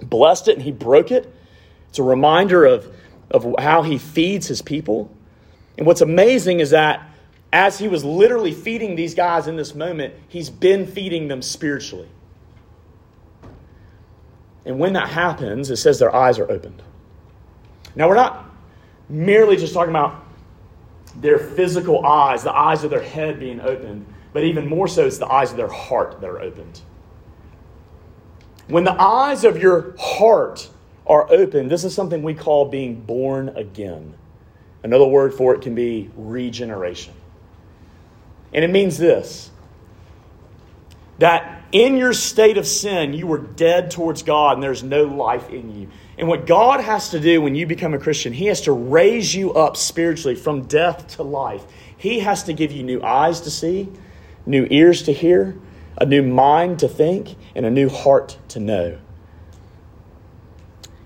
blessed 0.05 0.49
it 0.49 0.55
and 0.55 0.63
he 0.63 0.73
broke 0.73 1.11
it. 1.11 1.33
It's 1.89 1.99
a 1.99 2.03
reminder 2.03 2.65
of, 2.65 2.95
of 3.31 3.55
how 3.59 3.83
he 3.83 3.99
feeds 3.99 4.47
his 4.47 4.63
people. 4.63 5.15
And 5.77 5.87
what's 5.87 6.01
amazing 6.01 6.61
is 6.61 6.71
that 6.71 7.09
as 7.53 7.79
he 7.79 7.89
was 7.89 8.05
literally 8.05 8.53
feeding 8.53 8.97
these 8.97 9.15
guys 9.15 9.47
in 9.47 9.57
this 9.57 9.75
moment, 9.75 10.15
he's 10.29 10.49
been 10.49 10.87
feeding 10.87 11.29
them 11.29 11.43
spiritually. 11.43 12.09
And 14.65 14.79
when 14.79 14.95
that 14.95 15.09
happens, 15.09 15.71
it 15.71 15.77
says 15.77 15.99
their 15.99 16.15
eyes 16.15 16.39
are 16.39 16.51
opened. 16.51 16.83
Now, 17.95 18.09
we're 18.09 18.15
not 18.15 18.52
merely 19.13 19.57
just 19.57 19.75
talking 19.75 19.91
about 19.91 20.25
their 21.17 21.39
physical 21.39 22.05
eyes, 22.05 22.43
the 22.43 22.53
eyes 22.53 22.83
of 22.83 22.91
their 22.91 23.03
head 23.03 23.39
being 23.39 23.61
opened, 23.61 24.07
but 24.33 24.43
even 24.43 24.67
more 24.67 24.89
so, 24.89 25.07
it's 25.07 25.19
the 25.19 25.31
eyes 25.31 25.51
of 25.51 25.59
their 25.59 25.69
heart 25.69 26.21
that 26.21 26.29
are 26.29 26.41
opened. 26.41 26.81
When 28.69 28.85
the 28.85 28.99
eyes 29.01 29.45
of 29.45 29.61
your 29.61 29.95
heart 29.99 30.71
are 31.07 31.31
open, 31.31 31.69
this 31.69 31.85
is 31.85 31.95
something 31.95 32.23
we 32.23 32.35
call 32.35 32.65
being 32.67 33.03
born 33.03 33.51
again. 33.51 34.15
Another 34.83 35.05
word 35.05 35.35
for 35.35 35.55
it 35.55 35.61
can 35.61 35.75
be 35.75 36.11
regeneration. 36.17 37.13
And 38.55 38.65
it 38.65 38.71
means 38.71 38.99
this 38.99 39.51
that 41.19 41.63
in 41.71 41.97
your 41.97 42.13
state 42.13 42.59
of 42.59 42.67
sin, 42.67 43.13
you 43.13 43.27
were 43.27 43.39
dead 43.39 43.91
towards 43.91 44.23
God 44.23 44.55
and 44.55 44.63
there's 44.63 44.83
no 44.83 45.05
life 45.05 45.51
in 45.51 45.79
you. 45.79 45.89
And 46.23 46.29
what 46.29 46.47
God 46.47 46.79
has 46.79 47.09
to 47.09 47.19
do 47.19 47.43
when 47.43 47.57
you 47.57 47.67
become 47.67 47.95
a 47.95 47.99
Christian, 47.99 48.33
He 48.33 48.47
has 48.47 48.61
to 48.61 48.71
raise 48.71 49.35
you 49.35 49.55
up 49.55 49.77
spiritually 49.77 50.37
from 50.37 50.69
death 50.69 51.09
to 51.17 51.25
life. 51.25 51.65
He 51.97 52.21
has 52.21 52.45
to 52.45 52.53
give 52.53 52.71
you 52.71 52.85
new 52.85 53.03
eyes 53.03 53.41
to 53.41 53.51
see, 53.51 53.89
new 54.47 54.65
ears 54.71 55.03
to 55.03 55.13
hear, 55.13 55.59
a 55.99 56.07
new 56.07 56.23
mind 56.23 56.79
to 56.79 56.89
think, 56.89 57.35
and 57.57 57.67
a 57.67 57.73
new 57.73 57.89
heart 57.89 58.39
to 58.51 58.61
know. 58.61 59.01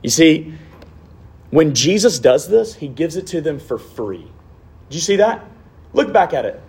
You 0.02 0.10
see, 0.10 0.52
when 1.48 1.74
Jesus 1.74 2.18
does 2.18 2.46
this, 2.46 2.74
He 2.74 2.86
gives 2.86 3.16
it 3.16 3.26
to 3.28 3.40
them 3.40 3.58
for 3.58 3.78
free. 3.78 4.30
Do 4.90 4.94
you 4.96 5.00
see 5.00 5.16
that? 5.16 5.42
Look 5.94 6.12
back 6.12 6.34
at 6.34 6.44
it. 6.44 6.62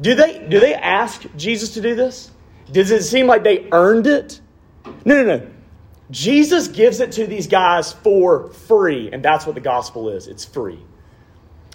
Do 0.00 0.14
they, 0.14 0.38
do 0.48 0.58
they 0.58 0.72
ask 0.72 1.26
Jesus 1.36 1.74
to 1.74 1.82
do 1.82 1.94
this? 1.94 2.30
Does 2.72 2.90
it 2.90 3.02
seem 3.02 3.26
like 3.26 3.44
they 3.44 3.68
earned 3.72 4.06
it? 4.06 4.40
No, 5.04 5.22
no, 5.22 5.36
no. 5.36 5.50
Jesus 6.10 6.68
gives 6.68 7.00
it 7.00 7.12
to 7.12 7.26
these 7.26 7.46
guys 7.46 7.92
for 7.92 8.48
free, 8.48 9.10
and 9.12 9.22
that's 9.22 9.44
what 9.44 9.54
the 9.54 9.60
gospel 9.60 10.08
is 10.08 10.26
it's 10.26 10.44
free. 10.44 10.80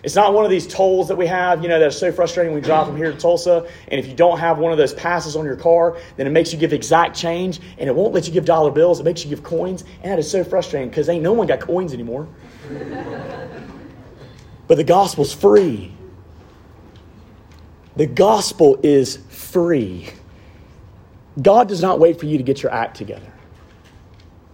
It's 0.03 0.15
not 0.15 0.33
one 0.33 0.43
of 0.43 0.51
these 0.51 0.67
tolls 0.67 1.07
that 1.07 1.15
we 1.15 1.27
have, 1.27 1.63
you 1.63 1.69
know, 1.69 1.79
that 1.79 1.87
are 1.87 1.91
so 1.91 2.11
frustrating 2.11 2.53
we 2.53 2.59
drive 2.59 2.87
from 2.87 2.97
here 2.97 3.09
to 3.13 3.17
Tulsa. 3.17 3.65
And 3.87 3.99
if 3.99 4.07
you 4.07 4.13
don't 4.13 4.37
have 4.37 4.57
one 4.57 4.73
of 4.73 4.77
those 4.77 4.93
passes 4.93 5.37
on 5.37 5.45
your 5.45 5.55
car, 5.55 5.97
then 6.17 6.27
it 6.27 6.31
makes 6.31 6.51
you 6.51 6.59
give 6.59 6.73
exact 6.73 7.15
change 7.15 7.61
and 7.77 7.87
it 7.87 7.95
won't 7.95 8.13
let 8.13 8.27
you 8.27 8.33
give 8.33 8.43
dollar 8.43 8.69
bills. 8.69 8.99
It 8.99 9.03
makes 9.03 9.23
you 9.23 9.29
give 9.29 9.43
coins. 9.43 9.85
And 10.01 10.11
that 10.11 10.19
is 10.19 10.29
so 10.29 10.43
frustrating 10.43 10.89
because 10.89 11.07
ain't 11.07 11.23
no 11.23 11.31
one 11.31 11.47
got 11.47 11.61
coins 11.61 11.93
anymore. 11.93 12.27
but 14.67 14.75
the 14.75 14.83
gospel's 14.83 15.33
free. 15.33 15.93
The 17.95 18.07
gospel 18.07 18.81
is 18.83 19.17
free. 19.29 20.09
God 21.41 21.69
does 21.69 21.81
not 21.81 21.99
wait 21.99 22.19
for 22.19 22.25
you 22.25 22.37
to 22.37 22.43
get 22.43 22.61
your 22.61 22.73
act 22.73 22.97
together. 22.97 23.32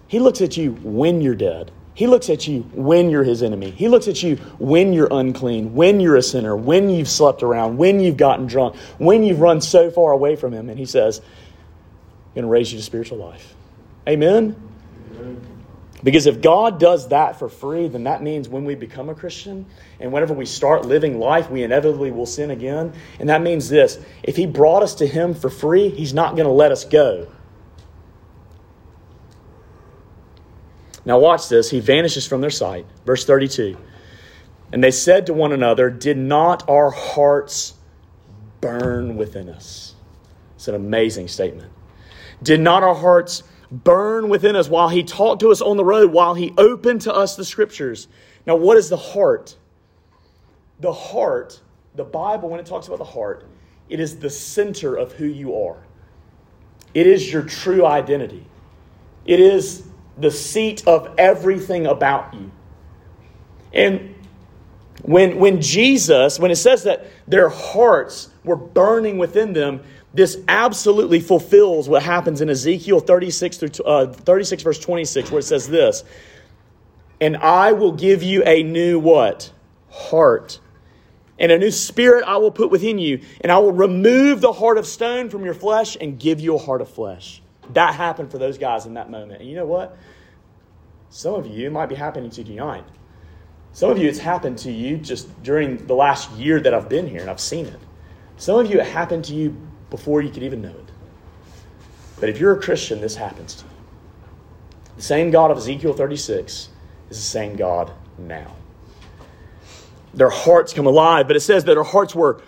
He 0.09 0.19
looks 0.19 0.41
at 0.41 0.57
you 0.57 0.71
when 0.83 1.21
you're 1.21 1.35
dead. 1.35 1.71
He 1.93 2.07
looks 2.07 2.29
at 2.29 2.47
you 2.47 2.61
when 2.73 3.11
you're 3.11 3.23
his 3.23 3.43
enemy. 3.43 3.69
He 3.69 3.87
looks 3.87 4.07
at 4.07 4.23
you 4.23 4.37
when 4.57 4.91
you're 4.91 5.07
unclean, 5.11 5.75
when 5.75 5.99
you're 5.99 6.15
a 6.15 6.23
sinner, 6.23 6.55
when 6.55 6.89
you've 6.89 7.07
slept 7.07 7.43
around, 7.43 7.77
when 7.77 7.99
you've 7.99 8.17
gotten 8.17 8.47
drunk, 8.47 8.75
when 8.97 9.21
you've 9.21 9.39
run 9.39 9.61
so 9.61 9.91
far 9.91 10.11
away 10.11 10.35
from 10.35 10.51
him. 10.51 10.67
And 10.69 10.79
he 10.79 10.85
says, 10.85 11.19
I'm 11.19 12.33
going 12.33 12.43
to 12.43 12.49
raise 12.49 12.71
you 12.71 12.79
to 12.79 12.83
spiritual 12.83 13.19
life. 13.19 13.53
Amen? 14.07 14.55
Amen? 15.15 15.41
Because 16.03 16.25
if 16.25 16.41
God 16.41 16.79
does 16.79 17.09
that 17.09 17.37
for 17.37 17.47
free, 17.47 17.87
then 17.87 18.05
that 18.05 18.23
means 18.23 18.49
when 18.49 18.65
we 18.65 18.73
become 18.73 19.09
a 19.09 19.15
Christian 19.15 19.65
and 19.99 20.11
whenever 20.11 20.33
we 20.33 20.45
start 20.45 20.85
living 20.85 21.19
life, 21.19 21.51
we 21.51 21.61
inevitably 21.61 22.09
will 22.09 22.25
sin 22.25 22.49
again. 22.49 22.93
And 23.19 23.29
that 23.29 23.43
means 23.43 23.69
this 23.69 23.99
if 24.23 24.35
He 24.35 24.47
brought 24.47 24.81
us 24.81 24.95
to 24.95 25.05
Him 25.05 25.35
for 25.35 25.51
free, 25.51 25.89
He's 25.89 26.15
not 26.15 26.35
going 26.35 26.47
to 26.47 26.53
let 26.53 26.71
us 26.71 26.85
go. 26.85 27.27
Now, 31.09 31.17
watch 31.17 31.49
this. 31.49 31.71
He 31.71 31.79
vanishes 31.79 32.27
from 32.27 32.39
their 32.39 32.51
sight. 32.51 32.85
Verse 33.03 33.25
32. 33.25 33.75
And 34.71 34.83
they 34.83 34.91
said 34.91 35.25
to 35.25 35.33
one 35.33 35.51
another, 35.51 35.89
Did 35.89 36.19
not 36.19 36.69
our 36.69 36.91
hearts 36.91 37.73
burn 38.61 39.17
within 39.17 39.49
us? 39.49 39.95
It's 40.53 40.67
an 40.67 40.75
amazing 40.75 41.27
statement. 41.27 41.71
Did 42.43 42.59
not 42.59 42.83
our 42.83 42.93
hearts 42.93 43.41
burn 43.71 44.29
within 44.29 44.55
us 44.55 44.69
while 44.69 44.89
he 44.89 45.01
talked 45.01 45.39
to 45.39 45.49
us 45.49 45.61
on 45.61 45.77
the 45.77 45.83
road, 45.83 46.11
while 46.11 46.35
he 46.35 46.53
opened 46.59 47.01
to 47.01 47.11
us 47.11 47.35
the 47.35 47.43
scriptures? 47.43 48.07
Now, 48.45 48.57
what 48.57 48.77
is 48.77 48.89
the 48.89 48.97
heart? 48.97 49.57
The 50.79 50.93
heart, 50.93 51.59
the 51.95 52.03
Bible, 52.03 52.49
when 52.49 52.59
it 52.59 52.67
talks 52.67 52.85
about 52.85 52.99
the 52.99 53.03
heart, 53.03 53.47
it 53.89 53.99
is 53.99 54.19
the 54.19 54.29
center 54.29 54.95
of 54.95 55.13
who 55.13 55.25
you 55.25 55.55
are. 55.55 55.79
It 56.93 57.07
is 57.07 57.33
your 57.33 57.41
true 57.41 57.83
identity. 57.83 58.45
It 59.25 59.39
is 59.39 59.88
the 60.19 60.31
seat 60.31 60.87
of 60.87 61.13
everything 61.17 61.85
about 61.85 62.33
you. 62.33 62.51
And 63.73 64.15
when, 65.01 65.37
when 65.37 65.61
Jesus, 65.61 66.39
when 66.39 66.51
it 66.51 66.57
says 66.57 66.83
that 66.83 67.07
their 67.27 67.49
hearts 67.49 68.29
were 68.43 68.55
burning 68.55 69.17
within 69.17 69.53
them, 69.53 69.81
this 70.13 70.37
absolutely 70.47 71.19
fulfills 71.19 71.87
what 71.87 72.03
happens 72.03 72.41
in 72.41 72.49
Ezekiel 72.49 72.99
36 72.99 73.57
through 73.57 73.85
uh, 73.85 74.07
36 74.07 74.63
verse 74.63 74.79
26 74.79 75.31
where 75.31 75.39
it 75.39 75.43
says 75.43 75.67
this, 75.67 76.03
"And 77.21 77.37
I 77.37 77.73
will 77.73 77.91
give 77.91 78.23
you 78.23 78.43
a 78.43 78.63
new 78.63 78.99
what? 78.99 79.51
Heart. 79.89 80.59
And 81.37 81.51
a 81.51 81.57
new 81.57 81.71
spirit 81.71 82.25
I 82.27 82.37
will 82.37 82.51
put 82.51 82.69
within 82.69 82.97
you, 82.97 83.21
and 83.41 83.51
I 83.51 83.59
will 83.59 83.71
remove 83.71 84.41
the 84.41 84.51
heart 84.51 84.77
of 84.77 84.85
stone 84.85 85.29
from 85.29 85.45
your 85.45 85.53
flesh 85.53 85.95
and 86.01 86.19
give 86.19 86.41
you 86.41 86.55
a 86.55 86.57
heart 86.57 86.81
of 86.81 86.89
flesh." 86.89 87.41
That 87.73 87.95
happened 87.95 88.31
for 88.31 88.37
those 88.37 88.57
guys 88.57 88.85
in 88.85 88.95
that 88.95 89.09
moment. 89.09 89.41
And 89.41 89.49
you 89.49 89.55
know 89.55 89.65
what? 89.65 89.97
Some 91.09 91.35
of 91.35 91.47
you, 91.47 91.71
might 91.71 91.87
be 91.87 91.95
happening 91.95 92.29
to 92.31 92.41
you 92.41 92.55
tonight. 92.55 92.85
Some 93.73 93.91
of 93.91 93.97
you, 93.97 94.07
it's 94.07 94.19
happened 94.19 94.57
to 94.59 94.71
you 94.71 94.97
just 94.97 95.41
during 95.43 95.85
the 95.87 95.93
last 95.93 96.31
year 96.31 96.59
that 96.59 96.73
I've 96.73 96.89
been 96.89 97.07
here 97.07 97.21
and 97.21 97.29
I've 97.29 97.39
seen 97.39 97.65
it. 97.65 97.79
Some 98.37 98.59
of 98.59 98.69
you, 98.69 98.79
it 98.79 98.87
happened 98.87 99.25
to 99.25 99.35
you 99.35 99.55
before 99.89 100.21
you 100.21 100.29
could 100.29 100.43
even 100.43 100.61
know 100.61 100.69
it. 100.69 100.91
But 102.19 102.29
if 102.29 102.39
you're 102.39 102.53
a 102.53 102.61
Christian, 102.61 103.01
this 103.01 103.15
happens 103.15 103.55
to 103.55 103.65
you. 103.65 103.71
The 104.97 105.01
same 105.01 105.31
God 105.31 105.51
of 105.51 105.57
Ezekiel 105.57 105.93
36 105.93 106.51
is 106.51 106.69
the 107.09 107.15
same 107.15 107.55
God 107.55 107.91
now. 108.17 108.55
Their 110.13 110.29
hearts 110.29 110.73
come 110.73 110.87
alive, 110.87 111.27
but 111.27 111.35
it 111.35 111.41
says 111.41 111.63
that 111.65 111.75
their 111.75 111.83
hearts 111.83 112.15
were 112.15 112.41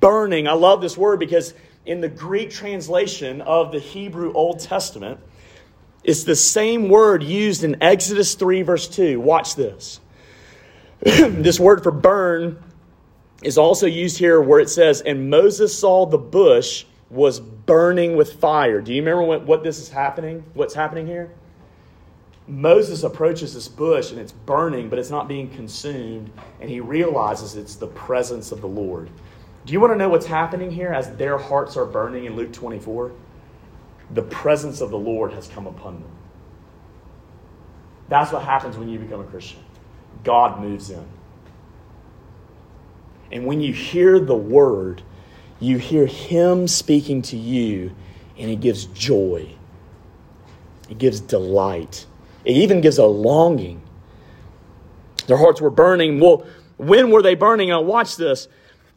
burning. 0.00 0.46
I 0.48 0.52
love 0.52 0.80
this 0.80 0.96
word 0.96 1.20
because 1.20 1.54
in 1.86 2.00
the 2.00 2.08
Greek 2.08 2.50
translation 2.50 3.40
of 3.42 3.72
the 3.72 3.78
Hebrew 3.78 4.32
Old 4.32 4.60
Testament, 4.60 5.20
it's 6.02 6.24
the 6.24 6.36
same 6.36 6.88
word 6.88 7.22
used 7.22 7.64
in 7.64 7.82
Exodus 7.82 8.34
3, 8.34 8.62
verse 8.62 8.88
2. 8.88 9.20
Watch 9.20 9.54
this. 9.54 10.00
this 11.00 11.58
word 11.58 11.82
for 11.82 11.90
burn 11.90 12.62
is 13.42 13.58
also 13.58 13.86
used 13.86 14.18
here 14.18 14.40
where 14.40 14.60
it 14.60 14.70
says, 14.70 15.00
And 15.00 15.30
Moses 15.30 15.76
saw 15.78 16.06
the 16.06 16.18
bush 16.18 16.84
was 17.10 17.40
burning 17.40 18.16
with 18.16 18.34
fire. 18.34 18.80
Do 18.80 18.92
you 18.92 19.00
remember 19.00 19.22
what, 19.22 19.46
what 19.46 19.62
this 19.62 19.78
is 19.78 19.88
happening? 19.88 20.44
What's 20.54 20.74
happening 20.74 21.06
here? 21.06 21.30
Moses 22.46 23.02
approaches 23.04 23.54
this 23.54 23.68
bush 23.68 24.10
and 24.10 24.20
it's 24.20 24.32
burning, 24.32 24.90
but 24.90 24.98
it's 24.98 25.10
not 25.10 25.28
being 25.28 25.48
consumed, 25.48 26.30
and 26.60 26.68
he 26.68 26.80
realizes 26.80 27.56
it's 27.56 27.76
the 27.76 27.86
presence 27.86 28.52
of 28.52 28.60
the 28.60 28.68
Lord. 28.68 29.08
Do 29.64 29.72
you 29.72 29.80
want 29.80 29.92
to 29.92 29.96
know 29.96 30.08
what's 30.08 30.26
happening 30.26 30.70
here 30.70 30.92
as 30.92 31.16
their 31.16 31.38
hearts 31.38 31.76
are 31.76 31.86
burning 31.86 32.26
in 32.26 32.36
Luke 32.36 32.52
24? 32.52 33.12
the 34.10 34.22
presence 34.22 34.80
of 34.80 34.90
the 34.90 34.98
Lord 34.98 35.32
has 35.32 35.48
come 35.48 35.66
upon 35.66 35.94
them. 35.94 36.10
That's 38.08 38.32
what 38.32 38.42
happens 38.42 38.76
when 38.76 38.88
you 38.88 38.98
become 38.98 39.20
a 39.20 39.24
Christian. 39.24 39.60
God 40.22 40.60
moves 40.60 40.90
in. 40.90 41.04
And 43.32 43.46
when 43.46 43.60
you 43.60 43.72
hear 43.72 44.20
the 44.20 44.36
word, 44.36 45.02
you 45.58 45.78
hear 45.78 46.06
Him 46.06 46.68
speaking 46.68 47.22
to 47.22 47.36
you, 47.36 47.94
and 48.38 48.50
it 48.50 48.60
gives 48.60 48.84
joy. 48.86 49.48
It 50.88 50.98
gives 50.98 51.20
delight. 51.20 52.06
It 52.44 52.56
even 52.56 52.80
gives 52.80 52.98
a 52.98 53.06
longing. 53.06 53.80
Their 55.26 55.38
hearts 55.38 55.60
were 55.60 55.70
burning. 55.70 56.20
Well, 56.20 56.46
when 56.76 57.10
were 57.10 57.22
they 57.22 57.34
burning? 57.34 57.70
Now, 57.70 57.80
watch 57.80 58.16
this. 58.16 58.46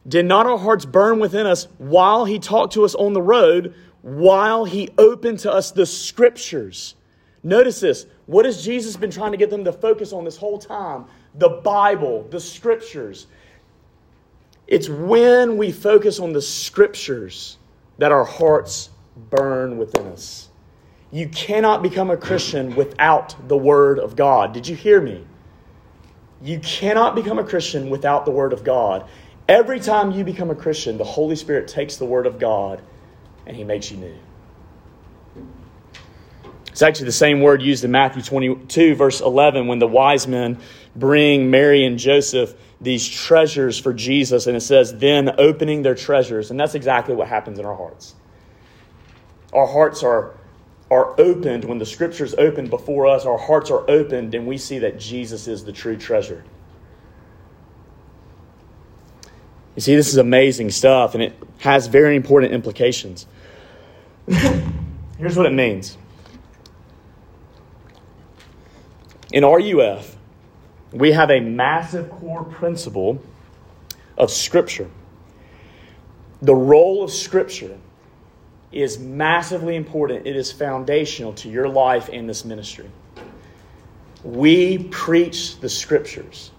Did 0.06 0.26
not 0.26 0.46
our 0.46 0.58
hearts 0.58 0.84
burn 0.84 1.18
within 1.18 1.46
us 1.46 1.68
while 1.78 2.24
He 2.24 2.38
talked 2.38 2.74
to 2.74 2.84
us 2.84 2.94
on 2.94 3.12
the 3.12 3.22
road 3.22 3.74
while 4.02 4.64
he 4.64 4.88
opened 4.96 5.40
to 5.40 5.52
us 5.52 5.70
the 5.70 5.86
scriptures. 5.86 6.94
Notice 7.42 7.80
this. 7.80 8.06
What 8.26 8.44
has 8.44 8.64
Jesus 8.64 8.96
been 8.96 9.10
trying 9.10 9.32
to 9.32 9.38
get 9.38 9.50
them 9.50 9.64
to 9.64 9.72
focus 9.72 10.12
on 10.12 10.24
this 10.24 10.36
whole 10.36 10.58
time? 10.58 11.06
The 11.34 11.48
Bible, 11.48 12.26
the 12.30 12.40
scriptures. 12.40 13.26
It's 14.66 14.88
when 14.88 15.56
we 15.56 15.72
focus 15.72 16.20
on 16.20 16.32
the 16.32 16.42
scriptures 16.42 17.58
that 17.98 18.12
our 18.12 18.24
hearts 18.24 18.90
burn 19.30 19.78
within 19.78 20.06
us. 20.08 20.48
You 21.10 21.28
cannot 21.28 21.82
become 21.82 22.10
a 22.10 22.16
Christian 22.16 22.74
without 22.76 23.48
the 23.48 23.56
Word 23.56 23.98
of 23.98 24.14
God. 24.14 24.52
Did 24.52 24.68
you 24.68 24.76
hear 24.76 25.00
me? 25.00 25.24
You 26.42 26.60
cannot 26.60 27.14
become 27.14 27.38
a 27.38 27.44
Christian 27.44 27.88
without 27.88 28.24
the 28.24 28.30
Word 28.30 28.52
of 28.52 28.62
God. 28.62 29.08
Every 29.48 29.80
time 29.80 30.10
you 30.10 30.24
become 30.24 30.50
a 30.50 30.54
Christian, 30.54 30.98
the 30.98 31.04
Holy 31.04 31.34
Spirit 31.34 31.68
takes 31.68 31.96
the 31.96 32.04
Word 32.04 32.26
of 32.26 32.38
God 32.38 32.82
and 33.46 33.56
he 33.56 33.64
makes 33.64 33.90
you 33.90 33.96
new. 33.96 34.14
It's 36.78 36.82
actually 36.82 37.06
the 37.06 37.12
same 37.12 37.40
word 37.40 37.60
used 37.60 37.82
in 37.82 37.90
Matthew 37.90 38.22
22, 38.22 38.94
verse 38.94 39.20
11, 39.20 39.66
when 39.66 39.80
the 39.80 39.88
wise 39.88 40.28
men 40.28 40.60
bring 40.94 41.50
Mary 41.50 41.84
and 41.84 41.98
Joseph 41.98 42.54
these 42.80 43.08
treasures 43.08 43.76
for 43.76 43.92
Jesus. 43.92 44.46
And 44.46 44.56
it 44.56 44.60
says, 44.60 44.96
then 44.96 45.34
opening 45.40 45.82
their 45.82 45.96
treasures. 45.96 46.52
And 46.52 46.60
that's 46.60 46.76
exactly 46.76 47.16
what 47.16 47.26
happens 47.26 47.58
in 47.58 47.64
our 47.64 47.74
hearts. 47.74 48.14
Our 49.52 49.66
hearts 49.66 50.04
are, 50.04 50.38
are 50.88 51.20
opened 51.20 51.64
when 51.64 51.78
the 51.78 51.86
scriptures 51.86 52.34
open 52.34 52.68
before 52.68 53.08
us. 53.08 53.26
Our 53.26 53.38
hearts 53.38 53.72
are 53.72 53.90
opened 53.90 54.36
and 54.36 54.46
we 54.46 54.56
see 54.56 54.78
that 54.78 55.00
Jesus 55.00 55.48
is 55.48 55.64
the 55.64 55.72
true 55.72 55.96
treasure. 55.96 56.44
You 59.78 59.82
see, 59.82 59.94
this 59.94 60.08
is 60.08 60.16
amazing 60.16 60.72
stuff 60.72 61.14
and 61.14 61.22
it 61.22 61.32
has 61.58 61.86
very 61.86 62.16
important 62.16 62.52
implications. 62.52 63.28
Here's 64.26 65.36
what 65.36 65.46
it 65.46 65.52
means. 65.52 65.96
In 69.32 69.44
RUF, 69.44 70.16
we 70.90 71.12
have 71.12 71.30
a 71.30 71.38
massive 71.38 72.10
core 72.10 72.42
principle 72.42 73.22
of 74.16 74.32
Scripture. 74.32 74.90
The 76.42 76.56
role 76.56 77.04
of 77.04 77.12
Scripture 77.12 77.78
is 78.72 78.98
massively 78.98 79.76
important. 79.76 80.26
It 80.26 80.34
is 80.34 80.50
foundational 80.50 81.34
to 81.34 81.48
your 81.48 81.68
life 81.68 82.10
and 82.12 82.28
this 82.28 82.44
ministry. 82.44 82.90
We 84.24 84.78
preach 84.90 85.60
the 85.60 85.68
Scriptures, 85.68 86.50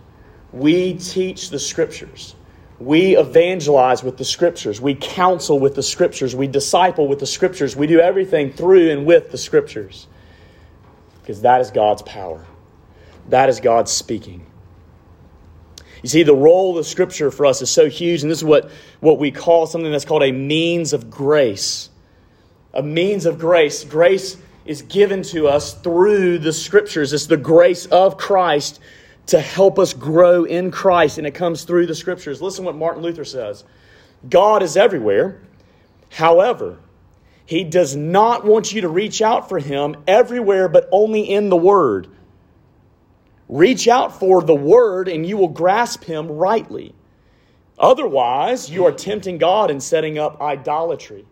we 0.53 0.93
teach 0.93 1.49
the 1.49 1.59
Scriptures. 1.59 2.35
We 2.79 3.17
evangelize 3.17 4.03
with 4.03 4.17
the 4.17 4.23
Scriptures. 4.23 4.79
We 4.79 4.95
counsel 4.95 5.59
with 5.59 5.75
the 5.75 5.83
Scriptures. 5.83 6.35
We 6.35 6.47
disciple 6.47 7.07
with 7.07 7.19
the 7.19 7.27
Scriptures. 7.27 7.75
We 7.75 7.87
do 7.87 7.99
everything 7.99 8.53
through 8.53 8.91
and 8.91 9.05
with 9.05 9.31
the 9.31 9.37
Scriptures. 9.37 10.07
Because 11.21 11.41
that 11.41 11.59
is 11.59 11.71
God's 11.71 12.01
power. 12.03 12.45
That 13.27 13.49
is 13.49 13.59
God 13.59 13.89
speaking. 13.89 14.45
You 16.01 16.09
see, 16.09 16.23
the 16.23 16.33
role 16.33 16.77
of 16.77 16.85
Scripture 16.85 17.29
for 17.31 17.45
us 17.45 17.61
is 17.61 17.69
so 17.69 17.89
huge, 17.89 18.21
and 18.21 18.31
this 18.31 18.37
is 18.37 18.45
what, 18.45 18.71
what 19.01 19.19
we 19.19 19.31
call 19.31 19.67
something 19.67 19.91
that's 19.91 20.05
called 20.05 20.23
a 20.23 20.31
means 20.31 20.93
of 20.93 21.09
grace. 21.09 21.89
A 22.73 22.81
means 22.81 23.25
of 23.25 23.37
grace. 23.37 23.83
Grace 23.83 24.37
is 24.65 24.83
given 24.83 25.23
to 25.23 25.47
us 25.47 25.73
through 25.73 26.39
the 26.39 26.53
Scriptures. 26.53 27.11
It's 27.11 27.25
the 27.25 27.35
grace 27.35 27.85
of 27.87 28.17
Christ 28.17 28.79
to 29.29 29.39
help 29.39 29.79
us 29.79 29.93
grow 29.93 30.43
in 30.43 30.71
Christ, 30.71 31.17
and 31.17 31.25
it 31.25 31.31
comes 31.33 31.63
through 31.63 31.87
the 31.87 31.95
Scriptures. 31.95 32.41
Listen 32.41 32.65
what 32.65 32.75
Martin 32.75 33.03
Luther 33.03 33.25
says 33.25 33.63
God 34.29 34.63
is 34.63 34.77
everywhere. 34.77 35.41
However, 36.11 36.77
he 37.45 37.63
does 37.63 37.95
not 37.95 38.45
want 38.45 38.73
you 38.73 38.81
to 38.81 38.89
reach 38.89 39.21
out 39.21 39.49
for 39.49 39.59
him 39.59 39.95
everywhere, 40.07 40.67
but 40.67 40.89
only 40.91 41.21
in 41.21 41.49
the 41.49 41.57
Word. 41.57 42.07
Reach 43.49 43.87
out 43.87 44.19
for 44.19 44.43
the 44.43 44.55
word 44.55 45.07
and 45.07 45.25
you 45.25 45.35
will 45.35 45.47
grasp 45.47 46.03
him 46.03 46.27
rightly. 46.27 46.93
Otherwise, 47.79 48.69
you 48.69 48.85
are 48.85 48.91
tempting 48.91 49.39
God 49.39 49.71
and 49.71 49.81
setting 49.81 50.19
up 50.19 50.39
idolatry. 50.39 51.25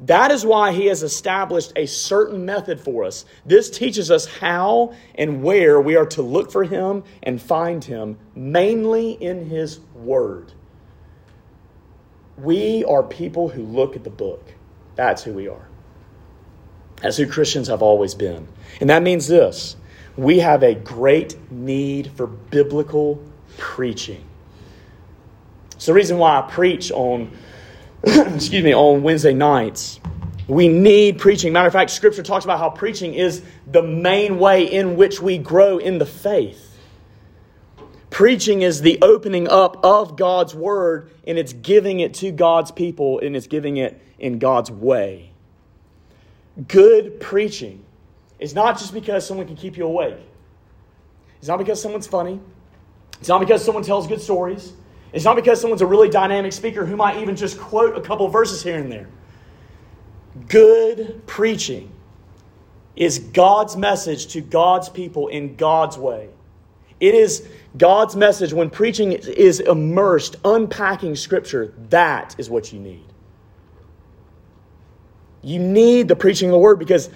That 0.00 0.30
is 0.30 0.46
why 0.46 0.72
he 0.72 0.86
has 0.86 1.02
established 1.02 1.72
a 1.76 1.86
certain 1.86 2.46
method 2.46 2.80
for 2.80 3.04
us. 3.04 3.26
This 3.44 3.68
teaches 3.68 4.10
us 4.10 4.26
how 4.26 4.94
and 5.14 5.42
where 5.42 5.80
we 5.80 5.96
are 5.96 6.06
to 6.06 6.22
look 6.22 6.50
for 6.50 6.64
him 6.64 7.04
and 7.22 7.40
find 7.40 7.84
him, 7.84 8.18
mainly 8.34 9.12
in 9.12 9.46
his 9.46 9.78
word. 9.94 10.52
We 12.38 12.84
are 12.84 13.02
people 13.02 13.50
who 13.50 13.62
look 13.62 13.94
at 13.94 14.04
the 14.04 14.10
book. 14.10 14.54
That's 14.96 15.22
who 15.22 15.34
we 15.34 15.48
are. 15.48 15.68
That's 17.02 17.18
who 17.18 17.26
Christians 17.26 17.68
have 17.68 17.82
always 17.82 18.14
been. 18.14 18.48
And 18.80 18.88
that 18.88 19.02
means 19.02 19.26
this 19.28 19.76
we 20.16 20.38
have 20.40 20.62
a 20.62 20.74
great 20.74 21.36
need 21.50 22.10
for 22.12 22.26
biblical 22.26 23.22
preaching. 23.58 24.24
It's 25.72 25.86
the 25.86 25.94
reason 25.94 26.18
why 26.18 26.38
I 26.38 26.42
preach 26.42 26.90
on, 26.92 27.36
excuse 28.04 28.64
me, 28.64 28.74
on 28.74 29.02
Wednesday 29.02 29.34
nights. 29.34 30.00
We 30.48 30.68
need 30.68 31.18
preaching. 31.18 31.52
Matter 31.52 31.68
of 31.68 31.72
fact, 31.72 31.90
Scripture 31.90 32.22
talks 32.22 32.44
about 32.44 32.58
how 32.58 32.70
preaching 32.70 33.14
is 33.14 33.42
the 33.66 33.82
main 33.82 34.38
way 34.38 34.64
in 34.64 34.96
which 34.96 35.20
we 35.20 35.38
grow 35.38 35.78
in 35.78 35.98
the 35.98 36.06
faith. 36.06 36.66
Preaching 38.08 38.62
is 38.62 38.80
the 38.80 38.98
opening 39.02 39.48
up 39.48 39.84
of 39.84 40.16
God's 40.16 40.54
Word, 40.54 41.10
and 41.26 41.38
it's 41.38 41.52
giving 41.52 42.00
it 42.00 42.14
to 42.14 42.32
God's 42.32 42.72
people, 42.72 43.20
and 43.20 43.36
it's 43.36 43.46
giving 43.46 43.76
it 43.76 44.02
in 44.18 44.38
God's 44.38 44.70
way. 44.70 45.30
Good 46.66 47.20
preaching 47.20 47.84
is 48.40 48.54
not 48.54 48.78
just 48.78 48.92
because 48.92 49.26
someone 49.26 49.46
can 49.46 49.56
keep 49.56 49.76
you 49.76 49.84
awake. 49.84 50.18
It's 51.38 51.48
not 51.48 51.58
because 51.58 51.80
someone's 51.80 52.06
funny. 52.06 52.40
It's 53.20 53.28
not 53.28 53.38
because 53.38 53.64
someone 53.64 53.84
tells 53.84 54.08
good 54.08 54.20
stories. 54.20 54.72
It's 55.12 55.24
not 55.24 55.36
because 55.36 55.60
someone's 55.60 55.82
a 55.82 55.86
really 55.86 56.08
dynamic 56.08 56.52
speaker 56.52 56.86
who 56.86 56.96
might 56.96 57.18
even 57.18 57.36
just 57.36 57.58
quote 57.58 57.96
a 57.96 58.00
couple 58.00 58.28
verses 58.28 58.62
here 58.62 58.78
and 58.78 58.90
there. 58.90 59.08
Good 60.48 61.26
preaching 61.26 61.92
is 62.94 63.18
God's 63.18 63.76
message 63.76 64.28
to 64.28 64.40
God's 64.40 64.88
people 64.88 65.28
in 65.28 65.56
God's 65.56 65.98
way. 65.98 66.28
It 67.00 67.14
is 67.14 67.48
God's 67.76 68.14
message 68.14 68.52
when 68.52 68.70
preaching 68.70 69.12
is 69.12 69.58
immersed, 69.60 70.36
unpacking 70.44 71.16
Scripture. 71.16 71.72
That 71.88 72.36
is 72.38 72.50
what 72.50 72.72
you 72.72 72.78
need. 72.78 73.04
You 75.42 75.58
need 75.58 76.08
the 76.08 76.16
preaching 76.16 76.50
of 76.50 76.52
the 76.52 76.58
Word 76.58 76.78
because 76.78 77.08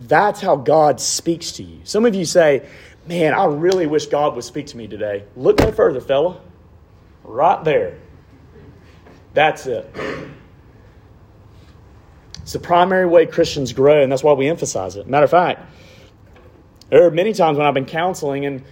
that's 0.00 0.40
how 0.40 0.56
God 0.56 1.00
speaks 1.00 1.52
to 1.52 1.62
you. 1.62 1.80
Some 1.84 2.04
of 2.04 2.14
you 2.14 2.24
say, 2.24 2.66
Man, 3.06 3.32
I 3.32 3.46
really 3.46 3.86
wish 3.86 4.06
God 4.06 4.34
would 4.34 4.44
speak 4.44 4.66
to 4.66 4.76
me 4.76 4.86
today. 4.86 5.24
Look 5.34 5.60
no 5.60 5.72
further, 5.72 6.00
fella. 6.00 6.42
Right 7.28 7.62
there. 7.64 7.98
That's 9.34 9.66
it. 9.66 9.94
It's 12.42 12.52
the 12.52 12.58
primary 12.58 13.06
way 13.06 13.26
Christians 13.26 13.72
grow, 13.72 14.02
and 14.02 14.10
that's 14.10 14.24
why 14.24 14.32
we 14.32 14.48
emphasize 14.48 14.96
it. 14.96 15.06
Matter 15.06 15.24
of 15.24 15.30
fact, 15.30 15.70
there 16.88 17.06
are 17.06 17.10
many 17.10 17.34
times 17.34 17.58
when 17.58 17.66
I've 17.66 17.74
been 17.74 17.84
counseling 17.84 18.46
and 18.46 18.64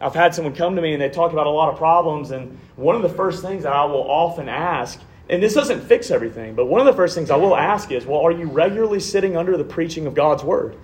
I've 0.00 0.14
had 0.14 0.34
someone 0.34 0.54
come 0.54 0.76
to 0.76 0.82
me 0.82 0.92
and 0.92 1.00
they 1.00 1.08
talk 1.08 1.32
about 1.32 1.46
a 1.46 1.50
lot 1.50 1.70
of 1.70 1.78
problems, 1.78 2.32
and 2.32 2.58
one 2.76 2.96
of 2.96 3.02
the 3.02 3.08
first 3.08 3.42
things 3.42 3.62
that 3.62 3.72
I 3.72 3.84
will 3.84 4.10
often 4.10 4.48
ask 4.48 5.00
and 5.30 5.40
this 5.40 5.54
doesn't 5.54 5.82
fix 5.82 6.10
everything, 6.10 6.56
but 6.56 6.66
one 6.66 6.80
of 6.80 6.86
the 6.86 6.92
first 6.92 7.14
things 7.14 7.30
I 7.30 7.36
will 7.36 7.56
ask 7.56 7.92
is, 7.92 8.04
well, 8.04 8.20
are 8.20 8.32
you 8.32 8.46
regularly 8.46 8.98
sitting 8.98 9.36
under 9.36 9.56
the 9.56 9.62
preaching 9.62 10.06
of 10.06 10.14
God's 10.14 10.42
word? 10.42 10.76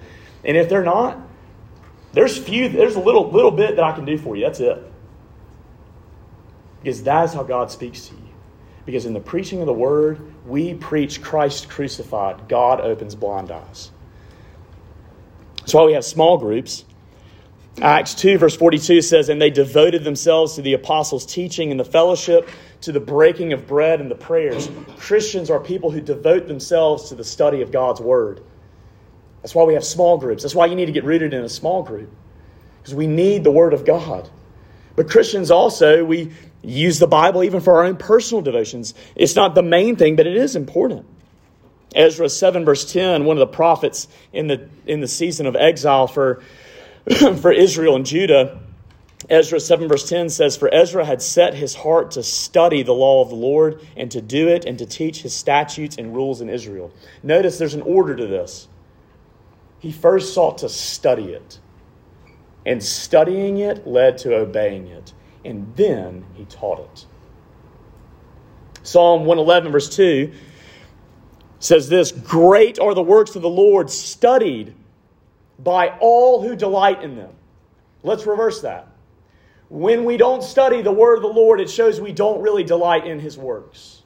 And 0.44 0.56
if 0.56 0.68
they're 0.68 0.84
not, 0.84 1.18
there's 2.12 2.38
few 2.38 2.68
there's 2.68 2.94
a 2.94 3.00
little 3.00 3.28
little 3.32 3.50
bit 3.50 3.74
that 3.74 3.84
I 3.84 3.90
can 3.92 4.04
do 4.04 4.16
for 4.16 4.36
you. 4.36 4.44
That's 4.44 4.60
it. 4.60 4.92
Because 6.86 7.02
that 7.02 7.24
is 7.24 7.32
how 7.34 7.42
God 7.42 7.72
speaks 7.72 8.06
to 8.06 8.14
you. 8.14 8.28
Because 8.84 9.06
in 9.06 9.12
the 9.12 9.18
preaching 9.18 9.58
of 9.58 9.66
the 9.66 9.72
word, 9.72 10.20
we 10.46 10.74
preach 10.74 11.20
Christ 11.20 11.68
crucified. 11.68 12.48
God 12.48 12.80
opens 12.80 13.16
blind 13.16 13.50
eyes. 13.50 13.90
That's 15.58 15.74
why 15.74 15.82
we 15.82 15.94
have 15.94 16.04
small 16.04 16.38
groups. 16.38 16.84
Acts 17.82 18.14
2, 18.14 18.38
verse 18.38 18.54
42 18.54 19.02
says, 19.02 19.28
And 19.28 19.42
they 19.42 19.50
devoted 19.50 20.04
themselves 20.04 20.54
to 20.54 20.62
the 20.62 20.74
apostles' 20.74 21.26
teaching 21.26 21.72
and 21.72 21.80
the 21.80 21.84
fellowship, 21.84 22.48
to 22.82 22.92
the 22.92 23.00
breaking 23.00 23.52
of 23.52 23.66
bread 23.66 24.00
and 24.00 24.08
the 24.08 24.14
prayers. 24.14 24.70
Christians 24.96 25.50
are 25.50 25.58
people 25.58 25.90
who 25.90 26.00
devote 26.00 26.46
themselves 26.46 27.08
to 27.08 27.16
the 27.16 27.24
study 27.24 27.62
of 27.62 27.72
God's 27.72 28.00
Word. 28.00 28.44
That's 29.42 29.56
why 29.56 29.64
we 29.64 29.74
have 29.74 29.84
small 29.84 30.18
groups. 30.18 30.44
That's 30.44 30.54
why 30.54 30.66
you 30.66 30.76
need 30.76 30.86
to 30.86 30.92
get 30.92 31.02
rooted 31.02 31.34
in 31.34 31.42
a 31.42 31.48
small 31.48 31.82
group, 31.82 32.12
because 32.78 32.94
we 32.94 33.08
need 33.08 33.42
the 33.42 33.50
Word 33.50 33.74
of 33.74 33.84
God. 33.84 34.30
But 34.96 35.10
Christians 35.10 35.50
also, 35.50 36.04
we 36.04 36.32
use 36.66 36.98
the 36.98 37.06
Bible 37.06 37.44
even 37.44 37.60
for 37.60 37.76
our 37.76 37.84
own 37.84 37.96
personal 37.96 38.42
devotions. 38.42 38.94
It's 39.14 39.36
not 39.36 39.54
the 39.54 39.62
main 39.62 39.96
thing, 39.96 40.16
but 40.16 40.26
it 40.26 40.36
is 40.36 40.56
important. 40.56 41.06
Ezra 41.94 42.28
7, 42.28 42.64
verse 42.64 42.92
10, 42.92 43.24
one 43.24 43.36
of 43.36 43.40
the 43.40 43.46
prophets 43.46 44.08
in 44.32 44.48
the, 44.48 44.68
in 44.86 45.00
the 45.00 45.08
season 45.08 45.46
of 45.46 45.56
exile 45.56 46.06
for, 46.06 46.42
for 47.40 47.52
Israel 47.52 47.96
and 47.96 48.04
Judah, 48.04 48.60
Ezra 49.30 49.58
7, 49.58 49.88
verse 49.88 50.08
10 50.08 50.28
says, 50.28 50.56
For 50.56 50.72
Ezra 50.72 51.04
had 51.04 51.22
set 51.22 51.54
his 51.54 51.74
heart 51.74 52.12
to 52.12 52.22
study 52.22 52.82
the 52.82 52.92
law 52.92 53.22
of 53.22 53.30
the 53.30 53.34
Lord 53.34 53.80
and 53.96 54.10
to 54.12 54.20
do 54.20 54.48
it 54.48 54.64
and 54.64 54.78
to 54.78 54.86
teach 54.86 55.22
his 55.22 55.34
statutes 55.34 55.96
and 55.96 56.14
rules 56.14 56.40
in 56.40 56.48
Israel. 56.48 56.92
Notice 57.22 57.58
there's 57.58 57.74
an 57.74 57.82
order 57.82 58.14
to 58.14 58.26
this. 58.26 58.68
He 59.78 59.90
first 59.90 60.32
sought 60.34 60.58
to 60.58 60.68
study 60.68 61.32
it, 61.32 61.58
and 62.64 62.82
studying 62.82 63.58
it 63.58 63.86
led 63.86 64.18
to 64.18 64.34
obeying 64.34 64.86
it, 64.88 65.12
and 65.44 65.74
then 65.76 66.24
he 66.34 66.44
taught 66.46 66.80
it. 66.80 67.06
Psalm 68.82 69.24
111, 69.24 69.72
verse 69.72 69.88
2 69.94 70.32
says 71.58 71.88
this 71.88 72.12
Great 72.12 72.78
are 72.78 72.94
the 72.94 73.02
works 73.02 73.34
of 73.36 73.42
the 73.42 73.48
Lord, 73.48 73.90
studied 73.90 74.74
by 75.58 75.96
all 76.00 76.42
who 76.42 76.54
delight 76.54 77.02
in 77.02 77.16
them. 77.16 77.32
Let's 78.02 78.26
reverse 78.26 78.60
that. 78.62 78.88
When 79.68 80.04
we 80.04 80.16
don't 80.16 80.44
study 80.44 80.82
the 80.82 80.92
word 80.92 81.16
of 81.16 81.22
the 81.22 81.28
Lord, 81.28 81.60
it 81.60 81.68
shows 81.68 82.00
we 82.00 82.12
don't 82.12 82.40
really 82.40 82.62
delight 82.62 83.06
in 83.06 83.18
his 83.18 83.36
works. 83.36 84.02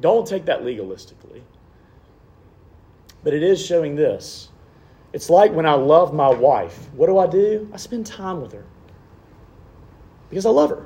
Don't 0.00 0.26
take 0.26 0.44
that 0.44 0.62
legalistically. 0.62 1.42
But 3.24 3.34
it 3.34 3.42
is 3.42 3.64
showing 3.64 3.96
this. 3.96 4.50
It's 5.12 5.30
like 5.30 5.52
when 5.52 5.66
I 5.66 5.74
love 5.74 6.12
my 6.14 6.28
wife. 6.28 6.88
What 6.92 7.06
do 7.06 7.18
I 7.18 7.26
do? 7.26 7.68
I 7.72 7.78
spend 7.78 8.06
time 8.06 8.40
with 8.40 8.52
her 8.52 8.64
because 10.34 10.46
I 10.46 10.50
love 10.50 10.70
her. 10.70 10.84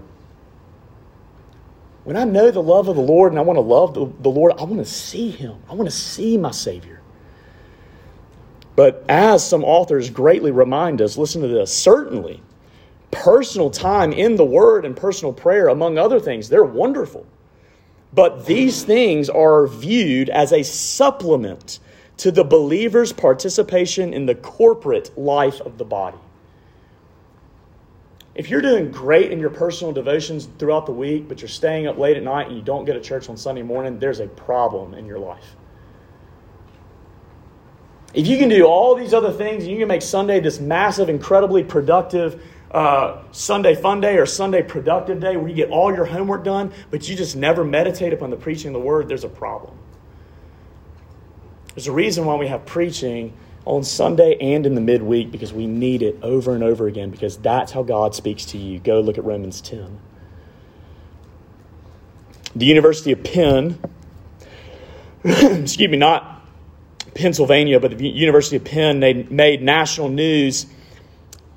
When 2.05 2.19
I 2.19 2.25
know 2.25 2.51
the 2.51 2.63
love 2.63 2.89
of 2.89 2.97
the 2.97 3.03
Lord 3.03 3.33
and 3.33 3.39
I 3.39 3.43
want 3.43 3.57
to 3.57 3.63
love 3.63 3.95
the, 3.95 4.05
the 4.21 4.29
Lord, 4.29 4.53
I 4.59 4.65
want 4.65 4.77
to 4.77 4.85
see 4.85 5.31
him. 5.31 5.57
I 5.71 5.75
want 5.75 5.89
to 5.89 5.97
see 5.97 6.37
my 6.37 6.51
Savior. 6.51 7.01
But 8.77 9.07
as 9.09 9.47
some 9.47 9.65
authors 9.65 10.11
greatly 10.11 10.51
remind 10.51 11.01
us, 11.01 11.17
listen 11.17 11.41
to 11.41 11.49
this 11.49 11.73
certainly 11.73 12.43
personal 13.11 13.71
time 13.71 14.13
in 14.13 14.37
the 14.37 14.45
Word 14.45 14.85
and 14.85 14.95
personal 14.95 15.33
prayer, 15.33 15.69
among 15.69 15.97
other 15.97 16.21
things, 16.21 16.51
they're 16.51 16.63
wonderful. 16.63 17.27
But 18.13 18.45
these 18.45 18.85
things 18.85 19.31
are 19.31 19.67
viewed 19.67 20.29
as 20.29 20.53
a 20.53 20.63
supplement 20.63 21.79
to 22.19 22.31
the 22.31 22.45
believer's 22.45 23.15
participation 23.15 24.13
in 24.13 24.27
the 24.27 24.35
corporate 24.35 25.17
life 25.17 25.63
of 25.63 25.79
the 25.79 25.87
body. 25.87 26.19
If 28.39 28.51
you're 28.51 28.63
doing 28.63 28.93
great 28.93 29.33
in 29.33 29.41
your 29.41 29.51
personal 29.51 29.93
devotions 29.93 30.49
throughout 30.61 30.87
the 30.87 30.93
week, 30.93 31.27
but 31.27 31.43
you're 31.43 31.49
staying 31.49 31.89
up 31.89 31.99
late 31.99 32.17
at 32.17 32.23
night 32.23 32.47
and 32.47 32.55
you 32.57 32.63
don't 32.63 32.85
go 32.85 32.93
to 32.93 33.01
church 33.01 33.29
on 33.29 33.37
Sunday 33.37 33.63
morning, 33.63 33.99
there's 33.99 34.21
a 34.21 34.29
problem 34.29 34.95
in 34.95 35.07
your 35.07 35.19
life. 35.19 35.57
If 38.15 38.29
you 38.29 38.39
can 38.39 38.49
do 38.49 38.65
all 38.65 38.95
these 38.95 39.13
other 39.13 39.33
things 39.33 39.65
and 39.65 39.73
you 39.73 39.79
can 39.79 39.89
make 39.89 40.03
Sunday 40.03 40.39
this 40.39 40.61
massive, 40.61 41.09
incredibly 41.09 41.65
productive 41.65 42.41
uh, 42.71 43.25
Sunday 43.33 43.75
fun 43.75 44.01
day 44.01 44.19
or 44.19 44.27
Sunday 44.27 44.63
productive 44.63 45.19
day 45.19 45.37
where 45.37 45.49
you 45.49 45.57
get 45.57 45.71
all 45.71 45.93
your 45.93 46.05
homework 46.05 46.45
done, 46.45 46.73
but 46.93 47.09
you 47.09 47.17
just 47.17 47.35
never 47.35 47.65
meditate 47.65 48.13
upon 48.13 48.31
the 48.31 48.37
preaching 48.37 48.69
of 48.69 48.75
the 48.75 48.87
word, 48.87 49.09
there's 49.09 49.25
a 49.25 49.29
problem. 49.29 49.77
There's 51.75 51.89
a 51.89 51.93
reason 51.93 52.25
why 52.25 52.37
we 52.37 52.47
have 52.47 52.65
preaching 52.67 53.33
on 53.69 53.85
Sunday 53.85 54.37
and 54.41 54.65
in 54.65 54.75
the 54.75 54.81
midweek 54.81 55.31
because 55.31 55.53
we 55.53 55.67
need 55.67 56.03
it 56.03 56.19
over 56.23 56.55
and 56.55 56.65
over 56.65 56.87
again 56.87 57.11
because 57.11 57.37
that's 57.37 57.71
how 57.71 57.83
God 57.83 58.15
speaks 58.15 58.47
to 58.47 58.59
you. 58.59 58.79
Go 58.79 59.01
look 59.01 59.19
at 59.19 59.25
Romans 59.25 59.61
10. 59.61 60.01
The 62.57 62.65
University 62.65 63.13
of 63.13 63.23
Penn, 63.23 63.79
excuse 65.25 65.91
me, 65.91 65.99
not 65.99 66.43
Pennsylvania, 67.15 67.79
but 67.79 67.99
the 67.99 68.09
University 68.09 68.57
of 68.57 68.65
Penn 68.65 69.01
they 69.01 69.13
made 69.25 69.63
national 69.63 70.09
news 70.09 70.67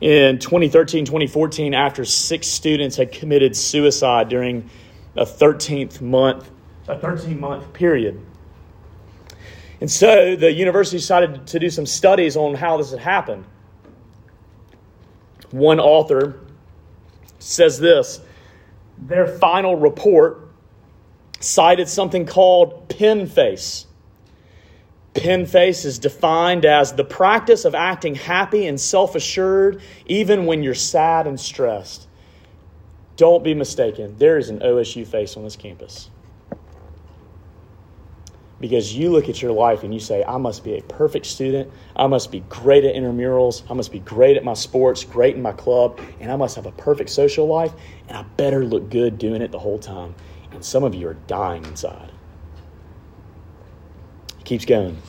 in 0.01 0.39
2013 0.39 1.05
2014 1.05 1.74
after 1.74 2.03
six 2.03 2.47
students 2.47 2.97
had 2.97 3.12
committed 3.12 3.55
suicide 3.55 4.28
during 4.30 4.68
a 5.16 5.24
13th 5.24 6.01
month 6.01 6.49
a 6.88 6.97
13 6.97 7.39
month 7.39 7.72
period 7.72 8.20
and 9.82 9.91
so 9.91 10.36
the 10.36 10.51
university 10.51 10.97
decided 10.97 11.45
to 11.47 11.59
do 11.59 11.69
some 11.69 11.86
studies 11.86 12.38
on 12.38 12.55
how 12.55 12.77
this 12.77 12.91
had 12.91 12.99
happened 12.99 13.43
one 15.51 15.79
author 15.79 16.39
says 17.39 17.79
this 17.79 18.21
their 18.97 19.27
final 19.27 19.75
report 19.75 20.47
cited 21.39 21.89
something 21.89 22.25
called 22.25 22.88
Penn 22.88 23.27
face 23.27 23.88
Penn 25.13 25.45
face 25.45 25.84
is 25.84 25.99
defined 25.99 26.65
as 26.65 26.93
the 26.93 27.03
practice 27.03 27.65
of 27.65 27.75
acting 27.75 28.15
happy 28.15 28.67
and 28.67 28.79
self 28.79 29.15
assured 29.15 29.82
even 30.05 30.45
when 30.45 30.63
you're 30.63 30.73
sad 30.73 31.27
and 31.27 31.39
stressed. 31.39 32.07
Don't 33.17 33.43
be 33.43 33.53
mistaken, 33.53 34.15
there 34.17 34.38
is 34.38 34.49
an 34.49 34.59
OSU 34.59 35.05
face 35.05 35.36
on 35.36 35.43
this 35.43 35.55
campus. 35.55 36.09
Because 38.62 38.95
you 38.95 39.09
look 39.09 39.28
at 39.28 39.41
your 39.41 39.51
life 39.51 39.84
and 39.84 39.93
you 39.93 39.99
say, 39.99 40.24
I 40.24 40.38
must 40.38 40.64
be 40.64 40.78
a 40.78 40.84
perfect 40.84 41.26
student. 41.26 41.72
I 41.95 42.05
must 42.05 42.32
be 42.32 42.41
great 42.41 42.86
at 42.86 42.95
intramurals. 42.95 43.64
I 43.70 43.74
must 43.74 43.91
be 43.91 43.99
great 43.99 44.38
at 44.38 44.43
my 44.43 44.53
sports, 44.53 45.03
great 45.03 45.36
in 45.36 45.41
my 45.41 45.51
club, 45.51 45.99
and 46.20 46.32
I 46.32 46.36
must 46.36 46.55
have 46.55 46.68
a 46.68 46.72
perfect 46.72 47.09
social 47.09 47.47
life, 47.47 47.74
and 48.07 48.16
I 48.16 48.22
better 48.38 48.64
look 48.64 48.89
good 48.91 49.18
doing 49.18 49.41
it 49.41 49.51
the 49.51 49.59
whole 49.59 49.80
time. 49.80 50.14
And 50.51 50.64
some 50.64 50.84
of 50.84 50.93
you 50.93 51.07
are 51.07 51.16
dying 51.26 51.66
inside. 51.66 52.12
It 54.39 54.45
Keeps 54.45 54.66
going. 54.66 55.01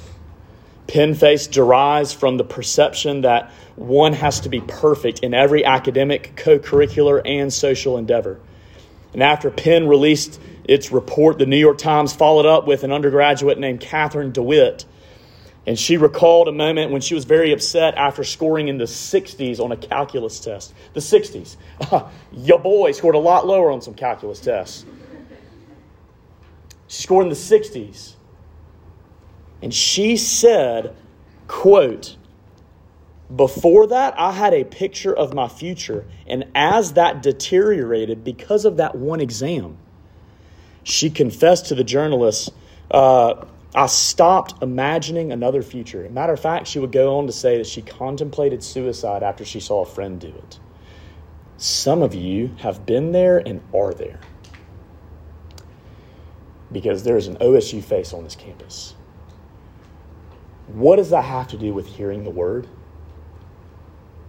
Penn 0.86 1.14
face 1.14 1.46
derives 1.46 2.12
from 2.12 2.38
the 2.38 2.44
perception 2.44 3.20
that 3.20 3.50
one 3.76 4.14
has 4.14 4.40
to 4.40 4.48
be 4.48 4.60
perfect 4.60 5.20
in 5.20 5.34
every 5.34 5.64
academic, 5.64 6.32
co 6.36 6.58
curricular, 6.58 7.20
and 7.24 7.52
social 7.52 7.98
endeavor. 7.98 8.40
And 9.12 9.22
after 9.22 9.50
Penn 9.50 9.88
released 9.88 10.40
its 10.64 10.92
report, 10.92 11.38
the 11.38 11.46
New 11.46 11.56
York 11.56 11.78
Times 11.78 12.12
followed 12.12 12.46
up 12.46 12.66
with 12.66 12.84
an 12.84 12.92
undergraduate 12.92 13.58
named 13.58 13.80
Kathryn 13.80 14.32
DeWitt. 14.32 14.84
And 15.66 15.78
she 15.78 15.96
recalled 15.96 16.48
a 16.48 16.52
moment 16.52 16.90
when 16.90 17.00
she 17.00 17.14
was 17.14 17.24
very 17.24 17.52
upset 17.52 17.94
after 17.94 18.24
scoring 18.24 18.68
in 18.68 18.78
the 18.78 18.84
60s 18.84 19.60
on 19.60 19.70
a 19.70 19.76
calculus 19.76 20.40
test. 20.40 20.74
The 20.92 21.00
60s. 21.00 21.56
Your 22.32 22.58
boy 22.58 22.92
scored 22.92 23.14
a 23.14 23.20
lot 23.20 23.46
lower 23.46 23.70
on 23.70 23.80
some 23.80 23.94
calculus 23.94 24.40
tests. 24.40 24.84
She 26.88 27.02
scored 27.02 27.24
in 27.24 27.28
the 27.28 27.36
60s. 27.36 28.14
And 29.62 29.72
she 29.72 30.16
said, 30.16 30.96
quote, 31.46 32.16
before 33.34 33.86
that, 33.86 34.14
I 34.18 34.32
had 34.32 34.52
a 34.52 34.64
picture 34.64 35.14
of 35.14 35.32
my 35.32 35.48
future, 35.48 36.04
and 36.26 36.44
as 36.54 36.94
that 36.94 37.22
deteriorated 37.22 38.24
because 38.24 38.64
of 38.64 38.76
that 38.76 38.94
one 38.94 39.20
exam, 39.20 39.78
she 40.84 41.10
confessed 41.10 41.66
to 41.66 41.74
the 41.74 41.84
journalists, 41.84 42.50
uh, 42.90 43.44
I 43.74 43.86
stopped 43.86 44.62
imagining 44.62 45.32
another 45.32 45.62
future. 45.62 46.06
Matter 46.10 46.34
of 46.34 46.40
fact, 46.40 46.66
she 46.66 46.78
would 46.78 46.92
go 46.92 47.16
on 47.18 47.26
to 47.26 47.32
say 47.32 47.56
that 47.58 47.66
she 47.66 47.80
contemplated 47.80 48.62
suicide 48.62 49.22
after 49.22 49.44
she 49.44 49.60
saw 49.60 49.82
a 49.82 49.86
friend 49.86 50.20
do 50.20 50.28
it. 50.28 50.58
Some 51.56 52.02
of 52.02 52.14
you 52.14 52.54
have 52.58 52.84
been 52.84 53.12
there 53.12 53.38
and 53.38 53.62
are 53.72 53.94
there 53.94 54.20
because 56.70 57.04
there 57.04 57.16
is 57.16 57.28
an 57.28 57.36
OSU 57.36 57.82
face 57.82 58.12
on 58.12 58.24
this 58.24 58.34
campus. 58.34 58.94
What 60.66 60.96
does 60.96 61.10
that 61.10 61.24
have 61.24 61.48
to 61.48 61.58
do 61.58 61.72
with 61.72 61.86
hearing 61.86 62.24
the 62.24 62.30
word? 62.30 62.66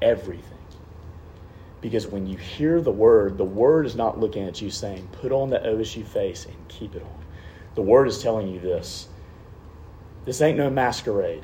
Everything. 0.02 0.53
Because 1.84 2.08
when 2.08 2.26
you 2.26 2.38
hear 2.38 2.80
the 2.80 2.94
word, 2.94 3.38
the 3.38 3.44
word 3.44 3.86
is 3.86 3.94
not 3.94 4.18
looking 4.18 4.48
at 4.48 4.62
you 4.62 4.70
saying, 4.72 5.06
put 5.12 5.34
on 5.34 5.50
the 5.50 5.60
OSU 5.60 6.06
face 6.08 6.46
and 6.46 6.56
keep 6.70 6.96
it 6.96 7.04
on. 7.04 7.26
The 7.76 7.82
word 7.82 8.08
is 8.08 8.24
telling 8.24 8.48
you 8.48 8.62
this 8.62 9.10
this 10.24 10.42
ain't 10.42 10.58
no 10.58 10.70
masquerade. 10.70 11.44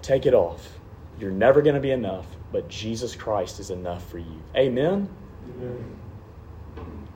Take 0.00 0.24
it 0.24 0.32
off. 0.32 0.80
You're 1.20 1.30
never 1.30 1.60
going 1.60 1.74
to 1.74 1.82
be 1.82 1.90
enough, 1.90 2.24
but 2.50 2.70
Jesus 2.70 3.14
Christ 3.14 3.60
is 3.60 3.68
enough 3.68 4.08
for 4.10 4.16
you. 4.16 4.42
Amen? 4.56 5.06
Amen? 5.58 5.96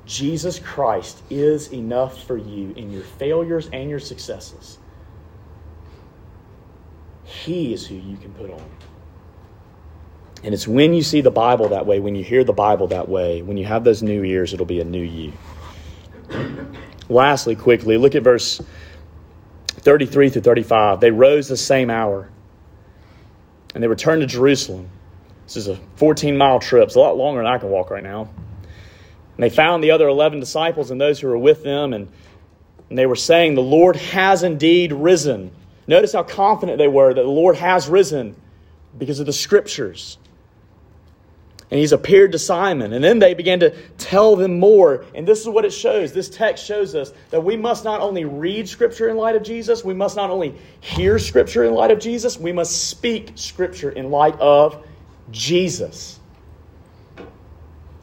Jesus 0.04 0.58
Christ 0.58 1.22
is 1.30 1.72
enough 1.72 2.22
for 2.24 2.36
you 2.36 2.74
in 2.76 2.92
your 2.92 3.02
failures 3.02 3.70
and 3.72 3.88
your 3.88 3.98
successes. 3.98 4.76
He 7.24 7.72
is 7.72 7.86
who 7.86 7.94
you 7.94 8.18
can 8.18 8.34
put 8.34 8.50
on. 8.50 8.70
And 10.42 10.54
it's 10.54 10.68
when 10.68 10.94
you 10.94 11.02
see 11.02 11.20
the 11.20 11.30
Bible 11.30 11.68
that 11.70 11.86
way, 11.86 11.98
when 11.98 12.14
you 12.14 12.22
hear 12.22 12.44
the 12.44 12.52
Bible 12.52 12.88
that 12.88 13.08
way, 13.08 13.42
when 13.42 13.56
you 13.56 13.64
have 13.64 13.84
those 13.84 14.02
new 14.02 14.22
ears, 14.22 14.52
it'll 14.52 14.66
be 14.66 14.80
a 14.80 14.84
new 14.84 15.02
you. 15.02 15.32
Lastly, 17.08 17.56
quickly, 17.56 17.96
look 17.96 18.14
at 18.14 18.22
verse 18.22 18.60
33 19.68 20.30
through 20.30 20.42
35. 20.42 21.00
They 21.00 21.10
rose 21.10 21.48
the 21.48 21.56
same 21.56 21.90
hour 21.90 22.28
and 23.74 23.82
they 23.82 23.88
returned 23.88 24.22
to 24.22 24.26
Jerusalem. 24.26 24.88
This 25.44 25.56
is 25.56 25.68
a 25.68 25.76
14 25.96 26.36
mile 26.36 26.60
trip. 26.60 26.86
It's 26.86 26.96
a 26.96 27.00
lot 27.00 27.16
longer 27.16 27.42
than 27.42 27.46
I 27.46 27.58
can 27.58 27.70
walk 27.70 27.90
right 27.90 28.02
now. 28.02 28.22
And 28.22 29.42
they 29.42 29.50
found 29.50 29.84
the 29.84 29.90
other 29.90 30.08
11 30.08 30.40
disciples 30.40 30.90
and 30.90 31.00
those 31.00 31.20
who 31.20 31.28
were 31.28 31.38
with 31.38 31.62
them, 31.62 31.92
and, 31.92 32.08
and 32.88 32.98
they 32.98 33.06
were 33.06 33.16
saying, 33.16 33.54
The 33.54 33.62
Lord 33.62 33.96
has 33.96 34.42
indeed 34.42 34.92
risen 34.92 35.50
Notice 35.86 36.12
how 36.12 36.24
confident 36.24 36.78
they 36.78 36.88
were 36.88 37.14
that 37.14 37.22
the 37.22 37.28
Lord 37.28 37.56
has 37.56 37.88
risen 37.88 38.34
because 38.98 39.20
of 39.20 39.26
the 39.26 39.32
scriptures. 39.32 40.18
And 41.70 41.80
he's 41.80 41.92
appeared 41.92 42.32
to 42.32 42.38
Simon. 42.38 42.92
And 42.92 43.02
then 43.02 43.18
they 43.18 43.34
began 43.34 43.60
to 43.60 43.70
tell 43.98 44.36
them 44.36 44.60
more. 44.60 45.04
And 45.14 45.26
this 45.26 45.40
is 45.40 45.48
what 45.48 45.64
it 45.64 45.72
shows. 45.72 46.12
This 46.12 46.28
text 46.28 46.64
shows 46.64 46.94
us 46.94 47.12
that 47.30 47.42
we 47.42 47.56
must 47.56 47.84
not 47.84 48.00
only 48.00 48.24
read 48.24 48.68
Scripture 48.68 49.08
in 49.08 49.16
light 49.16 49.34
of 49.34 49.42
Jesus, 49.42 49.84
we 49.84 49.94
must 49.94 50.14
not 50.14 50.30
only 50.30 50.54
hear 50.80 51.18
Scripture 51.18 51.64
in 51.64 51.74
light 51.74 51.90
of 51.90 51.98
Jesus, 51.98 52.38
we 52.38 52.52
must 52.52 52.88
speak 52.88 53.32
Scripture 53.34 53.90
in 53.90 54.10
light 54.10 54.38
of 54.38 54.86
Jesus. 55.32 56.20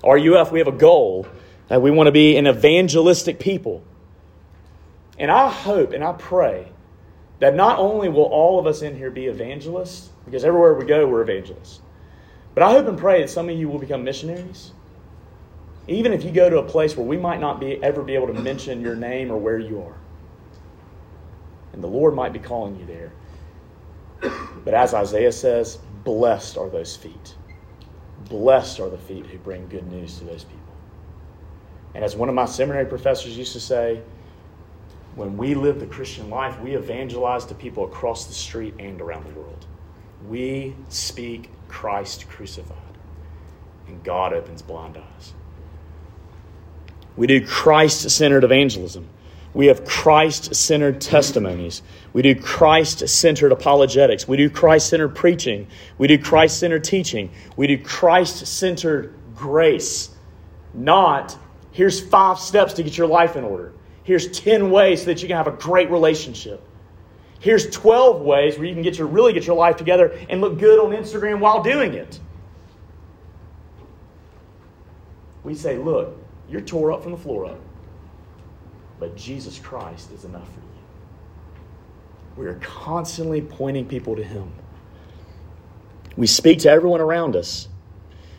RUF, 0.03 0.51
we 0.51 0.59
have 0.59 0.67
a 0.67 0.73
goal 0.73 1.25
that 1.69 1.81
we 1.81 1.89
want 1.89 2.07
to 2.07 2.11
be 2.11 2.35
an 2.35 2.47
evangelistic 2.47 3.39
people. 3.39 3.81
And 5.17 5.31
I 5.31 5.49
hope 5.49 5.93
and 5.93 6.03
I 6.03 6.11
pray 6.13 6.67
that 7.39 7.55
not 7.55 7.79
only 7.79 8.09
will 8.09 8.23
all 8.23 8.59
of 8.59 8.67
us 8.67 8.81
in 8.81 8.97
here 8.97 9.11
be 9.11 9.27
evangelists, 9.27 10.09
because 10.25 10.43
everywhere 10.43 10.73
we 10.73 10.85
go, 10.85 11.07
we're 11.07 11.21
evangelists, 11.21 11.81
but 12.53 12.63
I 12.63 12.71
hope 12.71 12.87
and 12.87 12.97
pray 12.97 13.21
that 13.21 13.29
some 13.29 13.49
of 13.49 13.57
you 13.57 13.67
will 13.67 13.79
become 13.79 14.03
missionaries. 14.03 14.71
Even 15.87 16.13
if 16.13 16.23
you 16.23 16.31
go 16.31 16.49
to 16.49 16.59
a 16.59 16.63
place 16.63 16.95
where 16.95 17.05
we 17.05 17.17
might 17.17 17.39
not 17.39 17.59
be, 17.59 17.81
ever 17.83 18.03
be 18.03 18.15
able 18.15 18.27
to 18.27 18.33
mention 18.33 18.81
your 18.81 18.95
name 18.95 19.31
or 19.31 19.37
where 19.37 19.59
you 19.59 19.81
are. 19.81 19.97
And 21.73 21.83
the 21.83 21.87
Lord 21.87 22.13
might 22.13 22.31
be 22.31 22.39
calling 22.39 22.79
you 22.79 22.85
there. 22.85 23.11
But 24.63 24.73
as 24.73 24.93
Isaiah 24.93 25.31
says, 25.31 25.79
blessed 26.03 26.57
are 26.57 26.69
those 26.69 26.95
feet. 26.95 27.35
Blessed 28.29 28.79
are 28.79 28.89
the 28.89 28.97
feet 28.97 29.25
who 29.25 29.37
bring 29.39 29.67
good 29.67 29.91
news 29.91 30.19
to 30.19 30.23
those 30.23 30.45
people. 30.45 30.59
And 31.95 32.03
as 32.03 32.15
one 32.15 32.29
of 32.29 32.35
my 32.35 32.45
seminary 32.45 32.85
professors 32.85 33.37
used 33.37 33.53
to 33.53 33.59
say, 33.59 34.01
when 35.15 35.37
we 35.37 35.53
live 35.53 35.79
the 35.79 35.85
Christian 35.85 36.29
life, 36.29 36.59
we 36.61 36.75
evangelize 36.75 37.45
to 37.45 37.55
people 37.55 37.85
across 37.85 38.25
the 38.25 38.33
street 38.33 38.73
and 38.79 38.99
around 39.01 39.25
the 39.25 39.39
world. 39.39 39.65
We 40.27 40.75
speak 40.89 41.49
Christ 41.67 42.27
crucified, 42.29 42.77
and 43.87 44.03
God 44.03 44.33
opens 44.33 44.61
blind 44.61 44.97
eyes. 44.97 45.33
We 47.15 47.27
do 47.27 47.45
Christ 47.45 48.09
centered 48.09 48.43
evangelism. 48.43 49.07
We 49.53 49.67
have 49.67 49.85
Christ 49.85 50.55
centered 50.55 50.99
testimonies. 50.99 51.83
We 52.11 52.23
do 52.23 52.33
Christ 52.35 53.07
centered 53.07 53.51
apologetics. 53.51 54.27
We 54.27 54.37
do 54.37 54.49
Christ 54.49 54.89
centered 54.89 55.09
preaching. 55.09 55.67
We 55.99 56.07
do 56.07 56.17
Christ 56.17 56.59
centered 56.59 56.83
teaching. 56.83 57.29
We 57.55 57.67
do 57.67 57.77
Christ 57.77 58.47
centered 58.47 59.13
grace. 59.35 60.09
Not, 60.73 61.37
here's 61.71 62.01
five 62.01 62.39
steps 62.39 62.73
to 62.73 62.83
get 62.83 62.97
your 62.97 63.07
life 63.07 63.35
in 63.35 63.43
order. 63.43 63.73
Here's 64.03 64.27
10 64.27 64.71
ways 64.71 65.01
so 65.01 65.05
that 65.05 65.21
you 65.21 65.27
can 65.27 65.37
have 65.37 65.47
a 65.47 65.51
great 65.51 65.91
relationship. 65.91 66.61
Here's 67.43 67.69
12 67.69 68.21
ways 68.21 68.57
where 68.57 68.65
you 68.65 68.73
can 68.73 68.83
get 68.83 68.97
your, 68.97 69.05
really 69.05 69.33
get 69.33 69.45
your 69.45 69.57
life 69.57 69.75
together 69.75 70.17
and 70.29 70.39
look 70.39 70.59
good 70.59 70.79
on 70.79 70.91
Instagram 70.91 71.39
while 71.41 71.61
doing 71.61 71.93
it. 71.93 72.17
We 75.43 75.53
say, 75.53 75.77
look, 75.77 76.17
you're 76.47 76.61
tore 76.61 76.93
up 76.93 77.03
from 77.03 77.11
the 77.11 77.17
floor 77.17 77.47
up. 77.47 77.59
But 78.97 79.17
Jesus 79.17 79.59
Christ 79.59 80.13
is 80.13 80.23
enough 80.23 80.47
for 80.47 80.61
you. 80.61 82.43
We 82.43 82.45
are 82.45 82.59
constantly 82.63 83.41
pointing 83.41 83.89
people 83.89 84.15
to 84.15 84.23
Him. 84.23 84.49
We 86.15 86.27
speak 86.27 86.59
to 86.59 86.69
everyone 86.69 87.01
around 87.01 87.35
us. 87.35 87.67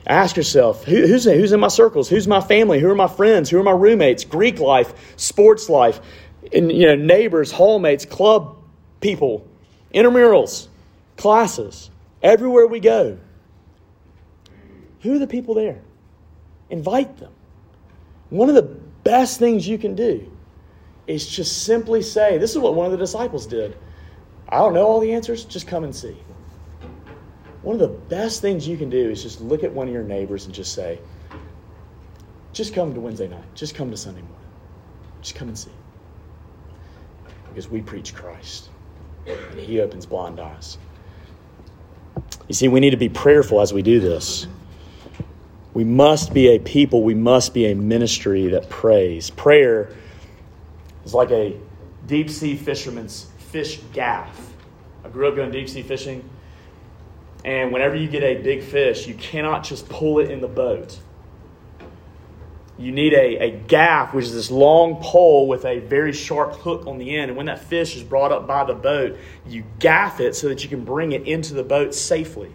Ask 0.06 0.38
yourself 0.38 0.84
who, 0.84 1.06
who's, 1.06 1.24
who's 1.24 1.52
in 1.52 1.60
my 1.60 1.68
circles? 1.68 2.08
Who's 2.08 2.26
my 2.26 2.40
family? 2.40 2.80
Who 2.80 2.88
are 2.88 2.94
my 2.94 3.08
friends? 3.08 3.50
Who 3.50 3.60
are 3.60 3.64
my 3.64 3.72
roommates? 3.72 4.24
Greek 4.24 4.60
life, 4.60 4.94
sports 5.16 5.68
life, 5.68 6.00
and, 6.54 6.72
you 6.72 6.86
know, 6.86 6.96
neighbors, 6.96 7.52
hallmates, 7.52 8.08
club 8.08 8.63
people, 9.04 9.46
intramurals, 9.94 10.68
classes, 11.18 11.90
everywhere 12.22 12.66
we 12.66 12.80
go. 12.80 13.18
Who 15.02 15.14
are 15.14 15.18
the 15.18 15.26
people 15.26 15.54
there? 15.54 15.82
Invite 16.70 17.18
them. 17.18 17.30
One 18.30 18.48
of 18.48 18.54
the 18.54 18.62
best 18.62 19.38
things 19.38 19.68
you 19.68 19.76
can 19.76 19.94
do 19.94 20.32
is 21.06 21.28
just 21.28 21.64
simply 21.64 22.00
say, 22.00 22.38
This 22.38 22.52
is 22.52 22.58
what 22.58 22.74
one 22.74 22.86
of 22.86 22.92
the 22.92 22.98
disciples 22.98 23.46
did. 23.46 23.76
I 24.48 24.56
don't 24.56 24.72
know 24.72 24.86
all 24.86 25.00
the 25.00 25.12
answers, 25.12 25.44
just 25.44 25.66
come 25.66 25.84
and 25.84 25.94
see. 25.94 26.16
One 27.60 27.74
of 27.74 27.80
the 27.80 27.98
best 28.08 28.40
things 28.40 28.66
you 28.66 28.78
can 28.78 28.88
do 28.88 29.10
is 29.10 29.22
just 29.22 29.42
look 29.42 29.64
at 29.64 29.70
one 29.72 29.86
of 29.86 29.92
your 29.92 30.02
neighbors 30.02 30.46
and 30.46 30.54
just 30.54 30.72
say, 30.72 30.98
Just 32.54 32.72
come 32.72 32.94
to 32.94 33.00
Wednesday 33.00 33.28
night, 33.28 33.54
just 33.54 33.74
come 33.74 33.90
to 33.90 33.98
Sunday 33.98 34.22
morning, 34.22 34.48
just 35.20 35.34
come 35.34 35.48
and 35.48 35.58
see. 35.58 35.72
Because 37.50 37.68
we 37.68 37.82
preach 37.82 38.14
Christ, 38.14 38.70
and 39.26 39.60
He 39.60 39.80
opens 39.80 40.06
blind 40.06 40.40
eyes. 40.40 40.78
You 42.48 42.54
see, 42.54 42.68
we 42.68 42.80
need 42.80 42.90
to 42.90 42.96
be 42.96 43.08
prayerful 43.08 43.60
as 43.60 43.72
we 43.72 43.82
do 43.82 44.00
this. 44.00 44.46
We 45.72 45.84
must 45.84 46.32
be 46.32 46.48
a 46.54 46.58
people, 46.58 47.02
we 47.02 47.14
must 47.14 47.52
be 47.52 47.66
a 47.66 47.74
ministry 47.74 48.48
that 48.48 48.68
prays. 48.68 49.30
Prayer 49.30 49.94
is 51.04 51.14
like 51.14 51.30
a 51.30 51.56
deep 52.06 52.30
sea 52.30 52.54
fisherman's 52.56 53.26
fish 53.38 53.80
gaff. 53.92 54.52
I 55.04 55.08
grew 55.08 55.28
up 55.28 55.36
going 55.36 55.50
deep 55.50 55.68
sea 55.68 55.82
fishing, 55.82 56.28
and 57.44 57.72
whenever 57.72 57.96
you 57.96 58.08
get 58.08 58.22
a 58.22 58.36
big 58.36 58.62
fish, 58.62 59.06
you 59.06 59.14
cannot 59.14 59.64
just 59.64 59.88
pull 59.88 60.20
it 60.20 60.30
in 60.30 60.40
the 60.40 60.48
boat. 60.48 60.98
You 62.76 62.90
need 62.90 63.12
a, 63.12 63.38
a 63.38 63.50
gaff, 63.50 64.12
which 64.14 64.24
is 64.24 64.34
this 64.34 64.50
long 64.50 64.96
pole 65.00 65.46
with 65.46 65.64
a 65.64 65.78
very 65.78 66.12
sharp 66.12 66.54
hook 66.56 66.86
on 66.86 66.98
the 66.98 67.16
end. 67.16 67.30
And 67.30 67.36
when 67.36 67.46
that 67.46 67.62
fish 67.62 67.94
is 67.94 68.02
brought 68.02 68.32
up 68.32 68.46
by 68.48 68.64
the 68.64 68.74
boat, 68.74 69.16
you 69.46 69.64
gaff 69.78 70.20
it 70.20 70.34
so 70.34 70.48
that 70.48 70.64
you 70.64 70.68
can 70.68 70.84
bring 70.84 71.12
it 71.12 71.26
into 71.26 71.54
the 71.54 71.62
boat 71.62 71.94
safely. 71.94 72.50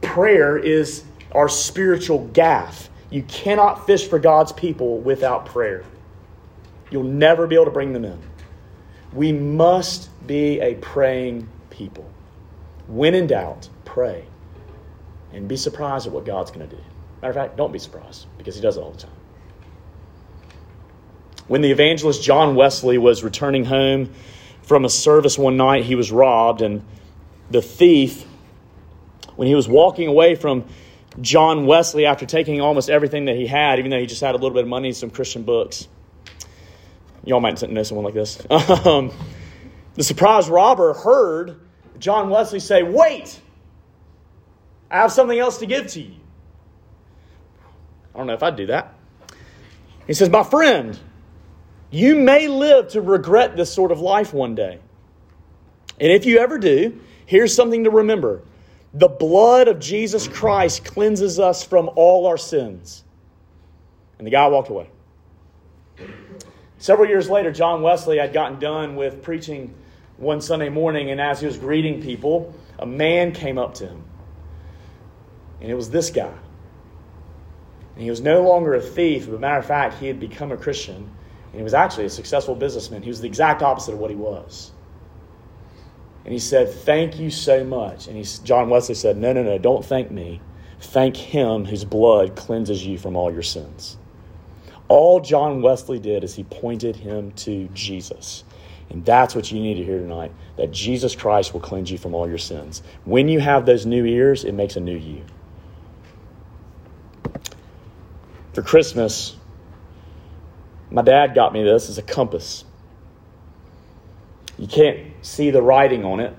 Prayer 0.00 0.58
is 0.58 1.04
our 1.30 1.48
spiritual 1.48 2.26
gaff. 2.28 2.90
You 3.10 3.22
cannot 3.22 3.86
fish 3.86 4.08
for 4.08 4.18
God's 4.18 4.52
people 4.52 4.98
without 4.98 5.46
prayer. 5.46 5.84
You'll 6.90 7.04
never 7.04 7.46
be 7.46 7.54
able 7.54 7.66
to 7.66 7.70
bring 7.70 7.92
them 7.92 8.04
in. 8.04 8.18
We 9.12 9.32
must 9.32 10.08
be 10.26 10.60
a 10.60 10.74
praying 10.76 11.48
people. 11.70 12.10
When 12.88 13.14
in 13.14 13.28
doubt, 13.28 13.68
pray. 13.84 14.24
And 15.32 15.46
be 15.46 15.56
surprised 15.56 16.06
at 16.06 16.12
what 16.12 16.24
God's 16.24 16.50
going 16.50 16.68
to 16.68 16.76
do. 16.76 16.82
Matter 17.22 17.30
of 17.30 17.36
fact, 17.36 17.56
don't 17.56 17.72
be 17.72 17.78
surprised 17.78 18.26
because 18.36 18.56
He 18.56 18.60
does 18.60 18.76
it 18.76 18.80
all 18.80 18.90
the 18.90 18.98
time. 18.98 19.10
When 21.46 21.60
the 21.60 21.70
evangelist 21.70 22.22
John 22.22 22.54
Wesley 22.54 22.98
was 22.98 23.22
returning 23.22 23.64
home 23.64 24.12
from 24.62 24.84
a 24.84 24.88
service 24.88 25.38
one 25.38 25.56
night, 25.56 25.84
he 25.84 25.94
was 25.94 26.12
robbed, 26.12 26.62
and 26.62 26.84
the 27.50 27.62
thief, 27.62 28.24
when 29.36 29.48
he 29.48 29.54
was 29.54 29.68
walking 29.68 30.08
away 30.08 30.34
from 30.34 30.64
John 31.20 31.66
Wesley 31.66 32.06
after 32.06 32.26
taking 32.26 32.60
almost 32.60 32.88
everything 32.88 33.26
that 33.26 33.36
he 33.36 33.46
had, 33.46 33.78
even 33.78 33.90
though 33.90 34.00
he 34.00 34.06
just 34.06 34.20
had 34.20 34.34
a 34.34 34.38
little 34.38 34.54
bit 34.54 34.62
of 34.62 34.68
money 34.68 34.88
and 34.88 34.96
some 34.96 35.10
Christian 35.10 35.42
books. 35.42 35.88
Y'all 37.24 37.40
might 37.40 37.60
know 37.68 37.82
someone 37.82 38.04
like 38.04 38.14
this. 38.14 38.40
Um, 38.50 39.12
the 39.94 40.02
surprised 40.02 40.48
robber 40.48 40.94
heard 40.94 41.60
John 41.98 42.30
Wesley 42.30 42.60
say, 42.60 42.82
Wait, 42.82 43.38
I 44.90 44.98
have 45.00 45.12
something 45.12 45.38
else 45.38 45.58
to 45.58 45.66
give 45.66 45.88
to 45.88 46.00
you. 46.00 46.14
I 48.14 48.18
don't 48.18 48.26
know 48.26 48.34
if 48.34 48.42
I'd 48.42 48.56
do 48.56 48.66
that. 48.66 48.94
He 50.06 50.14
says, 50.14 50.28
My 50.28 50.42
friend, 50.42 50.98
you 51.90 52.14
may 52.16 52.48
live 52.48 52.88
to 52.88 53.00
regret 53.00 53.56
this 53.56 53.72
sort 53.72 53.92
of 53.92 54.00
life 54.00 54.32
one 54.32 54.54
day. 54.54 54.78
And 56.00 56.10
if 56.10 56.24
you 56.24 56.38
ever 56.38 56.58
do, 56.58 57.00
here's 57.26 57.54
something 57.54 57.84
to 57.84 57.90
remember 57.90 58.42
the 58.94 59.08
blood 59.08 59.68
of 59.68 59.78
Jesus 59.78 60.28
Christ 60.28 60.84
cleanses 60.84 61.38
us 61.38 61.64
from 61.64 61.90
all 61.96 62.26
our 62.26 62.36
sins. 62.36 63.04
And 64.18 64.26
the 64.26 64.30
guy 64.30 64.46
walked 64.48 64.68
away. 64.68 64.90
Several 66.78 67.08
years 67.08 67.30
later, 67.30 67.52
John 67.52 67.82
Wesley 67.82 68.18
had 68.18 68.32
gotten 68.32 68.58
done 68.58 68.96
with 68.96 69.22
preaching 69.22 69.74
one 70.16 70.40
Sunday 70.40 70.68
morning, 70.68 71.10
and 71.10 71.20
as 71.20 71.40
he 71.40 71.46
was 71.46 71.56
greeting 71.56 72.02
people, 72.02 72.54
a 72.78 72.86
man 72.86 73.32
came 73.32 73.56
up 73.56 73.74
to 73.74 73.86
him. 73.86 74.04
And 75.60 75.70
it 75.70 75.74
was 75.74 75.90
this 75.90 76.10
guy. 76.10 76.32
And 77.94 78.02
he 78.02 78.10
was 78.10 78.20
no 78.20 78.42
longer 78.42 78.74
a 78.74 78.80
thief, 78.80 79.26
but 79.26 79.36
a 79.36 79.38
matter 79.38 79.58
of 79.58 79.66
fact, 79.66 79.98
he 79.98 80.06
had 80.06 80.18
become 80.18 80.52
a 80.52 80.56
Christian. 80.56 80.96
And 80.96 81.54
he 81.54 81.62
was 81.62 81.74
actually 81.74 82.06
a 82.06 82.10
successful 82.10 82.54
businessman. 82.54 83.02
He 83.02 83.08
was 83.08 83.20
the 83.20 83.26
exact 83.26 83.62
opposite 83.62 83.92
of 83.92 83.98
what 83.98 84.10
he 84.10 84.16
was. 84.16 84.72
And 86.24 86.32
he 86.32 86.38
said, 86.38 86.70
Thank 86.70 87.18
you 87.18 87.30
so 87.30 87.64
much. 87.64 88.06
And 88.06 88.16
he, 88.16 88.24
John 88.44 88.70
Wesley 88.70 88.94
said, 88.94 89.16
No, 89.16 89.32
no, 89.32 89.42
no, 89.42 89.58
don't 89.58 89.84
thank 89.84 90.10
me. 90.10 90.40
Thank 90.80 91.16
him 91.16 91.64
whose 91.64 91.84
blood 91.84 92.34
cleanses 92.36 92.84
you 92.84 92.98
from 92.98 93.16
all 93.16 93.32
your 93.32 93.42
sins. 93.42 93.98
All 94.88 95.20
John 95.20 95.62
Wesley 95.62 95.98
did 95.98 96.24
is 96.24 96.34
he 96.34 96.44
pointed 96.44 96.96
him 96.96 97.32
to 97.32 97.68
Jesus. 97.68 98.44
And 98.90 99.04
that's 99.04 99.34
what 99.34 99.50
you 99.50 99.60
need 99.60 99.74
to 99.74 99.84
hear 99.84 99.98
tonight 99.98 100.32
that 100.56 100.70
Jesus 100.70 101.16
Christ 101.16 101.54
will 101.54 101.60
cleanse 101.60 101.90
you 101.90 101.96
from 101.98 102.14
all 102.14 102.28
your 102.28 102.38
sins. 102.38 102.82
When 103.04 103.28
you 103.28 103.40
have 103.40 103.64
those 103.64 103.86
new 103.86 104.04
ears, 104.04 104.44
it 104.44 104.52
makes 104.52 104.76
a 104.76 104.80
new 104.80 104.96
you. 104.96 105.24
For 108.52 108.62
Christmas, 108.62 109.36
my 110.90 111.02
dad 111.02 111.34
got 111.34 111.52
me 111.52 111.62
this 111.62 111.88
as 111.88 111.96
a 111.96 112.02
compass. 112.02 112.64
You 114.58 114.66
can't 114.66 115.12
see 115.22 115.50
the 115.50 115.62
writing 115.62 116.04
on 116.04 116.20
it, 116.20 116.34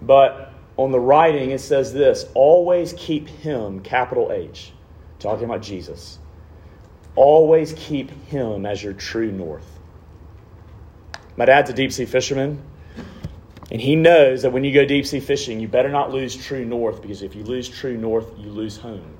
but 0.00 0.52
on 0.78 0.90
the 0.90 1.00
writing 1.00 1.50
it 1.50 1.60
says 1.60 1.92
this 1.92 2.26
always 2.34 2.94
keep 2.96 3.28
him, 3.28 3.80
capital 3.80 4.32
H, 4.32 4.72
talking 5.18 5.44
about 5.44 5.60
Jesus. 5.60 6.18
Always 7.14 7.74
keep 7.74 8.10
him 8.26 8.64
as 8.64 8.82
your 8.82 8.94
true 8.94 9.30
north. 9.30 9.66
My 11.36 11.44
dad's 11.44 11.68
a 11.68 11.74
deep 11.74 11.92
sea 11.92 12.06
fisherman, 12.06 12.62
and 13.70 13.80
he 13.80 13.94
knows 13.94 14.42
that 14.42 14.52
when 14.52 14.64
you 14.64 14.72
go 14.72 14.86
deep 14.86 15.06
sea 15.06 15.20
fishing, 15.20 15.60
you 15.60 15.68
better 15.68 15.90
not 15.90 16.10
lose 16.10 16.34
true 16.34 16.64
north 16.64 17.02
because 17.02 17.22
if 17.22 17.34
you 17.34 17.44
lose 17.44 17.68
true 17.68 17.98
north, 17.98 18.26
you 18.38 18.48
lose 18.48 18.78
home. 18.78 19.18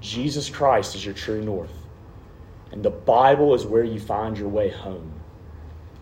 Jesus 0.00 0.48
Christ 0.48 0.94
is 0.94 1.04
your 1.04 1.14
true 1.14 1.42
north, 1.42 1.74
and 2.72 2.82
the 2.82 2.90
Bible 2.90 3.54
is 3.54 3.66
where 3.66 3.84
you 3.84 4.00
find 4.00 4.36
your 4.36 4.48
way 4.48 4.70
home. 4.70 5.20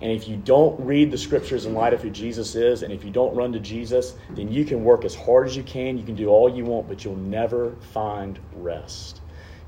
And 0.01 0.13
if 0.13 0.29
you 0.29 0.37
don't 0.37 0.79
read 0.79 1.11
the 1.11 1.19
scriptures 1.19 1.67
in 1.67 1.75
light 1.75 1.93
of 1.93 2.03
who 2.03 2.11
Jesus 2.11 2.55
is, 2.55 2.85
and 2.85 2.93
if 2.93 3.05
you 3.05 3.11
don't 3.11 3.35
run 3.35 3.53
to 3.53 3.59
Jesus, 3.59 4.15
then 4.31 4.49
you 4.53 4.65
can 4.65 4.85
work 4.85 5.05
as 5.05 5.15
hard 5.15 5.49
as 5.49 5.57
you 5.57 5.65
can. 5.65 5.99
You 5.99 6.05
can 6.05 6.15
do 6.15 6.29
all 6.29 6.49
you 6.49 6.65
want, 6.65 6.87
but 6.87 7.05
you'll 7.05 7.17
never 7.17 7.75
find 7.93 8.39
rest. 8.53 9.21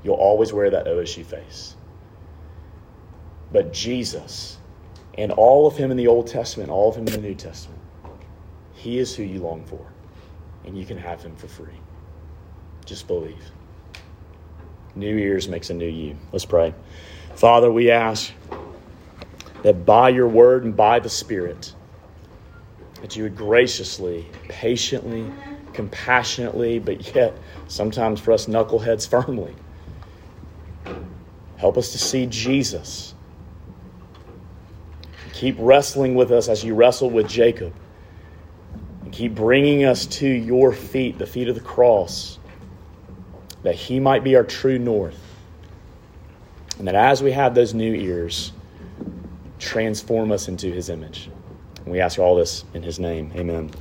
You'll 0.03 0.15
always 0.15 0.53
wear 0.53 0.69
that 0.69 0.85
OSU 0.85 1.25
face. 1.25 1.75
But 3.51 3.73
Jesus, 3.73 4.57
and 5.17 5.33
all 5.33 5.67
of 5.67 5.75
Him 5.75 5.91
in 5.91 5.97
the 5.97 6.07
Old 6.07 6.27
Testament, 6.27 6.69
all 6.69 6.87
of 6.87 6.95
Him 6.95 7.07
in 7.07 7.13
the 7.13 7.27
New 7.27 7.35
Testament, 7.35 7.81
He 8.73 8.99
is 8.99 9.13
who 9.13 9.23
you 9.23 9.41
long 9.41 9.65
for. 9.65 9.85
And 10.63 10.77
you 10.77 10.85
can 10.85 10.97
have 10.97 11.21
Him 11.21 11.35
for 11.35 11.49
free. 11.49 11.79
Just 12.85 13.07
believe. 13.07 13.51
New 14.95 15.15
years 15.15 15.47
makes 15.47 15.69
a 15.69 15.73
new 15.73 15.87
you. 15.87 16.17
Let's 16.31 16.45
pray. 16.45 16.73
Father, 17.35 17.71
we 17.71 17.91
ask 17.91 18.31
that 19.63 19.85
by 19.85 20.09
your 20.09 20.27
word 20.27 20.63
and 20.63 20.75
by 20.75 20.99
the 20.99 21.09
Spirit, 21.09 21.73
that 23.01 23.15
you 23.15 23.23
would 23.23 23.35
graciously, 23.35 24.27
patiently, 24.49 25.25
compassionately, 25.73 26.79
but 26.79 27.15
yet 27.15 27.37
sometimes 27.67 28.19
for 28.19 28.31
us 28.33 28.47
knuckleheads 28.47 29.07
firmly, 29.07 29.55
Help 31.61 31.77
us 31.77 31.91
to 31.91 31.99
see 31.99 32.25
Jesus. 32.25 33.13
Keep 35.31 35.57
wrestling 35.59 36.15
with 36.15 36.31
us 36.31 36.49
as 36.49 36.63
you 36.63 36.73
wrestled 36.73 37.13
with 37.13 37.27
Jacob. 37.27 37.71
And 39.03 39.13
keep 39.13 39.35
bringing 39.35 39.85
us 39.85 40.07
to 40.07 40.27
your 40.27 40.71
feet, 40.71 41.19
the 41.19 41.27
feet 41.27 41.47
of 41.49 41.53
the 41.53 41.61
cross, 41.61 42.39
that 43.63 43.75
He 43.75 43.99
might 43.99 44.23
be 44.23 44.35
our 44.35 44.43
true 44.43 44.79
north. 44.79 45.19
And 46.77 46.87
that 46.87 46.95
as 46.95 47.21
we 47.21 47.31
have 47.31 47.55
those 47.55 47.73
new 47.73 47.93
ears, 47.93 48.51
transform 49.59 50.31
us 50.31 50.47
into 50.47 50.71
His 50.71 50.89
image. 50.89 51.29
And 51.83 51.91
we 51.91 51.99
ask 51.99 52.19
all 52.19 52.35
this 52.35 52.63
in 52.73 52.83
His 52.83 52.99
name. 52.99 53.31
Amen. 53.35 53.71